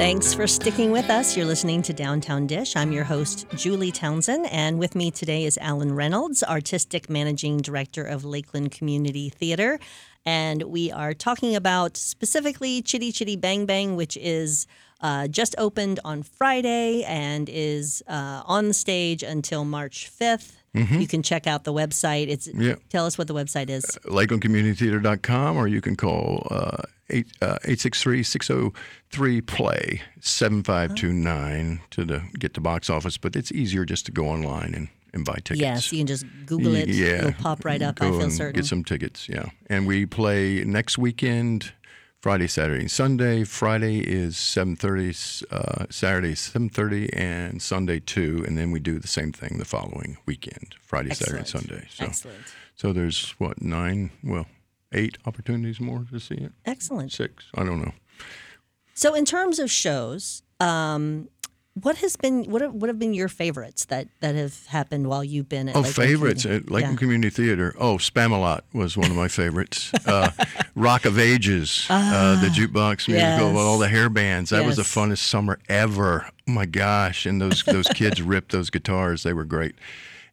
Thanks 0.00 0.32
for 0.32 0.46
sticking 0.46 0.92
with 0.92 1.10
us. 1.10 1.36
You're 1.36 1.44
listening 1.44 1.82
to 1.82 1.92
Downtown 1.92 2.46
Dish. 2.46 2.74
I'm 2.74 2.90
your 2.90 3.04
host, 3.04 3.44
Julie 3.54 3.92
Townsend, 3.92 4.46
and 4.50 4.78
with 4.78 4.94
me 4.94 5.10
today 5.10 5.44
is 5.44 5.58
Alan 5.58 5.94
Reynolds, 5.94 6.42
Artistic 6.42 7.10
Managing 7.10 7.58
Director 7.58 8.02
of 8.02 8.24
Lakeland 8.24 8.70
Community 8.72 9.28
Theater. 9.28 9.78
And 10.24 10.62
we 10.62 10.90
are 10.90 11.12
talking 11.12 11.54
about 11.54 11.98
specifically 11.98 12.80
Chitty 12.80 13.12
Chitty 13.12 13.36
Bang 13.36 13.66
Bang, 13.66 13.94
which 13.94 14.16
is 14.16 14.66
uh, 15.02 15.28
just 15.28 15.54
opened 15.58 16.00
on 16.02 16.22
Friday 16.22 17.04
and 17.04 17.50
is 17.50 18.02
uh, 18.08 18.40
on 18.46 18.72
stage 18.72 19.22
until 19.22 19.66
March 19.66 20.10
5th. 20.10 20.59
You 20.72 21.06
can 21.08 21.22
check 21.22 21.46
out 21.46 21.64
the 21.64 21.72
website. 21.72 22.28
It's 22.28 22.48
Yeah. 22.54 22.76
tell 22.90 23.04
us 23.06 23.18
what 23.18 23.26
the 23.26 23.34
website 23.34 23.68
is. 23.70 23.84
LakelandCommunityTheater.com, 24.04 25.56
or 25.56 25.66
you 25.68 25.80
can 25.80 25.96
call 25.96 26.46
uh, 26.50 26.82
eight 27.08 27.26
uh, 27.42 27.58
eight 27.64 27.80
six 27.80 28.02
three 28.02 28.22
six 28.22 28.46
zero 28.46 28.72
three 29.10 29.40
play 29.40 30.02
seven 30.20 30.62
five 30.62 30.94
two 30.94 31.12
nine 31.12 31.80
to 31.90 32.04
the 32.04 32.22
get 32.38 32.54
the 32.54 32.60
box 32.60 32.88
office. 32.90 33.16
But 33.18 33.36
it's 33.36 33.50
easier 33.52 33.84
just 33.84 34.06
to 34.06 34.12
go 34.12 34.28
online 34.28 34.74
and, 34.74 34.88
and 35.12 35.24
buy 35.24 35.34
tickets. 35.36 35.60
Yes, 35.60 35.92
you 35.92 35.98
can 35.98 36.06
just 36.06 36.24
Google 36.46 36.74
it. 36.76 36.88
Yeah, 36.88 37.18
It'll 37.28 37.32
pop 37.32 37.64
right 37.64 37.82
up. 37.82 38.00
I 38.00 38.10
Go 38.10 38.20
feel 38.20 38.30
certain. 38.30 38.54
Get 38.60 38.66
some 38.66 38.84
tickets. 38.84 39.28
Yeah, 39.28 39.46
and 39.68 39.86
we 39.86 40.06
play 40.06 40.62
next 40.64 40.98
weekend. 40.98 41.72
Friday, 42.20 42.48
Saturday, 42.48 42.80
and 42.82 42.90
Sunday. 42.90 43.44
Friday 43.44 44.00
is 44.00 44.36
seven 44.36 44.76
thirty. 44.76 45.14
Uh, 45.50 45.86
Saturday 45.88 46.34
seven 46.34 46.68
thirty, 46.68 47.10
and 47.14 47.62
Sunday 47.62 47.98
two. 47.98 48.44
And 48.46 48.58
then 48.58 48.70
we 48.70 48.78
do 48.78 48.98
the 48.98 49.08
same 49.08 49.32
thing 49.32 49.56
the 49.58 49.64
following 49.64 50.18
weekend. 50.26 50.74
Friday, 50.82 51.14
Saturday, 51.14 51.38
and 51.38 51.48
Sunday. 51.48 51.86
So, 51.88 52.04
Excellent. 52.04 52.36
so 52.76 52.92
there's 52.92 53.30
what 53.38 53.62
nine? 53.62 54.10
Well, 54.22 54.46
eight 54.92 55.16
opportunities 55.24 55.80
more 55.80 56.04
to 56.10 56.20
see 56.20 56.34
it. 56.34 56.52
Excellent. 56.66 57.12
Six. 57.12 57.46
I 57.54 57.64
don't 57.64 57.80
know. 57.80 57.92
So, 58.92 59.14
in 59.14 59.24
terms 59.24 59.58
of 59.58 59.70
shows, 59.70 60.42
um, 60.60 61.28
what 61.74 61.96
has 61.98 62.16
been 62.16 62.44
what 62.44 62.62
have, 62.62 62.74
what 62.74 62.88
have 62.88 62.98
been 62.98 63.14
your 63.14 63.28
favorites 63.28 63.84
that 63.86 64.08
that 64.20 64.34
have 64.34 64.66
happened 64.66 65.06
while 65.08 65.22
you've 65.22 65.48
been 65.48 65.68
at 65.68 65.76
Oh, 65.76 65.80
Lakeland 65.80 65.96
favorites 65.96 66.42
Community? 66.42 66.66
at 66.66 66.70
Lakeland 66.72 66.94
Yeah. 66.94 66.98
Community 66.98 67.30
Theater. 67.30 67.74
Oh, 67.78 67.96
Spamalot 67.96 68.60
was 68.74 68.96
one 68.96 69.10
of 69.10 69.16
my 69.16 69.28
favorites. 69.28 69.92
uh, 70.06 70.30
Rock 70.74 71.04
of 71.04 71.18
Ages, 71.18 71.86
uh, 71.88 72.40
the 72.40 72.48
jukebox 72.48 73.08
musical 73.08 73.52
yes. 73.52 73.56
all 73.56 73.78
the 73.78 73.88
hair 73.88 74.08
bands. 74.08 74.50
That 74.50 74.66
was 74.66 74.76
the 74.76 74.82
funnest 74.82 75.18
summer 75.18 75.58
ever. 75.68 76.26
Oh 76.48 76.52
my 76.52 76.66
gosh! 76.66 77.24
And 77.26 77.40
those 77.40 77.62
those 77.62 77.86
kids 77.94 78.20
ripped 78.20 78.52
those 78.52 78.70
guitars. 78.70 79.22
They 79.22 79.32
were 79.32 79.44
great. 79.44 79.74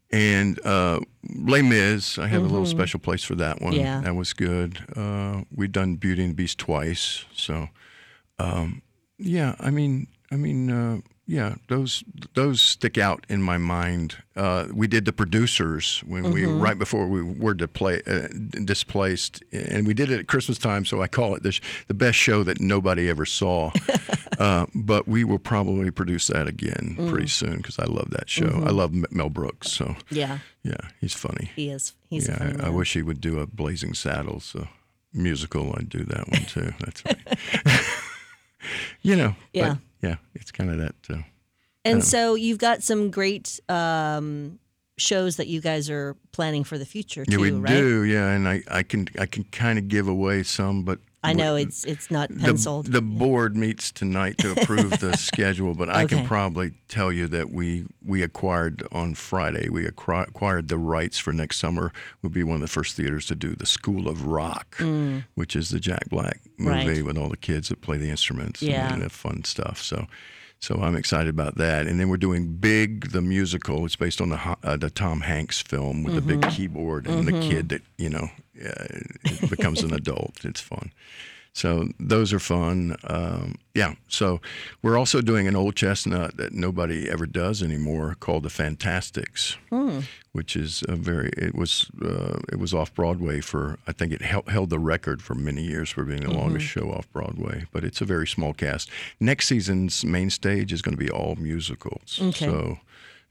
And 0.09 0.57
uh, 0.65 1.01
Les 1.35 1.61
Mis, 1.61 2.17
I 2.17 2.27
have 2.27 2.41
a 2.41 2.47
little 2.47 2.65
special 2.65 2.99
place 2.99 3.23
for 3.25 3.35
that 3.35 3.61
one. 3.61 3.73
Mm-hmm. 3.73 3.81
Yeah. 3.81 4.01
That 4.01 4.15
was 4.15 4.31
good. 4.31 4.79
Uh, 4.95 5.41
we've 5.53 5.71
done 5.71 5.95
Beauty 5.97 6.21
and 6.23 6.31
the 6.31 6.35
Beast 6.35 6.57
twice, 6.57 7.25
so 7.33 7.67
um, 8.39 8.81
yeah. 9.19 9.55
I 9.59 9.69
mean, 9.69 10.07
I 10.31 10.35
mean, 10.37 10.71
uh, 10.71 10.99
yeah. 11.27 11.55
Those 11.67 12.03
those 12.33 12.61
stick 12.61 12.97
out 12.97 13.25
in 13.29 13.41
my 13.43 13.57
mind. 13.57 14.15
Uh, 14.35 14.67
we 14.73 14.87
did 14.87 15.05
the 15.05 15.11
producers 15.13 16.01
when 16.07 16.31
we 16.31 16.43
Mm-hmm. 16.43 16.61
right 16.61 16.77
before 16.79 17.07
we 17.07 17.21
were 17.21 17.53
depla- 17.55 18.07
uh, 18.07 18.63
displaced, 18.65 19.43
and 19.51 19.85
we 19.87 19.93
did 19.93 20.09
it 20.11 20.19
at 20.19 20.27
Christmas 20.27 20.57
time. 20.57 20.85
So 20.85 21.01
I 21.01 21.07
call 21.07 21.35
it 21.35 21.43
the 21.43 21.59
the 21.87 21.93
best 21.93 22.17
show 22.17 22.43
that 22.43 22.59
nobody 22.61 23.09
ever 23.09 23.25
saw. 23.25 23.71
uh, 24.39 24.65
but 24.73 25.07
we 25.07 25.23
will 25.23 25.39
probably 25.39 25.91
produce 25.91 26.27
that 26.27 26.47
again 26.47 26.95
Mm. 26.97 27.09
pretty 27.09 27.27
soon 27.27 27.57
because 27.57 27.77
I 27.79 27.85
love 27.85 28.09
that 28.11 28.29
show. 28.29 28.45
Mm-hmm. 28.47 28.67
I 28.67 28.71
love 28.71 28.93
M- 28.93 29.05
Mel 29.11 29.29
Brooks. 29.29 29.71
So 29.71 29.95
Yeah, 30.09 30.39
yeah, 30.63 30.77
he's 31.01 31.13
funny. 31.15 31.51
he 31.55 31.69
is. 31.69 31.93
He's 32.09 32.27
Yeah, 32.27 32.37
funny 32.37 32.61
I, 32.63 32.67
I 32.67 32.69
wish 32.69 32.93
he 32.93 33.01
would 33.01 33.19
do 33.21 33.39
a 33.39 33.47
Blazing 33.47 33.93
Saddles 33.95 34.55
uh, 34.55 34.65
musical. 35.13 35.73
I'd 35.77 35.89
do 35.89 36.03
that 36.05 36.27
one 36.29 36.45
too. 36.45 36.73
That's 36.79 37.01
funny. 37.01 37.23
you 39.01 39.15
know. 39.15 39.35
Yeah. 39.53 39.69
But 39.69 39.77
yeah, 40.01 40.15
it's 40.35 40.51
kind 40.51 40.69
of 40.71 40.77
that. 40.77 40.95
Uh, 41.09 41.21
And 41.85 42.03
so 42.03 42.35
you've 42.35 42.57
got 42.59 42.83
some 42.83 43.11
great 43.11 43.59
um, 43.69 44.59
shows 44.97 45.37
that 45.37 45.47
you 45.47 45.61
guys 45.61 45.89
are 45.89 46.15
planning 46.31 46.63
for 46.63 46.77
the 46.77 46.85
future 46.85 47.23
too, 47.25 47.31
yeah, 47.31 47.37
we 47.37 47.51
right? 47.51 47.69
do. 47.69 48.03
Yeah, 48.03 48.29
and 48.31 48.47
I, 48.47 48.61
I 48.69 48.83
can 48.83 49.07
I 49.17 49.25
can 49.25 49.43
kind 49.45 49.79
of 49.79 49.87
give 49.87 50.07
away 50.07 50.43
some, 50.43 50.83
but 50.83 50.99
I 51.23 51.33
know 51.33 51.55
it's 51.55 51.83
it's 51.83 52.09
not 52.11 52.29
penciled. 52.37 52.87
the 52.91 53.01
board 53.01 53.55
meets 53.57 53.91
tonight 53.91 54.37
to 54.39 54.51
approve 54.51 54.99
the 54.99 55.17
schedule, 55.17 55.73
but 55.73 55.89
I 55.89 56.05
can 56.05 56.25
probably 56.25 56.73
tell 56.87 57.11
you 57.11 57.27
that 57.27 57.49
we 57.51 57.85
we 58.05 58.21
acquired 58.23 58.87
on 58.91 59.15
Friday. 59.15 59.67
We 59.69 59.85
acqui- 59.85 60.27
acquired 60.27 60.67
the 60.67 60.77
rights 60.77 61.17
for 61.17 61.33
next 61.33 61.57
summer. 61.57 61.91
We'll 62.21 62.29
be 62.29 62.43
one 62.43 62.55
of 62.55 62.61
the 62.61 62.67
first 62.67 62.95
theaters 62.95 63.25
to 63.27 63.35
do 63.35 63.55
the 63.55 63.65
School 63.65 64.07
of 64.07 64.25
Rock, 64.27 64.77
which 65.35 65.55
is 65.55 65.69
the 65.69 65.79
Jack 65.79 66.07
Black 66.09 66.39
movie 66.57 66.77
Mm. 66.83 66.87
Right. 66.95 67.05
with 67.05 67.17
all 67.17 67.29
the 67.29 67.37
kids 67.37 67.69
that 67.69 67.81
play 67.81 67.97
the 67.97 68.09
instruments 68.09 68.61
Yeah. 68.61 68.93
and 68.93 69.01
the 69.01 69.09
fun 69.09 69.43
stuff. 69.43 69.81
So. 69.81 70.05
So 70.59 70.79
I'm 70.81 70.95
excited 70.95 71.29
about 71.29 71.57
that, 71.59 71.85
and 71.85 71.99
then 71.99 72.09
we're 72.09 72.17
doing 72.17 72.47
Big 72.55 73.11
the 73.11 73.21
musical. 73.21 73.85
It's 73.85 73.95
based 73.95 74.19
on 74.19 74.29
the 74.29 74.39
uh, 74.63 74.75
the 74.75 74.89
Tom 74.89 75.21
Hanks 75.21 75.61
film 75.61 76.01
with 76.03 76.15
the 76.15 76.21
big 76.21 76.41
Mm-hmm. 76.41 76.49
keyboard 76.49 77.05
and 77.05 77.27
the 77.27 77.33
kid 77.47 77.69
that 77.69 77.83
you 77.99 78.09
know 78.09 78.29
uh, 78.65 78.85
becomes 79.71 79.91
an 79.91 79.97
adult. 79.97 80.45
It's 80.45 80.61
fun. 80.61 80.91
So 81.53 81.89
those 81.99 82.33
are 82.33 82.39
fun. 82.39 82.97
Um, 83.05 83.55
yeah. 83.73 83.95
So 84.09 84.41
we're 84.83 84.95
also 84.95 85.21
doing 85.21 85.47
an 85.47 85.55
old 85.55 85.75
chestnut 85.75 86.37
that 86.37 86.53
nobody 86.53 87.09
ever 87.09 87.25
does 87.25 87.63
anymore 87.63 88.15
called 88.19 88.43
the 88.43 88.51
Fantasticks, 88.51 89.57
which 90.33 90.55
is 90.55 90.83
a 90.87 90.95
very. 90.95 91.29
It 91.35 91.55
was 91.55 91.89
uh, 91.99 92.39
it 92.51 92.59
was 92.59 92.75
off 92.75 92.93
Broadway 92.93 93.41
for 93.41 93.79
I 93.87 93.91
think 93.91 94.13
it 94.13 94.21
held, 94.21 94.49
held 94.49 94.69
the 94.69 94.77
record 94.77 95.23
for 95.23 95.33
many 95.33 95.63
years 95.63 95.89
for 95.89 96.03
being 96.03 96.21
the 96.21 96.31
longest 96.31 96.67
show 96.67 96.91
off 96.91 97.11
Broadway. 97.11 97.65
But 97.71 97.83
it's 97.83 98.01
a 98.01 98.05
very 98.05 98.27
small 98.27 98.53
cast. 98.53 98.91
Next 99.19 99.47
season's 99.47 100.05
main 100.05 100.29
stage 100.29 100.71
is 100.71 100.83
going 100.83 100.95
to 100.95 101.03
be 101.03 101.09
all 101.09 101.35
musicals. 101.37 102.19
Okay. 102.21 102.45
So. 102.45 102.77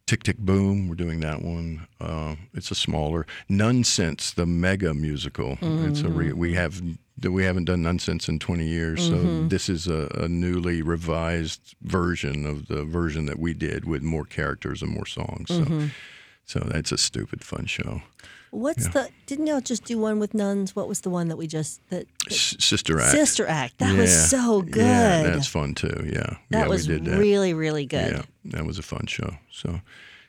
Tick 0.06 0.22
Tick 0.22 0.38
Boom, 0.38 0.88
we're 0.88 0.94
doing 0.94 1.18
that 1.20 1.42
one. 1.42 1.88
Uh, 2.00 2.36
it's 2.54 2.70
a 2.70 2.76
smaller 2.76 3.26
Nunsense, 3.50 4.32
the 4.32 4.46
mega 4.46 4.94
musical. 4.94 5.58
It's 5.60 6.02
a 6.02 6.08
re- 6.08 6.28
mm-hmm. 6.28 6.38
we 6.38 6.54
have 6.54 6.80
we 7.28 7.42
haven't 7.42 7.64
done 7.64 7.82
Nunsense 7.82 8.28
in 8.28 8.38
20 8.38 8.64
years, 8.64 9.04
so 9.04 9.14
mm-hmm. 9.14 9.48
this 9.48 9.68
is 9.68 9.88
a, 9.88 10.08
a 10.14 10.28
newly 10.28 10.80
revised 10.80 11.74
version 11.82 12.46
of 12.46 12.68
the 12.68 12.84
version 12.84 13.26
that 13.26 13.40
we 13.40 13.52
did 13.52 13.84
with 13.84 14.02
more 14.02 14.24
characters 14.24 14.80
and 14.80 14.92
more 14.92 15.06
songs. 15.06 15.48
So, 15.48 15.62
mm-hmm. 15.62 15.86
so 16.44 16.60
that's 16.60 16.92
a 16.92 16.98
stupid 16.98 17.42
fun 17.42 17.66
show. 17.66 18.02
What's 18.56 18.88
the? 18.88 19.10
Didn't 19.26 19.48
y'all 19.48 19.60
just 19.60 19.84
do 19.84 19.98
one 19.98 20.18
with 20.18 20.32
nuns? 20.32 20.74
What 20.74 20.88
was 20.88 21.02
the 21.02 21.10
one 21.10 21.28
that 21.28 21.36
we 21.36 21.46
just 21.46 21.86
that 21.90 22.06
S- 22.30 22.56
Sister 22.58 22.98
Act. 22.98 23.10
Sister 23.10 23.46
Act? 23.46 23.76
That 23.78 23.94
was 23.98 24.30
so 24.30 24.62
good. 24.62 24.76
Yeah, 24.76 25.22
that's 25.24 25.46
fun 25.46 25.74
too. 25.74 26.04
Yeah, 26.06 26.36
that 26.50 26.60
yeah, 26.60 26.66
was 26.66 26.88
we 26.88 26.94
did 26.94 27.04
that. 27.04 27.18
really 27.18 27.52
really 27.52 27.84
good. 27.84 28.12
Yeah, 28.12 28.22
that 28.46 28.64
was 28.64 28.78
a 28.78 28.82
fun 28.82 29.04
show. 29.06 29.34
So, 29.50 29.82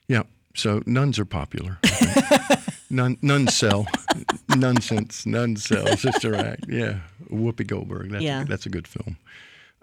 yeah. 0.09 0.23
So 0.55 0.83
nuns 0.85 1.17
are 1.19 1.25
popular. 1.25 1.79
Nun, 2.89 3.17
nuns 3.21 3.53
sell. 3.55 3.85
Nunsense. 4.49 5.25
Nuns 5.25 5.63
sell. 5.63 5.87
Sister 5.95 6.35
Act. 6.35 6.65
Yeah. 6.67 6.99
Whoopi 7.29 7.65
Goldberg. 7.65 8.11
That's, 8.11 8.23
Yeah. 8.23 8.41
A, 8.41 8.45
that's 8.45 8.65
a 8.65 8.69
good 8.69 8.87
film. 8.87 9.17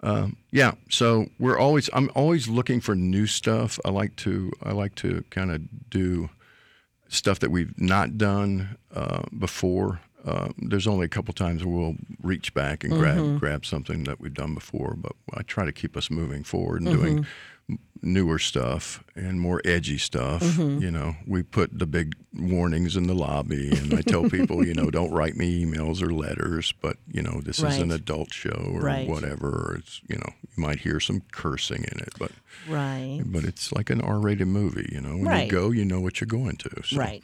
Um, 0.01 0.37
yeah. 0.51 0.73
So 0.89 1.27
we're 1.39 1.57
always. 1.57 1.89
I'm 1.93 2.11
always 2.13 2.47
looking 2.47 2.79
for 2.79 2.93
new 2.95 3.25
stuff. 3.25 3.79
I 3.85 3.89
like 3.89 4.15
to. 4.17 4.51
I 4.61 4.71
like 4.73 4.93
to 4.95 5.23
kind 5.31 5.49
of 5.51 5.61
do 5.89 6.29
stuff 7.09 7.39
that 7.39 7.51
we've 7.51 7.79
not 7.79 8.17
done 8.17 8.77
uh, 8.93 9.23
before. 9.37 10.01
Uh, 10.25 10.49
there's 10.57 10.87
only 10.87 11.05
a 11.05 11.09
couple 11.09 11.33
times 11.33 11.63
we'll 11.63 11.95
reach 12.23 12.53
back 12.53 12.83
and 12.83 12.93
grab 12.93 13.17
mm-hmm. 13.17 13.37
grab 13.37 13.65
something 13.65 14.05
that 14.05 14.19
we've 14.19 14.33
done 14.33 14.55
before, 14.55 14.95
but 14.97 15.13
I 15.33 15.43
try 15.43 15.65
to 15.65 15.71
keep 15.71 15.95
us 15.95 16.09
moving 16.09 16.43
forward 16.43 16.81
and 16.81 16.91
doing 16.91 17.17
mm-hmm. 17.19 17.75
newer 18.01 18.39
stuff 18.39 19.03
and 19.15 19.39
more 19.39 19.61
edgy 19.63 19.99
stuff. 19.99 20.41
Mm-hmm. 20.41 20.81
You 20.81 20.89
know, 20.89 21.15
we 21.27 21.43
put 21.43 21.77
the 21.77 21.85
big 21.85 22.15
warnings 22.33 22.97
in 22.97 23.05
the 23.05 23.13
lobby, 23.13 23.69
and 23.77 23.93
I 23.93 24.01
tell 24.01 24.27
people, 24.27 24.65
you 24.65 24.73
know, 24.73 24.89
don't 24.91 25.11
write 25.11 25.35
me 25.35 25.63
emails 25.63 26.01
or 26.01 26.11
letters, 26.11 26.73
but 26.81 26.97
you 27.11 27.21
know, 27.21 27.39
this 27.41 27.59
is 27.59 27.77
an 27.77 27.91
adult 27.91 28.33
show 28.33 28.71
or 28.73 28.81
Right. 28.81 29.07
whatever. 29.07 29.49
Or 29.49 29.75
it's 29.79 30.01
you 30.09 30.17
know, 30.17 30.33
you 30.57 30.63
might 30.63 30.79
hear 30.79 30.99
some 30.99 31.21
cursing 31.31 31.83
in 31.91 31.99
it, 31.99 32.13
but 32.17 32.31
Right. 32.67 33.21
but 33.23 33.43
it's 33.43 33.71
like 33.71 33.91
an 33.91 34.01
R-rated 34.01 34.47
movie. 34.47 34.89
You 34.91 35.01
know, 35.01 35.17
when 35.17 35.25
Right. 35.25 35.45
you 35.45 35.51
go, 35.51 35.69
you 35.69 35.85
know 35.85 35.99
what 35.99 36.19
you're 36.19 36.25
going 36.25 36.55
to. 36.55 36.81
So. 36.83 36.97
Right. 36.97 37.21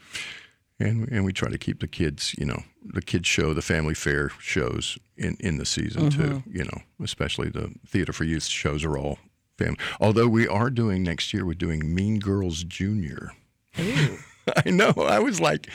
And 0.82 1.08
and 1.10 1.26
we 1.26 1.34
try 1.34 1.50
to 1.50 1.58
keep 1.58 1.80
the 1.80 1.88
kids, 1.88 2.36
you 2.38 2.46
know, 2.46 2.64
the 2.84 3.02
kids 3.02 3.28
show, 3.28 3.54
the 3.54 3.62
family 3.62 3.94
fare 3.94 4.30
shows 4.40 4.98
in 5.18 5.38
in 5.40 5.58
the 5.58 5.66
season 5.66 6.10
too. 6.10 6.22
Mm-hmm. 6.22 6.58
You 6.58 6.64
know, 6.66 6.82
especially 7.04 7.50
the 7.50 7.74
theater 7.88 8.14
for 8.14 8.24
youth 8.24 8.46
shows 8.46 8.84
are 8.84 8.98
all 8.98 9.20
family. 9.58 9.78
Although 10.00 10.28
we 10.28 10.48
are 10.48 10.70
doing 10.70 11.04
next 11.04 11.34
year, 11.34 11.46
we're 11.46 11.54
doing 11.54 11.94
Mean 11.94 12.20
Girls 12.20 12.64
Junior. 12.64 13.32
I 14.66 14.72
know. 14.72 14.92
I 14.98 15.20
was 15.20 15.40
like, 15.40 15.70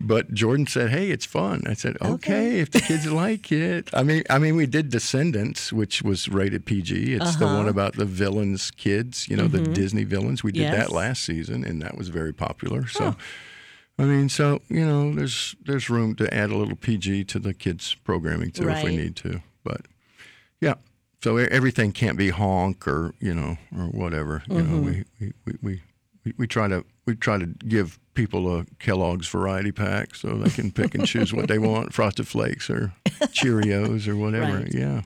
but 0.00 0.32
Jordan 0.32 0.66
said, 0.66 0.90
"Hey, 0.90 1.10
it's 1.10 1.26
fun." 1.26 1.62
I 1.66 1.74
said, 1.74 1.96
"Okay, 2.00 2.12
Okay. 2.14 2.60
if 2.60 2.70
the 2.70 2.80
kids 2.80 3.10
like 3.12 3.50
it." 3.50 3.90
I 3.92 4.02
mean, 4.04 4.22
I 4.30 4.38
mean, 4.38 4.54
we 4.56 4.66
did 4.66 4.90
Descendants, 4.90 5.72
which 5.72 6.02
was 6.02 6.28
rated 6.28 6.64
PG. 6.64 7.14
It's 7.14 7.36
the 7.36 7.46
one 7.46 7.60
uh-huh. 7.60 7.70
about 7.70 7.96
the 7.96 8.04
villains' 8.04 8.70
kids. 8.70 9.28
You 9.28 9.36
know, 9.36 9.48
the 9.48 9.58
mm-hmm. 9.58 9.72
Disney 9.72 10.04
villains. 10.04 10.44
We 10.44 10.52
did 10.52 10.62
Yes. 10.62 10.76
that 10.76 10.92
last 10.92 11.24
season, 11.24 11.64
and 11.64 11.82
that 11.82 11.98
was 11.98 12.08
very 12.08 12.32
popular. 12.32 12.86
So, 12.86 13.16
I 14.02 14.06
mean, 14.06 14.28
so 14.28 14.60
you 14.68 14.84
know, 14.84 15.14
there's 15.14 15.54
there's 15.64 15.88
room 15.88 16.16
to 16.16 16.32
add 16.34 16.50
a 16.50 16.56
little 16.56 16.76
PG 16.76 17.24
to 17.24 17.38
the 17.38 17.54
kids' 17.54 17.94
programming 18.02 18.50
too, 18.50 18.68
if 18.68 18.82
we 18.82 18.96
need 18.96 19.16
to. 19.16 19.42
But 19.62 19.82
yeah. 20.60 20.74
So 21.22 21.36
everything 21.36 21.92
can't 21.92 22.18
be 22.18 22.30
honk 22.30 22.88
or 22.88 23.14
you 23.20 23.32
know 23.32 23.58
or 23.76 23.84
whatever. 23.84 24.42
You 24.48 24.62
know, 24.62 24.80
we, 24.80 24.90
mm-hmm. 24.90 25.02
we, 25.20 25.32
we, 25.46 25.54
we, 25.62 25.82
we, 26.24 26.34
we 26.36 26.46
try 26.48 26.66
to 26.66 26.84
we 27.06 27.14
try 27.14 27.38
to 27.38 27.46
give 27.46 28.00
people 28.14 28.58
a 28.58 28.64
Kellogg's 28.80 29.28
variety 29.28 29.70
pack 29.70 30.16
so 30.16 30.34
they 30.34 30.50
can 30.50 30.72
pick 30.72 30.94
and 30.94 31.06
choose 31.06 31.32
what 31.32 31.46
they 31.46 31.58
want, 31.58 31.94
Frosted 31.94 32.26
Flakes 32.26 32.68
or 32.68 32.92
Cheerios 33.28 34.08
or 34.08 34.16
whatever. 34.16 34.58
Right. 34.58 34.74
Yeah. 34.74 35.02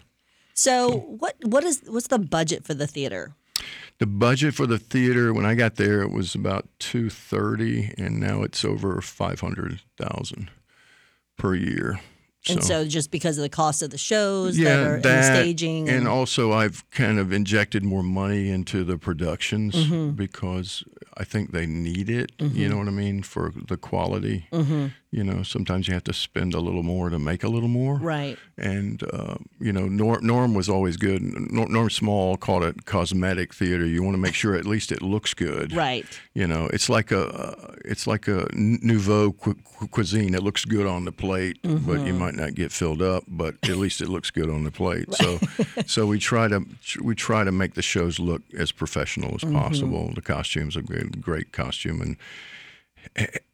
So 0.54 1.00
what 1.18 1.36
what 1.42 1.64
is 1.64 1.82
what's 1.86 2.06
the 2.06 2.18
budget 2.18 2.64
for 2.64 2.72
the 2.72 2.86
theater? 2.86 3.34
The 3.98 4.06
budget 4.06 4.54
for 4.54 4.66
the 4.66 4.78
theater 4.78 5.32
when 5.32 5.46
I 5.46 5.54
got 5.54 5.76
there 5.76 6.02
it 6.02 6.10
was 6.10 6.34
about 6.34 6.68
two 6.78 7.08
thirty, 7.08 7.94
and 7.96 8.20
now 8.20 8.42
it's 8.42 8.64
over 8.64 9.00
five 9.00 9.40
hundred 9.40 9.80
thousand 9.96 10.50
per 11.38 11.54
year. 11.54 12.00
And 12.48 12.62
so 12.62 12.86
just 12.86 13.10
because 13.10 13.38
of 13.38 13.42
the 13.42 13.48
cost 13.48 13.82
of 13.82 13.90
the 13.90 13.98
shows 13.98 14.56
that 14.56 14.62
yeah, 14.62 14.78
are 14.86 14.94
and 14.94 15.02
that, 15.02 15.34
the 15.34 15.40
staging 15.42 15.88
and 15.88 16.06
also 16.06 16.52
I've 16.52 16.88
kind 16.90 17.18
of 17.18 17.32
injected 17.32 17.82
more 17.82 18.04
money 18.04 18.50
into 18.50 18.84
the 18.84 18.98
productions 18.98 19.74
Mm-hmm. 19.74 20.10
because 20.10 20.84
I 21.16 21.24
think 21.24 21.50
they 21.50 21.66
need 21.66 22.08
it. 22.08 22.30
You 22.38 22.68
know 22.68 22.76
what 22.76 22.86
I 22.86 22.92
mean 22.92 23.22
for 23.24 23.52
the 23.66 23.76
quality. 23.76 24.46
Mm-hmm. 24.52 24.86
You 25.16 25.24
know, 25.24 25.42
sometimes 25.42 25.88
you 25.88 25.94
have 25.94 26.04
to 26.04 26.12
spend 26.12 26.52
a 26.54 26.60
little 26.60 26.82
more 26.82 27.08
to 27.08 27.18
make 27.18 27.42
a 27.42 27.48
little 27.48 27.70
more. 27.70 27.96
right. 27.96 28.36
And 28.58 29.02
uh, 29.14 29.36
you 29.58 29.72
know, 29.72 29.86
Norm, 29.88 30.20
Norm 30.26 30.52
was 30.54 30.68
always 30.68 30.96
good. 30.98 31.22
Norm, 31.22 31.72
Norm 31.72 31.90
Small 31.90 32.36
called 32.36 32.64
it 32.64 32.84
cosmetic 32.84 33.54
theater. 33.54 33.86
You 33.86 34.02
want 34.02 34.14
to 34.14 34.18
make 34.20 34.34
sure 34.34 34.54
at 34.54 34.66
least 34.66 34.92
it 34.92 35.00
looks 35.00 35.32
good. 35.34 35.72
Right. 35.74 36.04
You 36.34 36.46
know, 36.46 36.66
it's 36.72 36.88
like 36.90 37.12
a 37.12 37.24
it's 37.84 38.06
like 38.06 38.28
a 38.28 38.46
nouveau 38.52 39.32
cu- 39.32 39.54
cu- 39.78 39.88
cuisine. 39.88 40.34
It 40.34 40.42
looks 40.42 40.64
good 40.66 40.86
on 40.86 41.04
the 41.06 41.12
plate, 41.12 41.58
but 41.62 41.70
Mm-hmm. 41.70 42.06
you 42.06 42.14
might 42.14 42.34
not 42.34 42.54
get 42.54 42.70
filled 42.72 43.00
up. 43.02 43.24
But 43.26 43.54
at 43.64 43.76
least 43.78 44.00
it 44.02 44.08
looks 44.08 44.30
good 44.30 44.50
on 44.50 44.64
the 44.64 44.70
plate. 44.70 45.12
So, 45.14 45.38
so 45.86 46.06
we 46.06 46.18
try 46.18 46.48
to 46.48 46.60
we 47.02 47.14
try 47.14 47.42
to 47.44 47.52
make 47.52 47.72
the 47.74 47.82
shows 47.82 48.18
look 48.18 48.42
as 48.58 48.70
professional 48.72 49.34
as 49.34 49.40
Mm-hmm. 49.42 49.56
possible. 49.58 50.12
The 50.14 50.22
costumes 50.34 50.76
are 50.76 50.82
great, 50.82 51.20
great 51.22 51.52
costume, 51.52 52.00
and 52.02 52.16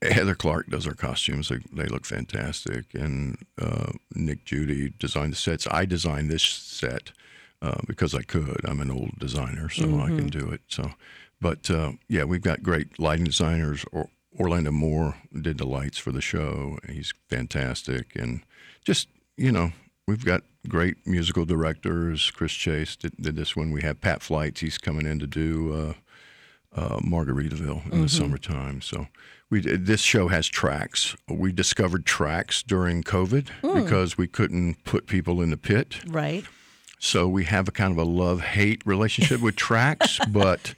Heather 0.02 0.34
Clark 0.34 0.68
does 0.68 0.86
our 0.86 0.94
costumes. 0.94 1.48
They, 1.48 1.58
they 1.72 1.86
look 1.88 2.04
fantastic, 2.04 2.94
and 2.94 3.38
uh, 3.60 3.92
Nick 4.14 4.44
Judy 4.44 4.92
designed 4.98 5.32
the 5.32 5.36
sets. 5.36 5.66
I 5.70 5.84
designed 5.84 6.30
this 6.30 6.42
set 6.42 7.12
uh, 7.60 7.80
because 7.86 8.14
I 8.14 8.22
could. 8.22 8.60
I'm 8.64 8.80
an 8.80 8.90
old 8.90 9.18
designer, 9.18 9.68
so 9.68 10.00
I 10.00 10.08
can 10.08 10.28
do 10.28 10.50
it. 10.50 10.60
So, 10.68 10.92
but 11.40 11.70
uh, 11.70 11.92
yeah, 12.08 12.24
we've 12.24 12.42
got 12.42 12.62
great 12.62 12.98
lighting 12.98 13.24
designers. 13.24 13.84
Or, 13.92 14.08
Orlando 14.38 14.70
Moore 14.70 15.16
did 15.38 15.58
the 15.58 15.66
lights 15.66 15.98
for 15.98 16.10
the 16.10 16.22
show. 16.22 16.78
He's 16.88 17.12
fantastic, 17.28 18.16
and 18.16 18.42
just 18.84 19.08
you 19.36 19.52
know, 19.52 19.72
we've 20.06 20.24
got 20.24 20.42
great 20.68 21.06
musical 21.06 21.44
directors. 21.44 22.30
Chris 22.30 22.52
Chase 22.52 22.96
did, 22.96 23.16
did 23.16 23.36
this 23.36 23.54
one. 23.54 23.72
We 23.72 23.82
have 23.82 24.00
Pat 24.00 24.22
Flights. 24.22 24.60
He's 24.60 24.78
coming 24.78 25.06
in 25.06 25.18
to 25.18 25.26
do. 25.26 25.94
Uh, 26.74 26.80
uh, 26.80 26.98
Margaritaville 27.00 27.92
in 27.92 28.02
the 28.02 28.08
summertime. 28.08 28.80
So 28.80 29.06
we 29.50 29.60
this 29.60 30.00
show 30.00 30.28
has 30.28 30.46
tracks. 30.46 31.14
We 31.28 31.52
discovered 31.52 32.06
tracks 32.06 32.62
during 32.62 33.02
COVID 33.02 33.48
because 33.74 34.16
we 34.16 34.26
couldn't 34.26 34.84
put 34.84 35.06
people 35.06 35.42
in 35.42 35.50
the 35.50 35.56
pit. 35.56 36.00
Right. 36.06 36.44
So 37.04 37.26
we 37.26 37.42
have 37.46 37.66
a 37.66 37.72
kind 37.72 37.90
of 37.90 37.98
a 37.98 38.08
love 38.08 38.40
hate 38.42 38.80
relationship 38.86 39.40
with 39.40 39.56
tracks, 39.56 40.20
but 40.28 40.72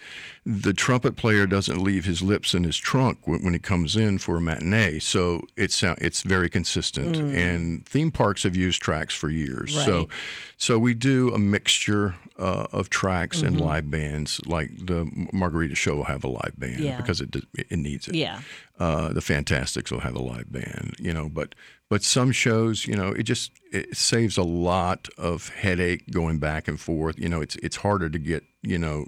the 0.47 0.73
trumpet 0.73 1.17
player 1.17 1.47
doesn't 1.47 1.83
leave 1.83 2.07
his 2.07 2.23
lips 2.23 2.55
in 2.55 2.65
his 2.65 2.79
trunk 2.79 3.19
when, 3.27 3.45
when 3.45 3.53
he 3.53 3.59
comes 3.59 3.95
in 3.95 4.17
for 4.17 4.39
a 4.39 4.41
matinee. 4.41 5.01
So 5.01 5.43
it's 5.55 5.83
it's 5.83 6.23
very 6.23 6.49
consistent. 6.49 7.17
And 7.17 7.87
theme 7.87 8.11
parks 8.11 8.43
have 8.45 8.57
used 8.57 8.81
tracks 8.81 9.15
for 9.15 9.29
years. 9.29 9.77
Right. 9.77 9.85
So 9.85 10.09
so 10.57 10.79
we 10.79 10.95
do 10.95 11.31
a 11.35 11.39
mixture 11.39 12.15
uh, 12.39 12.69
of 12.73 12.89
tracks 12.89 13.43
and 13.43 13.61
live 13.61 13.91
bands. 13.91 14.41
Like 14.47 14.71
the 14.87 15.07
Margarita 15.31 15.75
Show 15.75 15.97
will 15.97 16.05
have 16.05 16.25
a 16.25 16.29
live 16.29 16.55
band 16.57 16.81
Yeah. 16.81 16.97
because 16.97 17.21
it 17.21 17.37
it 17.55 17.77
needs 17.79 18.09
it 18.09 18.15
Yeah. 18.15 18.41
uh, 18.79 19.13
the 19.13 19.21
Fantasticks 19.21 19.91
will 19.93 20.01
have 20.01 20.15
a 20.17 20.23
live 20.23 20.51
band, 20.51 20.95
you 20.99 21.13
know, 21.13 21.29
but 21.29 21.55
but 21.95 22.03
some 22.03 22.33
shows, 22.33 22.87
you 22.87 22.97
know, 22.97 23.11
it 23.21 23.23
just 23.23 23.53
it 23.73 23.97
saves 23.97 24.37
a 24.37 24.43
lot 24.43 25.07
of 25.17 25.49
headache 25.51 26.03
going 26.11 26.39
back 26.39 26.67
and 26.69 26.79
forth. 26.81 27.17
You 27.21 27.29
know, 27.29 27.41
it's 27.41 27.55
it's 27.67 27.77
harder 27.77 28.09
to 28.11 28.19
get 28.19 28.43
you 28.63 28.79
know. 28.79 29.07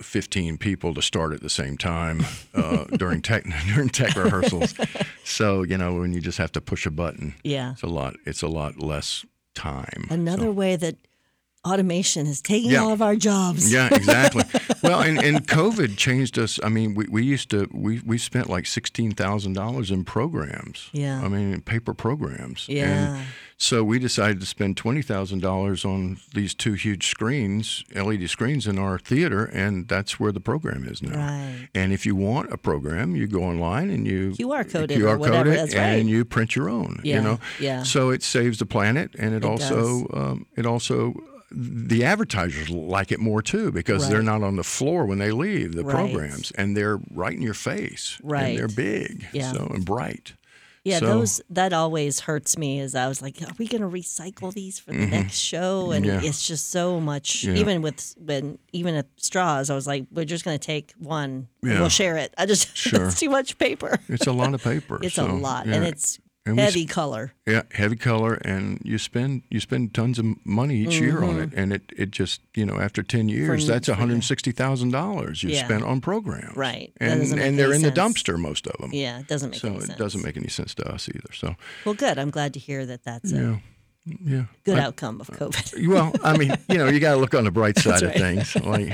15 0.00 0.58
people 0.58 0.94
to 0.94 1.02
start 1.02 1.32
at 1.32 1.42
the 1.42 1.48
same 1.50 1.76
time 1.78 2.24
uh, 2.56 2.84
during 3.02 3.22
tech 3.22 3.44
during 3.74 3.88
tech 3.88 4.16
rehearsals. 4.16 4.74
So, 5.22 5.62
you 5.62 5.78
know, 5.78 5.94
when 6.00 6.12
you 6.12 6.20
just 6.20 6.38
have 6.38 6.50
to 6.52 6.60
push 6.60 6.86
a 6.86 6.90
button, 6.90 7.34
Yeah. 7.44 7.70
it's 7.72 7.82
a 7.82 7.86
lot 7.86 8.16
it's 8.26 8.42
a 8.42 8.48
lot 8.48 8.72
less 8.80 9.24
time. 9.54 10.08
Another 10.10 10.50
way 10.50 10.74
that 10.74 10.96
automation 11.64 12.26
is 12.26 12.40
taking 12.42 12.72
Yeah. 12.72 12.82
all 12.82 12.92
of 12.92 13.00
our 13.00 13.14
jobs. 13.14 13.72
Yeah, 13.72 13.88
exactly. 13.94 14.42
well, 14.82 15.00
and, 15.00 15.22
and 15.22 15.46
COVID 15.46 15.96
changed 15.96 16.38
us. 16.38 16.58
I 16.62 16.68
mean, 16.68 16.94
we, 16.94 17.06
we 17.06 17.22
used 17.24 17.50
to 17.50 17.68
we 17.72 18.00
we 18.00 18.18
spent 18.18 18.48
like 18.48 18.66
sixteen 18.66 19.12
thousand 19.12 19.54
dollars 19.54 19.90
in 19.90 20.04
programs. 20.04 20.90
Yeah. 20.92 21.22
I 21.22 21.28
mean, 21.28 21.60
paper 21.60 21.94
programs. 21.94 22.66
Yeah. 22.68 23.16
And 23.16 23.26
so 23.56 23.84
we 23.84 23.98
decided 23.98 24.40
to 24.40 24.46
spend 24.46 24.76
twenty 24.76 25.02
thousand 25.02 25.40
dollars 25.40 25.84
on 25.84 26.18
these 26.34 26.54
two 26.54 26.72
huge 26.72 27.06
screens, 27.06 27.84
LED 27.94 28.28
screens 28.28 28.66
in 28.66 28.78
our 28.78 28.98
theater, 28.98 29.44
and 29.44 29.86
that's 29.86 30.18
where 30.18 30.32
the 30.32 30.40
program 30.40 30.84
is 30.84 31.02
now. 31.02 31.16
Right. 31.16 31.68
And 31.74 31.92
if 31.92 32.04
you 32.04 32.16
want 32.16 32.52
a 32.52 32.58
program, 32.58 33.14
you 33.14 33.26
go 33.26 33.44
online 33.44 33.90
and 33.90 34.06
you 34.06 34.32
QR 34.32 34.68
code 34.70 34.90
it 34.90 34.98
QR 34.98 35.24
code 35.24 35.46
it, 35.46 35.74
and 35.74 35.74
right. 35.74 36.04
you 36.04 36.24
print 36.24 36.56
your 36.56 36.68
own. 36.68 37.00
Yeah, 37.04 37.16
You 37.16 37.22
know. 37.22 37.38
yeah. 37.60 37.82
So 37.84 38.10
it 38.10 38.22
saves 38.22 38.58
the 38.58 38.66
planet, 38.66 39.14
and 39.18 39.34
it, 39.34 39.44
It 39.44 39.44
also 39.44 40.08
um, 40.12 40.46
it 40.56 40.66
also 40.66 41.14
the 41.54 42.04
advertisers 42.04 42.70
like 42.70 43.12
it 43.12 43.20
more 43.20 43.42
too 43.42 43.70
because 43.72 44.08
they're 44.08 44.22
not 44.22 44.42
on 44.42 44.56
the 44.56 44.64
floor 44.64 45.04
when 45.06 45.18
they 45.18 45.30
leave 45.32 45.74
the 45.74 45.84
Right. 45.84 45.94
programs, 45.94 46.50
and 46.52 46.76
they're 46.76 46.98
right 47.12 47.34
in 47.34 47.42
your 47.42 47.54
face. 47.54 48.18
Right. 48.22 48.42
And 48.50 48.58
they're 48.58 48.68
big. 48.68 49.26
Yeah. 49.32 49.52
So 49.52 49.70
and 49.74 49.84
bright. 49.84 50.34
Yeah, 50.84 50.98
So- 50.98 51.06
those 51.06 51.40
that 51.50 51.72
always 51.72 52.18
hurts 52.20 52.58
me. 52.58 52.80
Is 52.80 52.96
I 52.96 53.06
was 53.06 53.22
like, 53.22 53.40
are 53.40 53.54
we 53.56 53.68
going 53.68 53.82
to 53.82 53.88
recycle 53.88 54.52
these 54.52 54.80
for 54.80 54.90
the 54.90 55.06
next 55.06 55.36
show? 55.36 55.92
And 55.92 56.04
Mm-hmm. 56.04 56.24
Yeah. 56.24 56.28
it's 56.28 56.44
just 56.44 56.70
so 56.70 56.98
much. 56.98 57.44
Yeah. 57.44 57.54
Even 57.54 57.82
with 57.82 58.16
when 58.18 58.58
even 58.72 58.96
at 58.96 59.06
Straz, 59.16 59.70
I 59.70 59.74
was 59.76 59.86
like, 59.86 60.06
we're 60.10 60.24
just 60.24 60.44
going 60.44 60.58
to 60.58 60.66
take 60.66 60.92
one. 60.98 61.46
Yeah. 61.62 61.78
We'll 61.78 61.88
share 61.88 62.16
it. 62.16 62.34
I 62.36 62.46
just 62.46 62.76
Sure. 62.76 63.06
it's 63.06 63.20
too 63.20 63.30
much 63.30 63.58
paper. 63.58 64.00
It's 64.08 64.26
a 64.26 64.32
lot 64.32 64.54
of 64.54 64.62
paper. 64.64 64.98
It's 65.02 65.14
so, 65.14 65.30
a 65.30 65.32
lot, 65.32 65.66
and 65.66 65.84
it's 65.84 66.18
And 66.44 66.58
heavy 66.58 66.86
color. 66.86 67.32
Yeah, 67.46 67.62
heavy 67.70 67.94
color, 67.94 68.34
and 68.34 68.80
you 68.84 68.98
spend 68.98 69.42
you 69.48 69.60
spend 69.60 69.94
tons 69.94 70.18
of 70.18 70.24
money 70.44 70.76
each 70.78 70.98
year 70.98 71.22
on 71.22 71.38
it, 71.38 71.50
mm-hmm. 71.50 71.58
and 71.58 71.72
it, 71.72 71.82
it 71.96 72.10
just 72.10 72.40
you 72.56 72.66
know 72.66 72.80
after 72.80 73.02
ten 73.04 73.28
years, 73.28 73.66
that's 73.66 73.86
one 73.88 73.96
hundred 73.96 74.24
sixty 74.24 74.50
thousand 74.50 74.90
dollars 74.90 75.44
you 75.44 75.50
Yeah. 75.50 75.64
spent 75.64 75.84
on 75.84 76.00
programs, 76.00 76.56
Right. 76.56 76.92
And 76.96 77.22
and 77.38 77.56
they're 77.58 77.72
in 77.72 77.82
sense. 77.82 77.94
the 77.94 78.00
dumpster, 78.00 78.38
most 78.38 78.66
of 78.66 78.76
them. 78.80 78.90
Yeah, 78.92 79.20
it 79.20 79.28
doesn't 79.28 79.50
make 79.50 79.60
so 79.60 79.68
any 79.68 79.76
it 79.78 79.82
sense. 79.84 79.98
doesn't 79.98 80.24
make 80.24 80.36
any 80.36 80.48
sense 80.48 80.74
to 80.74 80.92
us 80.92 81.08
either. 81.08 81.32
So 81.32 81.54
Well, 81.84 81.94
good. 81.94 82.18
I'm 82.18 82.30
glad 82.30 82.54
to 82.54 82.60
hear 82.60 82.86
that 82.86 83.04
that's 83.04 83.30
a 83.32 83.60
yeah, 84.04 84.44
good 84.64 84.78
I- 84.78 84.82
outcome 84.84 85.20
of 85.20 85.28
COVID. 85.28 85.86
well, 85.92 86.12
I 86.24 86.36
mean, 86.36 86.52
you 86.68 86.78
know, 86.78 86.88
you 86.88 86.98
got 87.00 87.12
to 87.14 87.20
look 87.20 87.34
on 87.34 87.44
the 87.44 87.50
bright 87.50 87.78
side 87.78 88.02
of 88.02 88.12
things, 88.12 88.54
like 88.56 88.90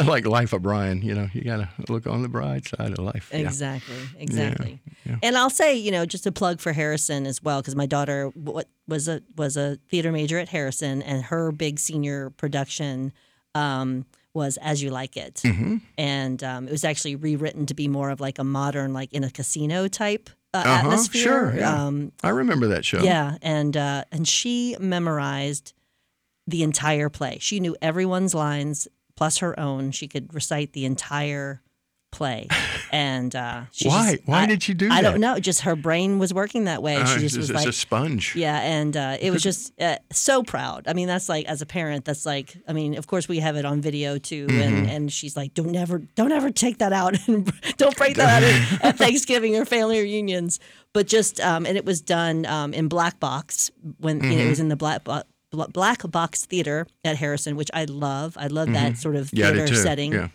like 0.04 0.26
Life 0.26 0.52
of 0.52 0.62
Brian. 0.62 1.02
You 1.02 1.14
know, 1.14 1.28
you 1.32 1.42
got 1.42 1.58
to 1.58 1.92
look 1.92 2.06
on 2.06 2.22
the 2.22 2.28
bright 2.28 2.66
side 2.66 2.92
of 2.92 2.98
life. 2.98 3.30
Yeah. 3.32 3.38
Exactly, 3.40 3.94
exactly. 4.18 4.80
yeah. 5.04 5.16
And 5.22 5.36
I'll 5.38 5.50
say, 5.50 5.76
you 5.76 5.90
know, 5.92 6.04
just 6.04 6.26
a 6.26 6.32
plug 6.32 6.60
for 6.60 6.72
Harrison 6.72 7.26
as 7.26 7.42
well, 7.42 7.60
because 7.60 7.76
my 7.76 7.86
daughter 7.86 8.30
wa- 8.34 8.62
was 8.88 9.06
a 9.08 9.22
was 9.36 9.56
a 9.56 9.76
theater 9.88 10.10
major 10.10 10.38
at 10.38 10.48
Harrison, 10.48 11.02
and 11.02 11.22
her 11.24 11.52
big 11.52 11.78
senior 11.78 12.30
production 12.30 13.12
um, 13.54 14.04
was 14.34 14.56
As 14.62 14.82
You 14.82 14.90
Like 14.90 15.16
It, 15.16 15.34
Mm-hmm. 15.44 15.76
and 15.98 16.42
um, 16.42 16.68
it 16.68 16.70
was 16.72 16.84
actually 16.84 17.16
rewritten 17.16 17.66
to 17.66 17.74
be 17.74 17.88
more 17.88 18.10
of 18.10 18.20
like 18.20 18.38
a 18.38 18.44
modern, 18.44 18.92
like 18.92 19.12
in 19.12 19.22
a 19.24 19.30
casino 19.30 19.86
type 19.88 20.30
uh, 20.54 20.58
Uh-huh, 20.58 20.70
atmosphere. 20.88 21.22
sure, 21.22 21.56
yeah. 21.56 21.84
Um, 21.86 22.12
I 22.22 22.30
remember 22.30 22.68
that 22.68 22.84
show. 22.84 23.02
yeah, 23.02 23.36
and 23.42 23.76
uh, 23.76 24.04
and 24.12 24.26
she 24.26 24.76
memorized 24.80 25.72
the 26.46 26.62
entire 26.62 27.08
play. 27.08 27.38
She 27.40 27.60
knew 27.60 27.76
everyone's 27.80 28.34
lines 28.34 28.88
plus 29.16 29.38
her 29.38 29.58
own. 29.60 29.90
She 29.92 30.08
could 30.08 30.32
recite 30.34 30.72
the 30.72 30.84
entire 30.84 31.62
play. 32.10 32.48
And 32.92 33.34
uh, 33.36 33.62
she 33.70 33.88
Why? 33.88 34.12
just- 34.12 34.26
Why 34.26 34.42
I- 34.42 34.46
did 34.46 34.62
she 34.62 34.74
do 34.74 34.86
I 34.90 35.02
that? 35.02 35.10
don't 35.10 35.20
know. 35.20 35.38
Just 35.38 35.60
her 35.62 35.76
brain 35.76 36.18
was 36.18 36.34
working 36.34 36.64
that 36.64 36.82
way. 36.82 36.96
Uh, 36.96 37.06
she 37.06 37.20
just 37.20 37.36
it's, 37.36 37.48
was 37.48 37.52
like, 37.52 37.68
a 37.68 37.72
sponge. 37.72 38.34
yeah, 38.36 38.58
and 38.60 38.96
uh, 38.96 39.16
it 39.20 39.30
was 39.30 39.42
just 39.42 39.72
uh, 39.80 39.96
so 40.12 40.42
proud. 40.42 40.88
I 40.88 40.92
mean, 40.92 41.06
that's 41.08 41.28
like 41.28 41.46
as 41.46 41.62
a 41.62 41.66
parent, 41.66 42.04
that's 42.04 42.26
like, 42.26 42.56
I 42.66 42.72
mean, 42.72 42.96
of 42.98 43.06
course 43.06 43.28
we 43.28 43.38
have 43.38 43.56
it 43.56 43.64
on 43.64 43.80
video 43.80 44.18
too, 44.18 44.46
Mm-hmm. 44.46 44.60
and 44.60 44.90
and 44.90 45.12
she's 45.12 45.36
like, 45.36 45.54
don't 45.54 45.70
never, 45.70 45.98
don't 46.16 46.32
ever 46.32 46.50
take 46.50 46.78
that 46.78 46.92
out, 46.92 47.16
and 47.28 47.52
don't 47.76 47.96
break 47.96 48.16
that 48.16 48.42
out 48.42 48.82
at, 48.84 48.98
Thanksgiving 48.98 49.56
or 49.56 49.64
family 49.64 50.00
reunions. 50.00 50.58
But 50.92 51.06
just, 51.06 51.38
um, 51.40 51.66
and 51.66 51.76
it 51.76 51.84
was 51.84 52.00
done 52.00 52.44
um, 52.46 52.74
in 52.74 52.88
black 52.88 53.20
box 53.20 53.70
when 53.98 54.16
you 54.22 54.30
know, 54.30 54.34
it 54.34 54.38
Mm-hmm. 54.40 54.48
was 54.50 54.60
in 54.60 54.68
the 54.68 54.76
black 54.76 55.04
box. 55.04 55.26
Black 55.52 56.08
Box 56.08 56.46
Theater 56.46 56.86
at 57.04 57.16
Harrison, 57.16 57.56
which 57.56 57.70
I 57.74 57.84
love. 57.86 58.36
I 58.38 58.46
love 58.46 58.72
that 58.72 58.96
sort 58.98 59.16
of 59.16 59.26
Mm-hmm. 59.32 59.36
Yeah, 59.36 59.52
theater 59.52 59.74
setting 59.74 60.12
Yeah. 60.12 60.28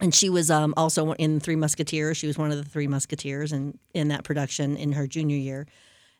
And 0.00 0.14
she 0.14 0.30
was 0.30 0.50
um, 0.50 0.74
also 0.76 1.12
in 1.12 1.40
Three 1.40 1.56
Musketeers. 1.56 2.16
She 2.16 2.26
was 2.26 2.38
one 2.38 2.50
of 2.50 2.56
the 2.56 2.68
Three 2.68 2.86
Musketeers 2.86 3.52
in, 3.52 3.78
in 3.94 4.08
that 4.08 4.24
production 4.24 4.76
in 4.76 4.92
her 4.92 5.06
junior 5.06 5.36
year. 5.36 5.66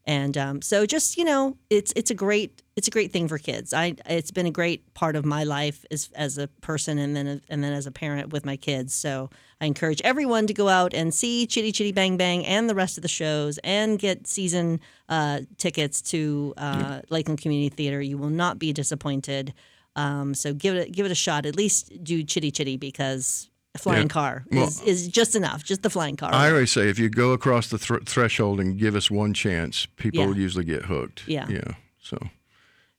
And 0.08 0.38
um, 0.38 0.62
so, 0.62 0.86
just 0.86 1.18
you 1.18 1.24
know, 1.24 1.58
it's 1.68 1.92
it's 1.94 2.10
a 2.10 2.14
great 2.14 2.62
it's 2.76 2.88
a 2.88 2.90
great 2.90 3.12
thing 3.12 3.28
for 3.28 3.36
kids. 3.36 3.74
I 3.74 3.94
it's 4.06 4.30
been 4.30 4.46
a 4.46 4.50
great 4.50 4.94
part 4.94 5.16
of 5.16 5.26
my 5.26 5.44
life 5.44 5.84
as 5.90 6.08
as 6.14 6.38
a 6.38 6.48
person, 6.62 6.96
and 6.96 7.14
then 7.14 7.42
and 7.50 7.62
then 7.62 7.74
as 7.74 7.86
a 7.86 7.90
parent 7.90 8.32
with 8.32 8.46
my 8.46 8.56
kids. 8.56 8.94
So 8.94 9.28
I 9.60 9.66
encourage 9.66 10.00
everyone 10.04 10.46
to 10.46 10.54
go 10.54 10.68
out 10.68 10.94
and 10.94 11.12
see 11.12 11.46
Chitty 11.46 11.72
Chitty 11.72 11.92
Bang 11.92 12.16
Bang 12.16 12.46
and 12.46 12.70
the 12.70 12.74
rest 12.74 12.96
of 12.96 13.02
the 13.02 13.08
shows, 13.08 13.58
and 13.58 13.98
get 13.98 14.26
season 14.26 14.80
uh, 15.10 15.40
tickets 15.58 16.00
to 16.02 16.54
uh, 16.56 17.02
Lakeland 17.10 17.42
Community 17.42 17.68
Theater. 17.68 18.00
You 18.00 18.16
will 18.16 18.30
not 18.30 18.58
be 18.58 18.72
disappointed. 18.72 19.52
Um, 19.94 20.32
so 20.32 20.54
give 20.54 20.74
it 20.74 20.90
give 20.92 21.04
it 21.04 21.12
a 21.12 21.16
shot. 21.16 21.44
At 21.44 21.54
least 21.54 22.02
do 22.02 22.22
Chitty 22.22 22.50
Chitty 22.50 22.78
because 22.78 23.50
flying 23.78 24.02
Yeah. 24.02 24.08
car 24.08 24.44
Well, 24.50 24.66
is, 24.68 24.80
is 24.82 25.08
just 25.08 25.34
enough. 25.36 25.64
Just 25.64 25.82
the 25.82 25.90
flying 25.90 26.16
car. 26.16 26.32
I 26.32 26.48
always 26.50 26.72
say 26.72 26.88
if 26.88 26.98
you 26.98 27.08
go 27.08 27.32
across 27.32 27.68
the 27.68 27.78
thr 27.78 27.96
threshold 28.04 28.60
and 28.60 28.78
give 28.78 28.94
us 28.96 29.10
one 29.10 29.34
chance, 29.34 29.86
people 29.96 30.26
Yeah. 30.28 30.34
usually 30.42 30.64
get 30.64 30.84
hooked. 30.86 31.22
Yeah. 31.26 31.46
Yeah. 31.48 31.74
So 32.00 32.18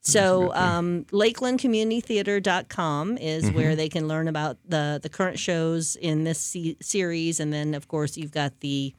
So, 0.01 0.53
um, 0.55 1.05
LakelandCommunityTheater.com 1.11 3.17
is 3.17 3.45
Mm-hmm. 3.45 3.55
where 3.55 3.75
they 3.75 3.89
can 3.89 4.07
learn 4.07 4.27
about 4.27 4.57
the 4.67 4.99
the 5.01 5.09
current 5.09 5.39
shows 5.39 5.95
in 5.97 6.23
this 6.23 6.39
se- 6.39 6.77
series, 6.81 7.39
and 7.39 7.51
then 7.53 7.73
of 7.73 7.87
course 7.87 8.17
you've 8.17 8.31
got 8.31 8.59
the 8.61 8.93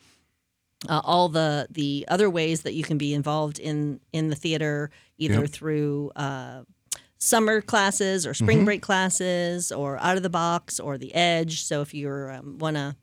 uh, 0.88 1.00
all 1.04 1.28
the 1.28 1.66
the 1.70 2.04
other 2.08 2.30
ways 2.30 2.62
that 2.62 2.74
you 2.74 2.82
can 2.82 2.98
be 2.98 3.14
involved 3.14 3.58
in 3.58 4.00
in 4.12 4.28
the 4.28 4.36
theater, 4.36 4.90
either 5.18 5.40
Yep. 5.40 5.50
through. 5.50 6.10
Uh, 6.16 6.62
Summer 7.20 7.60
classes 7.60 8.26
or 8.26 8.30
Mm-hmm. 8.30 8.44
spring 8.44 8.64
break 8.64 8.82
classes 8.82 9.70
or 9.70 9.98
out 9.98 10.16
of 10.16 10.22
the 10.22 10.30
box 10.30 10.80
or 10.80 10.96
the 10.98 11.14
edge. 11.14 11.62
So 11.62 11.82
if 11.82 11.92
you 11.94 12.10
um, 12.10 12.58
want 12.58 12.76
to 12.76 12.96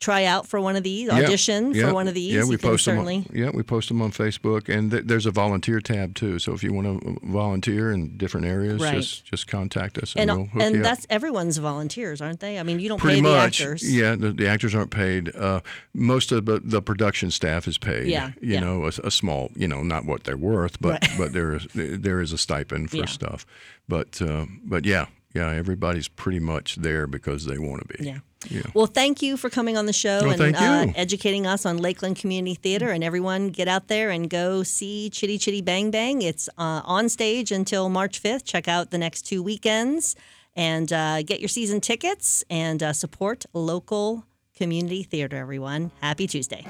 try 0.00 0.24
out 0.24 0.46
for 0.46 0.60
one 0.60 0.76
of 0.76 0.84
these, 0.84 1.08
audition 1.10 1.72
yeah. 1.74 1.88
for 1.88 1.94
one 1.94 2.06
of 2.06 2.14
these, 2.14 2.32
Yeah, 2.32 2.44
we 2.44 2.56
post 2.56 2.84
certainly. 2.84 3.20
them. 3.20 3.26
On, 3.30 3.36
yeah, 3.36 3.50
we 3.52 3.64
post 3.64 3.88
them 3.88 4.00
on 4.00 4.12
Facebook, 4.12 4.68
and 4.72 4.90
th- 4.92 5.04
there's 5.06 5.26
a 5.26 5.32
volunteer 5.32 5.80
tab 5.80 6.14
too. 6.14 6.38
So 6.38 6.52
if 6.52 6.62
you 6.62 6.72
want 6.72 7.02
to 7.02 7.18
volunteer 7.24 7.90
in 7.90 8.16
different 8.16 8.46
areas, 8.46 8.80
Right. 8.80 8.94
just 8.94 9.24
just 9.24 9.48
contact 9.48 9.98
us, 9.98 10.14
and, 10.14 10.30
and 10.30 10.50
we'll 10.54 10.62
and 10.62 10.74
you 10.76 10.80
up. 10.82 10.84
that's 10.84 11.06
everyone's 11.10 11.56
volunteers, 11.58 12.20
aren't 12.20 12.38
they? 12.38 12.60
I 12.60 12.62
mean, 12.62 12.78
you 12.78 12.88
don't 12.88 13.00
Pretty 13.00 13.20
pay 13.22 13.28
the 13.28 13.34
much, 13.36 13.60
actors. 13.60 13.92
yeah. 13.92 14.14
The, 14.14 14.30
the 14.32 14.46
actors 14.46 14.72
aren't 14.74 14.92
paid. 14.92 15.34
Uh, 15.34 15.60
most 15.94 16.30
of 16.30 16.44
the, 16.46 16.60
the 16.62 16.80
production 16.80 17.30
staff 17.32 17.66
is 17.66 17.76
paid. 17.76 18.06
Yeah, 18.06 18.28
you 18.40 18.54
yeah. 18.54 18.60
know, 18.60 18.84
a, 18.84 18.92
a 19.02 19.10
small, 19.10 19.50
you 19.56 19.66
know, 19.66 19.82
not 19.82 20.04
what 20.04 20.22
they're 20.24 20.36
worth, 20.36 20.80
but 20.80 21.02
Right. 21.02 21.10
but 21.18 21.32
there 21.32 21.54
is 21.56 21.66
there 21.74 22.20
is 22.20 22.32
a 22.32 22.38
stipend 22.38 22.90
for 22.92 23.06
stuff. 23.08 23.44
But 23.88 24.22
uh, 24.22 24.46
but 24.64 24.84
yeah, 24.86 25.06
yeah, 25.34 25.50
everybody's 25.50 26.06
pretty 26.08 26.38
much 26.40 26.76
there 26.76 27.06
because 27.08 27.46
they 27.46 27.58
want 27.58 27.82
to 27.88 27.98
be. 27.98 28.04
Yeah. 28.06 28.18
Yeah. 28.48 28.62
Well, 28.72 28.86
thank 28.86 29.20
you 29.20 29.36
for 29.36 29.50
coming 29.50 29.76
on 29.76 29.86
the 29.86 29.92
show 29.92 30.20
Well, 30.22 30.40
and 30.40 30.56
uh, 30.56 30.92
educating 30.94 31.46
us 31.46 31.66
on 31.66 31.78
Lakeland 31.78 32.16
Community 32.16 32.54
Theater. 32.54 32.90
And 32.90 33.02
everyone, 33.02 33.48
get 33.48 33.68
out 33.68 33.88
there 33.88 34.10
and 34.10 34.30
go 34.30 34.62
see 34.62 35.10
Chitty 35.10 35.38
Chitty 35.38 35.60
Bang 35.60 35.90
Bang. 35.90 36.22
It's 36.22 36.48
uh, 36.56 36.82
on 36.84 37.08
stage 37.08 37.50
until 37.50 37.88
March 37.88 38.22
5th. 38.22 38.44
Check 38.44 38.68
out 38.68 38.90
the 38.90 38.98
next 38.98 39.22
two 39.22 39.42
weekends 39.42 40.14
and 40.54 40.92
uh, 40.92 41.22
get 41.22 41.40
your 41.40 41.48
season 41.48 41.80
tickets 41.80 42.44
and 42.48 42.82
uh, 42.82 42.92
support 42.92 43.44
local 43.52 44.24
community 44.56 45.02
theater, 45.02 45.36
everyone. 45.36 45.90
Happy 46.00 46.26
Tuesday. 46.26 46.66